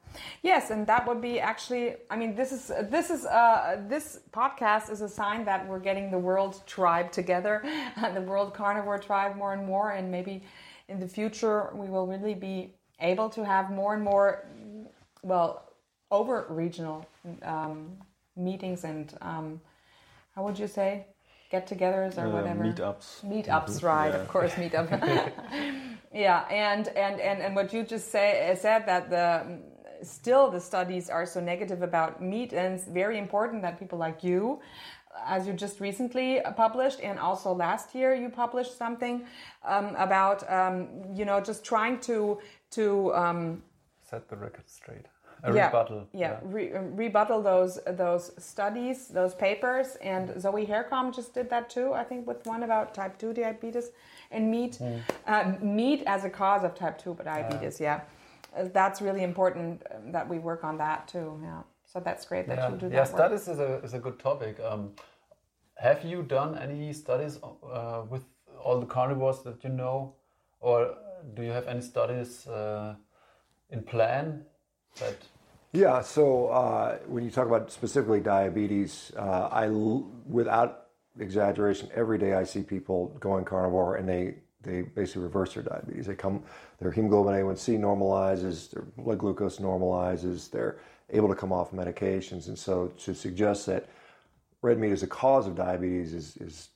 Yes, 0.43 0.69
and 0.69 0.85
that 0.87 1.07
would 1.07 1.21
be 1.21 1.39
actually. 1.39 1.95
I 2.09 2.15
mean, 2.15 2.35
this 2.35 2.51
is 2.51 2.71
this 2.89 3.09
is 3.09 3.25
uh, 3.25 3.81
this 3.87 4.19
podcast 4.31 4.91
is 4.91 5.01
a 5.01 5.09
sign 5.09 5.45
that 5.45 5.67
we're 5.67 5.79
getting 5.79 6.11
the 6.11 6.19
world 6.19 6.61
tribe 6.65 7.11
together, 7.11 7.63
the 8.13 8.21
world 8.21 8.53
carnivore 8.53 8.99
tribe 8.99 9.35
more 9.35 9.53
and 9.53 9.65
more, 9.65 9.91
and 9.91 10.11
maybe 10.11 10.43
in 10.87 10.99
the 10.99 11.07
future 11.07 11.69
we 11.73 11.87
will 11.87 12.07
really 12.07 12.35
be 12.35 12.73
able 12.99 13.29
to 13.29 13.45
have 13.45 13.69
more 13.69 13.93
and 13.93 14.03
more, 14.03 14.47
well, 15.21 15.67
over 16.11 16.45
regional 16.49 17.05
um, 17.43 17.97
meetings 18.35 18.83
and 18.83 19.17
um, 19.21 19.59
how 20.35 20.43
would 20.43 20.57
you 20.57 20.67
say 20.67 21.05
get-togethers 21.49 22.17
or 22.17 22.27
uh, 22.27 22.29
whatever. 22.29 22.63
meetups. 22.63 23.23
Meetups 23.25 23.83
right 23.83 24.09
yeah. 24.09 24.21
of 24.21 24.27
course 24.27 24.53
meetup. 24.53 24.87
Yeah 26.13 26.45
and 26.49 26.87
and 26.89 27.19
and 27.19 27.41
and 27.41 27.55
what 27.55 27.73
you 27.73 27.83
just 27.83 28.11
say 28.11 28.57
said 28.59 28.85
that 28.87 29.09
the 29.09 29.59
still 30.01 30.49
the 30.49 30.59
studies 30.59 31.09
are 31.09 31.25
so 31.25 31.39
negative 31.39 31.81
about 31.81 32.21
meat 32.21 32.53
and 32.53 32.75
it's 32.75 32.87
very 32.87 33.17
important 33.17 33.61
that 33.61 33.77
people 33.79 33.97
like 33.97 34.23
you 34.23 34.59
as 35.25 35.47
you 35.47 35.53
just 35.53 35.79
recently 35.79 36.41
published 36.55 36.99
and 37.01 37.19
also 37.19 37.51
last 37.53 37.95
year 37.95 38.13
you 38.13 38.29
published 38.29 38.77
something 38.77 39.25
um, 39.65 39.95
about 39.95 40.49
um, 40.51 40.87
you 41.13 41.25
know 41.25 41.39
just 41.39 41.63
trying 41.63 41.99
to 41.99 42.39
to 42.71 43.13
um, 43.13 43.61
set 44.01 44.29
the 44.29 44.35
record 44.35 44.69
straight 44.69 45.05
a 45.43 45.53
yeah, 45.53 45.67
rebuttal. 45.67 46.07
Yeah, 46.13 46.19
yeah. 46.19 46.39
Re 46.43 46.71
rebuttal 46.73 47.41
those 47.41 47.79
those 47.87 48.31
studies, 48.37 49.07
those 49.07 49.33
papers, 49.35 49.97
and 50.01 50.39
Zoe 50.41 50.65
Harcombe 50.65 51.13
just 51.13 51.33
did 51.33 51.49
that 51.49 51.69
too. 51.69 51.93
I 51.93 52.03
think 52.03 52.27
with 52.27 52.45
one 52.45 52.63
about 52.63 52.93
type 52.93 53.17
two 53.17 53.33
diabetes 53.33 53.91
and 54.31 54.49
meat, 54.49 54.79
mm. 54.81 55.01
uh, 55.27 55.53
meat 55.61 56.03
as 56.05 56.25
a 56.25 56.29
cause 56.29 56.63
of 56.63 56.75
type 56.75 56.97
two 56.97 57.17
diabetes. 57.23 57.79
Yeah, 57.79 58.01
yeah. 58.55 58.61
Uh, 58.61 58.69
that's 58.73 59.01
really 59.01 59.23
important 59.23 59.83
that 60.11 60.27
we 60.27 60.39
work 60.39 60.63
on 60.63 60.77
that 60.77 61.07
too. 61.07 61.39
Yeah, 61.43 61.61
so 61.85 61.99
that's 61.99 62.25
great 62.25 62.47
that 62.47 62.71
you 62.71 62.77
do 62.77 62.89
that. 62.89 62.95
Yeah, 62.95 63.03
studies 63.03 63.47
is 63.47 63.59
a 63.59 63.75
is 63.83 63.93
a 63.93 63.99
good 63.99 64.19
topic. 64.19 64.59
Um, 64.59 64.91
have 65.75 66.03
you 66.03 66.23
done 66.23 66.57
any 66.57 66.91
studies 66.93 67.39
uh, 67.43 68.01
with 68.09 68.23
all 68.63 68.79
the 68.79 68.87
carnivores 68.87 69.43
that 69.43 69.63
you 69.63 69.69
know, 69.69 70.15
or 70.59 70.95
do 71.35 71.43
you 71.43 71.51
have 71.51 71.67
any 71.67 71.81
studies 71.81 72.47
uh, 72.47 72.95
in 73.69 73.83
plan? 73.83 74.45
But 74.99 75.17
yeah, 75.71 76.01
so 76.01 76.47
uh, 76.47 76.97
when 77.07 77.23
you 77.23 77.31
talk 77.31 77.47
about 77.47 77.71
specifically 77.71 78.19
diabetes, 78.19 79.11
uh, 79.17 79.49
I 79.51 79.67
without 79.69 80.87
exaggeration, 81.19 81.89
every 81.93 82.17
day 82.17 82.33
I 82.33 82.43
see 82.43 82.61
people 82.61 83.15
going 83.19 83.45
carnivore 83.45 83.95
and 83.95 84.07
they 84.07 84.35
they 84.63 84.81
basically 84.81 85.23
reverse 85.23 85.53
their 85.53 85.63
diabetes. 85.63 86.07
They 86.07 86.15
come, 86.15 86.43
their 86.79 86.91
hemoglobin 86.91 87.33
A1C 87.33 87.79
normalizes, 87.79 88.69
their 88.71 88.83
blood 88.97 89.19
glucose 89.19 89.59
normalizes, 89.59 90.49
they're 90.49 90.77
able 91.11 91.29
to 91.29 91.35
come 91.35 91.53
off 91.53 91.71
medications, 91.71 92.47
and 92.47 92.57
so 92.57 92.87
to 92.99 93.13
suggest 93.13 93.65
that 93.67 93.87
red 94.61 94.77
meat 94.79 94.91
is 94.91 95.03
a 95.03 95.07
cause 95.07 95.47
of 95.47 95.55
diabetes 95.55 96.13
is 96.13 96.37
is 96.37 96.69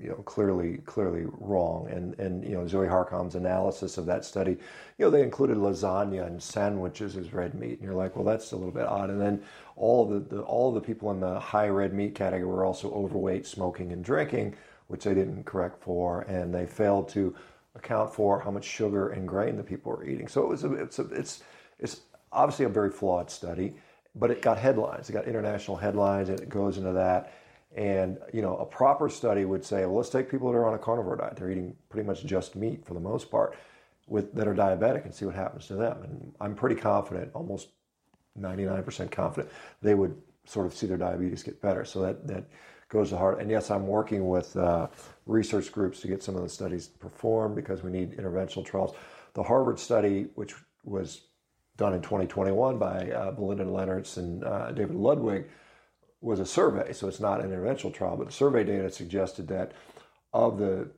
you 0.00 0.08
know 0.08 0.16
clearly 0.16 0.78
clearly 0.78 1.24
wrong. 1.38 1.88
And 1.90 2.18
and 2.18 2.44
you 2.44 2.54
know 2.54 2.66
Zoe 2.66 2.86
Harcombe's 2.86 3.34
analysis 3.34 3.98
of 3.98 4.06
that 4.06 4.24
study 4.24 4.52
you 4.52 5.04
know 5.04 5.10
they 5.10 5.22
included 5.22 5.56
lasagna 5.56 6.26
and 6.26 6.42
sandwiches 6.42 7.16
as 7.16 7.32
red 7.32 7.54
meat. 7.54 7.78
And 7.78 7.82
you're 7.82 7.94
like 7.94 8.16
well 8.16 8.24
that's 8.24 8.52
a 8.52 8.56
little 8.56 8.72
bit 8.72 8.86
odd. 8.86 9.10
And 9.10 9.20
then 9.20 9.42
all 9.76 10.06
the, 10.06 10.20
the 10.20 10.42
all 10.42 10.72
the 10.72 10.80
people 10.80 11.10
in 11.10 11.20
the 11.20 11.38
high 11.38 11.68
red 11.68 11.92
meat 11.94 12.14
category 12.14 12.44
were 12.44 12.64
also 12.64 12.92
overweight 12.92 13.46
smoking 13.46 13.92
and 13.92 14.04
drinking 14.04 14.56
which 14.88 15.04
they 15.04 15.14
didn't 15.14 15.44
correct 15.44 15.82
for. 15.82 16.22
And 16.22 16.54
they 16.54 16.66
failed 16.66 17.08
to 17.10 17.34
account 17.74 18.12
for 18.14 18.40
how 18.40 18.50
much 18.50 18.64
sugar 18.64 19.08
and 19.08 19.26
grain 19.26 19.56
the 19.56 19.62
people 19.62 19.92
were 19.92 20.04
eating. 20.04 20.28
So 20.28 20.42
it 20.42 20.48
was 20.48 20.64
a, 20.64 20.72
it's 20.74 20.98
a, 20.98 21.04
it's 21.08 21.42
it's 21.78 22.00
obviously 22.32 22.66
a 22.66 22.68
very 22.68 22.90
flawed 22.90 23.30
study 23.30 23.74
but 24.14 24.30
it 24.30 24.42
got 24.42 24.58
headlines. 24.58 25.10
It 25.10 25.12
got 25.12 25.26
international 25.26 25.76
headlines 25.76 26.28
and 26.28 26.40
it 26.40 26.48
goes 26.48 26.78
into 26.78 26.92
that 26.92 27.32
and 27.74 28.18
you 28.32 28.42
know, 28.42 28.56
a 28.56 28.66
proper 28.66 29.08
study 29.08 29.44
would 29.44 29.64
say, 29.64 29.84
well, 29.86 29.96
let's 29.96 30.08
take 30.08 30.30
people 30.30 30.50
that 30.50 30.58
are 30.58 30.66
on 30.66 30.74
a 30.74 30.78
carnivore 30.78 31.16
diet. 31.16 31.36
They're 31.36 31.50
eating 31.50 31.76
pretty 31.88 32.06
much 32.06 32.24
just 32.24 32.56
meat 32.56 32.84
for 32.84 32.94
the 32.94 33.00
most 33.00 33.30
part, 33.30 33.56
with 34.06 34.34
that 34.34 34.46
are 34.46 34.54
diabetic, 34.54 35.04
and 35.04 35.14
see 35.14 35.24
what 35.24 35.34
happens 35.34 35.66
to 35.66 35.74
them. 35.74 36.02
And 36.02 36.32
I'm 36.40 36.54
pretty 36.54 36.76
confident, 36.76 37.30
almost 37.34 37.68
99% 38.38 39.10
confident, 39.10 39.52
they 39.82 39.94
would 39.94 40.16
sort 40.44 40.66
of 40.66 40.74
see 40.74 40.86
their 40.86 40.96
diabetes 40.96 41.42
get 41.42 41.60
better. 41.60 41.84
So 41.84 42.00
that 42.02 42.26
that 42.28 42.44
goes 42.88 43.10
to 43.10 43.16
heart. 43.16 43.40
And 43.40 43.50
yes, 43.50 43.70
I'm 43.70 43.86
working 43.86 44.28
with 44.28 44.56
uh, 44.56 44.86
research 45.26 45.72
groups 45.72 46.00
to 46.00 46.08
get 46.08 46.22
some 46.22 46.36
of 46.36 46.42
the 46.42 46.48
studies 46.48 46.86
performed 46.86 47.56
because 47.56 47.82
we 47.82 47.90
need 47.90 48.16
interventional 48.16 48.64
trials. 48.64 48.94
The 49.32 49.42
Harvard 49.42 49.80
study, 49.80 50.28
which 50.36 50.54
was 50.84 51.22
done 51.76 51.94
in 51.94 52.02
2021 52.02 52.78
by 52.78 53.10
uh, 53.10 53.32
Belinda 53.32 53.64
Lennerz 53.64 54.16
and 54.16 54.44
uh, 54.44 54.70
David 54.70 54.94
Ludwig 54.94 55.46
was 56.24 56.40
a 56.40 56.46
survey, 56.46 56.92
so 56.92 57.06
it's 57.06 57.20
not 57.20 57.44
an 57.44 57.50
interventional 57.50 57.92
trial, 57.92 58.16
but 58.16 58.26
the 58.26 58.32
survey 58.32 58.64
data 58.64 58.90
suggested 58.90 59.48
that 59.48 59.72
of 60.32 60.58
the 60.58 60.90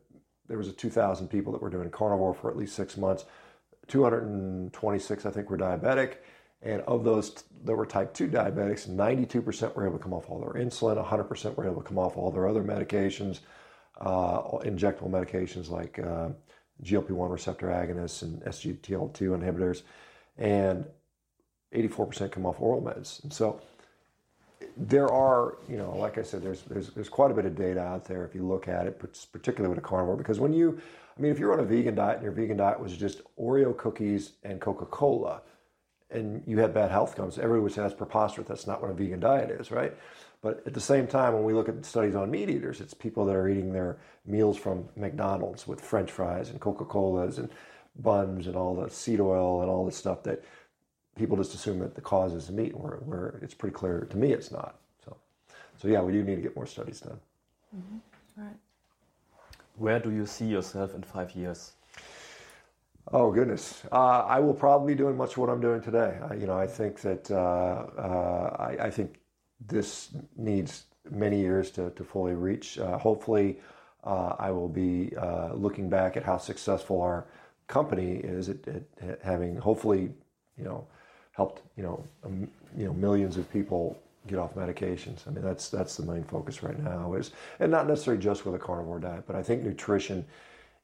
there 0.48 0.58
was 0.58 0.68
a 0.68 0.72
2,000 0.72 1.28
people 1.28 1.52
that 1.52 1.60
were 1.60 1.70
doing 1.70 1.90
carnivore 1.90 2.34
for 2.34 2.50
at 2.50 2.56
least 2.56 2.76
six 2.76 2.96
months. 2.96 3.24
226, 3.88 5.26
I 5.26 5.30
think, 5.30 5.50
were 5.50 5.58
diabetic, 5.58 6.18
And 6.62 6.82
of 6.82 7.04
those 7.04 7.44
that 7.64 7.74
were 7.74 7.86
type 7.86 8.14
2 8.14 8.28
diabetics, 8.28 8.88
92% 8.88 9.74
were 9.74 9.86
able 9.86 9.98
to 9.98 10.02
come 10.02 10.12
off 10.12 10.30
all 10.30 10.40
their 10.40 10.62
insulin, 10.62 11.04
100% 11.04 11.54
were 11.56 11.66
able 11.66 11.82
to 11.82 11.88
come 11.88 11.98
off 11.98 12.16
all 12.16 12.30
their 12.30 12.48
other 12.48 12.62
medications, 12.62 13.40
uh, 14.00 14.40
injectable 14.64 15.10
medications 15.10 15.68
like 15.68 15.98
uh, 15.98 16.28
GLP 16.82 17.10
1 17.10 17.30
receptor 17.30 17.68
agonists 17.68 18.22
and 18.22 18.42
SGLT2 18.42 19.20
inhibitors, 19.20 19.82
and 20.38 20.86
84% 21.74 22.30
come 22.30 22.46
off 22.46 22.60
oral 22.60 22.82
meds. 22.82 23.22
And 23.22 23.32
so 23.32 23.60
there 24.76 25.08
are, 25.08 25.58
you 25.68 25.76
know, 25.76 25.96
like 25.96 26.18
I 26.18 26.22
said, 26.22 26.42
there's, 26.42 26.62
there's, 26.62 26.90
there's 26.90 27.08
quite 27.08 27.30
a 27.30 27.34
bit 27.34 27.44
of 27.44 27.56
data 27.56 27.80
out 27.80 28.04
there 28.04 28.24
if 28.24 28.34
you 28.34 28.46
look 28.46 28.68
at 28.68 28.86
it, 28.86 29.02
particularly 29.32 29.68
with 29.68 29.78
a 29.78 29.86
carnivore, 29.86 30.16
because 30.16 30.40
when 30.40 30.52
you, 30.52 30.80
I 31.16 31.20
mean, 31.20 31.32
if 31.32 31.38
you're 31.38 31.52
on 31.52 31.60
a 31.60 31.64
vegan 31.64 31.94
diet 31.94 32.16
and 32.16 32.24
your 32.24 32.32
vegan 32.32 32.56
diet 32.56 32.80
was 32.80 32.96
just 32.96 33.22
Oreo 33.38 33.76
cookies 33.76 34.32
and 34.42 34.60
Coca 34.60 34.86
Cola, 34.86 35.42
and 36.10 36.42
you 36.46 36.58
had 36.58 36.72
bad 36.72 36.90
health 36.90 37.10
outcomes, 37.10 37.38
everyone 37.38 37.64
would 37.64 37.72
say 37.72 37.82
that's 37.82 37.94
preposterous. 37.94 38.46
That's 38.46 38.66
not 38.66 38.80
what 38.80 38.90
a 38.90 38.94
vegan 38.94 39.20
diet 39.20 39.50
is, 39.50 39.70
right? 39.70 39.94
But 40.40 40.62
at 40.66 40.74
the 40.74 40.80
same 40.80 41.06
time, 41.06 41.34
when 41.34 41.42
we 41.44 41.52
look 41.52 41.68
at 41.68 41.84
studies 41.84 42.14
on 42.14 42.30
meat 42.30 42.48
eaters, 42.48 42.80
it's 42.80 42.94
people 42.94 43.24
that 43.26 43.34
are 43.34 43.48
eating 43.48 43.72
their 43.72 43.98
meals 44.24 44.56
from 44.56 44.88
McDonald's 44.94 45.66
with 45.66 45.80
French 45.80 46.10
fries 46.12 46.50
and 46.50 46.60
Coca 46.60 46.84
Colas 46.84 47.38
and 47.38 47.50
buns 47.96 48.46
and 48.46 48.56
all 48.56 48.74
the 48.76 48.88
seed 48.88 49.20
oil 49.20 49.62
and 49.62 49.70
all 49.70 49.84
the 49.84 49.92
stuff 49.92 50.22
that 50.22 50.44
people 51.16 51.36
just 51.36 51.54
assume 51.54 51.78
that 51.80 51.94
the 51.94 52.00
cause 52.00 52.32
is 52.32 52.46
the 52.46 52.52
meat, 52.52 52.76
where, 52.76 52.98
where 52.98 53.38
it's 53.42 53.54
pretty 53.54 53.74
clear 53.74 54.06
to 54.10 54.16
me 54.16 54.32
it's 54.32 54.50
not. 54.50 54.78
So, 55.04 55.16
so 55.78 55.88
yeah, 55.88 56.00
we 56.02 56.12
do 56.12 56.22
need 56.22 56.36
to 56.36 56.42
get 56.42 56.54
more 56.54 56.66
studies 56.66 57.00
done. 57.00 57.18
Mm-hmm. 57.76 58.42
Right. 58.42 58.56
Where 59.76 59.98
do 59.98 60.10
you 60.10 60.26
see 60.26 60.46
yourself 60.46 60.94
in 60.94 61.02
five 61.02 61.32
years? 61.32 61.72
Oh 63.12 63.30
goodness, 63.30 63.82
uh, 63.92 64.24
I 64.26 64.40
will 64.40 64.54
probably 64.54 64.94
be 64.94 64.98
doing 64.98 65.16
much 65.16 65.32
of 65.32 65.38
what 65.38 65.48
I'm 65.48 65.60
doing 65.60 65.80
today. 65.80 66.18
I, 66.28 66.34
you 66.34 66.46
know, 66.46 66.58
I 66.58 66.66
think 66.66 67.00
that 67.02 67.30
uh, 67.30 67.86
uh, 67.96 68.56
I, 68.58 68.86
I, 68.86 68.90
think 68.90 69.20
this 69.64 70.08
needs 70.36 70.86
many 71.08 71.38
years 71.38 71.70
to, 71.72 71.90
to 71.90 72.02
fully 72.02 72.34
reach. 72.34 72.80
Uh, 72.80 72.98
hopefully, 72.98 73.60
uh, 74.02 74.34
I 74.40 74.50
will 74.50 74.68
be 74.68 75.12
uh, 75.16 75.52
looking 75.54 75.88
back 75.88 76.16
at 76.16 76.24
how 76.24 76.36
successful 76.36 77.00
our 77.00 77.26
company 77.68 78.16
is 78.16 78.48
at, 78.48 78.66
at 78.66 79.20
having 79.22 79.56
hopefully, 79.56 80.10
you 80.58 80.64
know, 80.64 80.88
helped 81.36 81.62
you 81.76 81.82
know 81.82 82.04
um, 82.24 82.48
you 82.76 82.86
know 82.86 82.94
millions 82.94 83.36
of 83.36 83.50
people 83.52 83.98
get 84.26 84.38
off 84.38 84.54
medications. 84.54 85.26
I 85.26 85.30
mean, 85.30 85.44
that's 85.44 85.68
that's 85.68 85.96
the 85.96 86.04
main 86.04 86.24
focus 86.24 86.62
right 86.62 86.78
now 86.82 87.14
is, 87.14 87.30
and 87.60 87.70
not 87.70 87.86
necessarily 87.86 88.22
just 88.22 88.44
with 88.44 88.54
a 88.54 88.58
carnivore 88.58 88.98
diet, 88.98 89.24
but 89.26 89.36
I 89.36 89.42
think 89.42 89.62
nutrition 89.62 90.24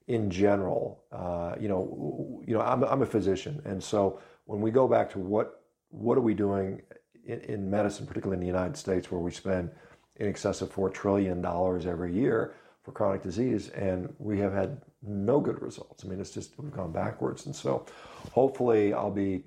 in 0.08 0.30
general. 0.30 1.02
Uh, 1.10 1.54
you 1.60 1.68
know, 1.68 2.42
you 2.46 2.54
know, 2.54 2.60
I'm, 2.60 2.84
I'm 2.84 3.02
a 3.02 3.06
physician, 3.06 3.60
and 3.64 3.82
so 3.82 4.20
when 4.46 4.60
we 4.60 4.70
go 4.70 4.86
back 4.88 5.10
to 5.12 5.18
what 5.18 5.62
what 5.90 6.16
are 6.16 6.22
we 6.22 6.34
doing 6.34 6.80
in, 7.26 7.40
in 7.40 7.70
medicine, 7.70 8.06
particularly 8.06 8.36
in 8.36 8.40
the 8.40 8.46
United 8.46 8.76
States, 8.76 9.10
where 9.10 9.20
we 9.20 9.30
spend 9.30 9.70
in 10.16 10.28
excess 10.28 10.62
of 10.62 10.70
four 10.70 10.90
trillion 10.90 11.40
dollars 11.40 11.86
every 11.86 12.12
year 12.12 12.54
for 12.82 12.92
chronic 12.92 13.22
disease, 13.22 13.68
and 13.70 14.12
we 14.18 14.38
have 14.38 14.52
had 14.52 14.80
no 15.02 15.40
good 15.40 15.60
results. 15.60 16.04
I 16.04 16.08
mean, 16.08 16.20
it's 16.20 16.30
just 16.30 16.52
we've 16.58 16.72
gone 16.72 16.92
backwards, 16.92 17.46
and 17.46 17.54
so 17.54 17.86
hopefully 18.32 18.92
I'll 18.92 19.10
be 19.10 19.44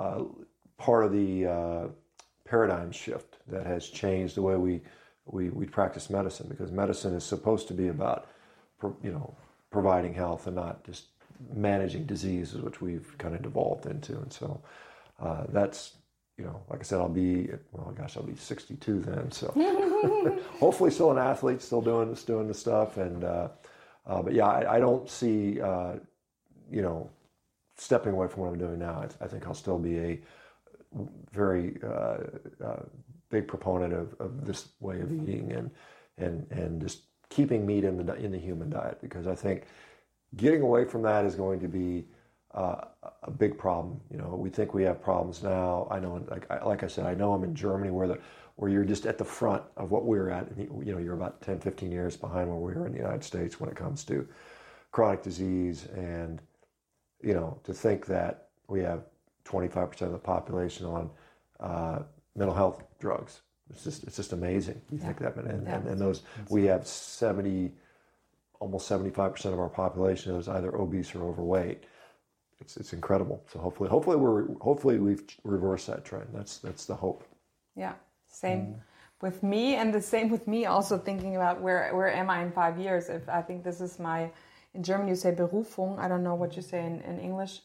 uh, 0.00 0.24
part 0.78 1.04
of 1.04 1.12
the 1.12 1.46
uh, 1.46 1.88
paradigm 2.44 2.90
shift 2.90 3.36
that 3.48 3.66
has 3.66 3.88
changed 3.88 4.34
the 4.34 4.42
way 4.42 4.56
we, 4.56 4.80
we 5.26 5.50
we 5.50 5.66
practice 5.66 6.10
medicine 6.10 6.46
because 6.48 6.70
medicine 6.72 7.14
is 7.14 7.24
supposed 7.24 7.68
to 7.68 7.74
be 7.74 7.88
about 7.88 8.26
you 9.02 9.12
know 9.12 9.34
providing 9.70 10.14
health 10.14 10.46
and 10.46 10.56
not 10.56 10.84
just 10.84 11.06
managing 11.54 12.04
diseases, 12.04 12.60
which 12.60 12.80
we've 12.80 13.16
kind 13.18 13.34
of 13.34 13.42
devolved 13.42 13.86
into. 13.86 14.16
And 14.18 14.32
so 14.32 14.60
uh, 15.20 15.44
that's, 15.48 15.96
you 16.36 16.44
know, 16.44 16.60
like 16.68 16.80
I 16.80 16.82
said, 16.82 16.98
I'll 17.00 17.08
be, 17.08 17.50
well, 17.72 17.92
gosh, 17.96 18.16
I'll 18.16 18.22
be 18.22 18.36
62 18.36 19.00
then. 19.00 19.30
So 19.30 19.52
hopefully 20.58 20.90
still 20.90 21.10
an 21.10 21.18
athlete, 21.18 21.62
still 21.62 21.82
doing, 21.82 22.14
still 22.16 22.36
doing 22.36 22.48
the 22.48 22.54
stuff. 22.54 22.96
And, 22.96 23.24
uh, 23.24 23.48
uh, 24.06 24.22
but 24.22 24.34
yeah, 24.34 24.46
I, 24.46 24.76
I 24.76 24.80
don't 24.80 25.08
see, 25.08 25.60
uh, 25.60 25.94
you 26.70 26.82
know, 26.82 27.10
stepping 27.80 28.12
away 28.12 28.28
from 28.28 28.42
what 28.42 28.52
I'm 28.52 28.58
doing 28.58 28.78
now. 28.78 29.02
I, 29.02 29.24
I 29.24 29.28
think 29.28 29.46
I'll 29.46 29.54
still 29.54 29.78
be 29.78 29.98
a 29.98 30.20
very 31.32 31.78
uh, 31.82 32.18
uh, 32.64 32.82
big 33.30 33.48
proponent 33.48 33.94
of, 33.94 34.14
of 34.20 34.44
this 34.44 34.68
way 34.80 35.00
of 35.00 35.12
eating 35.12 35.52
and, 35.52 35.70
and, 36.18 36.46
and 36.50 36.80
just 36.80 37.04
keeping 37.30 37.64
meat 37.64 37.84
in 37.84 38.04
the 38.04 38.14
in 38.16 38.32
the 38.32 38.38
human 38.38 38.68
diet 38.68 38.98
because 39.00 39.28
I 39.28 39.36
think 39.36 39.62
getting 40.36 40.62
away 40.62 40.84
from 40.84 41.02
that 41.02 41.24
is 41.24 41.36
going 41.36 41.60
to 41.60 41.68
be 41.68 42.06
uh, 42.54 42.84
a 43.22 43.30
big 43.30 43.56
problem. 43.56 44.00
You 44.10 44.18
know, 44.18 44.34
we 44.34 44.50
think 44.50 44.74
we 44.74 44.82
have 44.82 45.00
problems 45.00 45.42
now. 45.42 45.86
I 45.90 46.00
know, 46.00 46.24
like, 46.28 46.50
like 46.64 46.82
I 46.82 46.88
said, 46.88 47.06
I 47.06 47.14
know 47.14 47.32
I'm 47.32 47.44
in 47.44 47.54
Germany 47.54 47.92
where 47.92 48.08
the 48.08 48.18
where 48.56 48.68
you're 48.70 48.84
just 48.84 49.06
at 49.06 49.16
the 49.16 49.24
front 49.24 49.62
of 49.76 49.90
what 49.90 50.04
we're 50.04 50.28
at. 50.28 50.48
You 50.58 50.92
know, 50.92 50.98
you're 50.98 51.14
about 51.14 51.40
10, 51.40 51.60
15 51.60 51.90
years 51.90 52.16
behind 52.16 52.48
where 52.50 52.58
we 52.58 52.72
are 52.72 52.86
in 52.86 52.92
the 52.92 52.98
United 52.98 53.24
States 53.24 53.58
when 53.58 53.70
it 53.70 53.76
comes 53.76 54.04
to 54.04 54.28
chronic 54.90 55.22
disease. 55.22 55.86
And, 55.94 56.42
you 57.22 57.34
know, 57.34 57.58
to 57.64 57.74
think 57.74 58.06
that 58.06 58.48
we 58.68 58.80
have 58.80 59.04
25% 59.44 60.02
of 60.02 60.12
the 60.12 60.18
population 60.18 60.86
on 60.86 61.10
uh, 61.60 62.02
mental 62.34 62.54
health 62.54 62.82
drugs 62.98 63.42
it's 63.70 63.84
just 63.84 64.04
it's 64.04 64.16
just 64.16 64.32
amazing. 64.32 64.80
You 64.90 64.98
yeah. 64.98 65.06
think 65.06 65.18
that, 65.18 65.36
and, 65.36 65.66
yeah. 65.66 65.76
and, 65.76 65.88
and 65.88 66.00
those 66.00 66.22
we 66.48 66.64
have 66.64 66.86
seventy, 66.86 67.72
almost 68.58 68.86
seventy 68.86 69.10
five 69.10 69.32
percent 69.32 69.54
of 69.54 69.60
our 69.60 69.68
population 69.68 70.34
is 70.34 70.48
either 70.48 70.74
obese 70.76 71.14
or 71.14 71.24
overweight. 71.24 71.84
It's 72.60 72.76
it's 72.76 72.92
incredible. 72.92 73.42
So 73.52 73.60
hopefully 73.60 73.88
hopefully 73.88 74.16
we're 74.16 74.54
hopefully 74.58 74.98
we've 74.98 75.22
reversed 75.44 75.86
that 75.86 76.04
trend. 76.04 76.28
That's 76.34 76.58
that's 76.58 76.84
the 76.84 76.94
hope. 76.94 77.24
Yeah, 77.76 77.94
same. 78.28 78.60
Mm. 78.60 78.74
With 79.22 79.42
me, 79.42 79.74
and 79.74 79.92
the 79.92 80.00
same 80.00 80.30
with 80.30 80.48
me. 80.48 80.64
Also 80.64 80.96
thinking 80.96 81.36
about 81.36 81.60
where 81.60 81.94
where 81.94 82.12
am 82.12 82.30
I 82.30 82.42
in 82.42 82.50
five 82.50 82.78
years? 82.78 83.08
If 83.08 83.28
I 83.28 83.42
think 83.42 83.62
this 83.62 83.80
is 83.82 83.98
my, 83.98 84.30
in 84.74 84.82
German 84.82 85.08
you 85.08 85.16
say 85.16 85.32
Berufung. 85.32 85.98
I 85.98 86.08
don't 86.08 86.22
know 86.22 86.34
what 86.34 86.56
you 86.56 86.62
say 86.62 86.84
in, 86.84 87.00
in 87.02 87.18
English. 87.18 87.60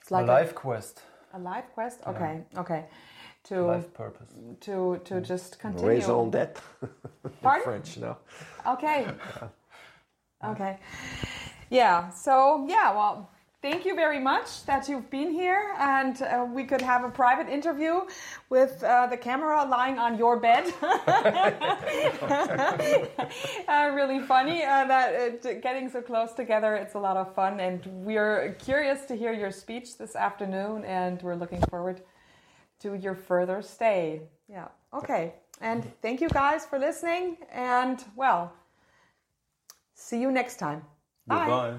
It's 0.00 0.10
like 0.10 0.24
a 0.24 0.32
life 0.32 0.50
a, 0.50 0.54
quest. 0.54 1.02
A 1.34 1.38
life 1.38 1.64
quest. 1.74 2.00
Okay, 2.06 2.42
yeah. 2.52 2.60
okay 2.60 2.84
to 3.44 3.62
life 3.62 3.92
purpose 3.92 4.30
to 4.60 5.00
to 5.04 5.14
mm. 5.14 5.22
just 5.22 5.58
continue 5.58 5.88
raison 5.88 6.30
d'être 6.30 6.62
Pardon? 7.42 7.64
French 7.64 7.98
no 7.98 8.16
okay 8.66 9.06
okay 10.44 10.78
yeah 11.70 12.08
so 12.10 12.64
yeah 12.68 12.94
well 12.94 13.28
thank 13.62 13.84
you 13.84 13.94
very 13.94 14.18
much 14.20 14.66
that 14.66 14.88
you've 14.88 15.08
been 15.08 15.30
here 15.30 15.74
and 15.78 16.20
uh, 16.22 16.44
we 16.52 16.64
could 16.64 16.82
have 16.82 17.04
a 17.04 17.08
private 17.08 17.48
interview 17.48 18.00
with 18.50 18.82
uh, 18.82 19.06
the 19.06 19.16
camera 19.16 19.64
lying 19.64 19.98
on 19.98 20.18
your 20.18 20.38
bed 20.38 20.64
uh, 23.68 23.90
really 23.94 24.20
funny 24.20 24.64
uh, 24.64 24.84
that 24.84 25.46
uh, 25.46 25.54
getting 25.62 25.88
so 25.88 26.02
close 26.02 26.32
together 26.32 26.74
it's 26.74 26.94
a 26.94 26.98
lot 26.98 27.16
of 27.16 27.32
fun 27.34 27.60
and 27.60 27.86
we're 27.86 28.54
curious 28.58 29.06
to 29.06 29.14
hear 29.14 29.32
your 29.32 29.52
speech 29.52 29.96
this 29.96 30.16
afternoon 30.16 30.84
and 30.84 31.22
we're 31.22 31.36
looking 31.36 31.60
forward 31.70 32.02
to 32.82 32.94
your 32.94 33.14
further 33.14 33.62
stay. 33.62 34.22
Yeah. 34.48 34.68
Okay. 34.92 35.34
And 35.60 35.90
thank 36.02 36.20
you 36.20 36.28
guys 36.28 36.66
for 36.66 36.78
listening. 36.78 37.38
And 37.50 38.04
well, 38.16 38.52
see 39.94 40.20
you 40.20 40.30
next 40.30 40.56
time. 40.56 40.82
Bye 41.26 41.46
bye. 41.46 41.78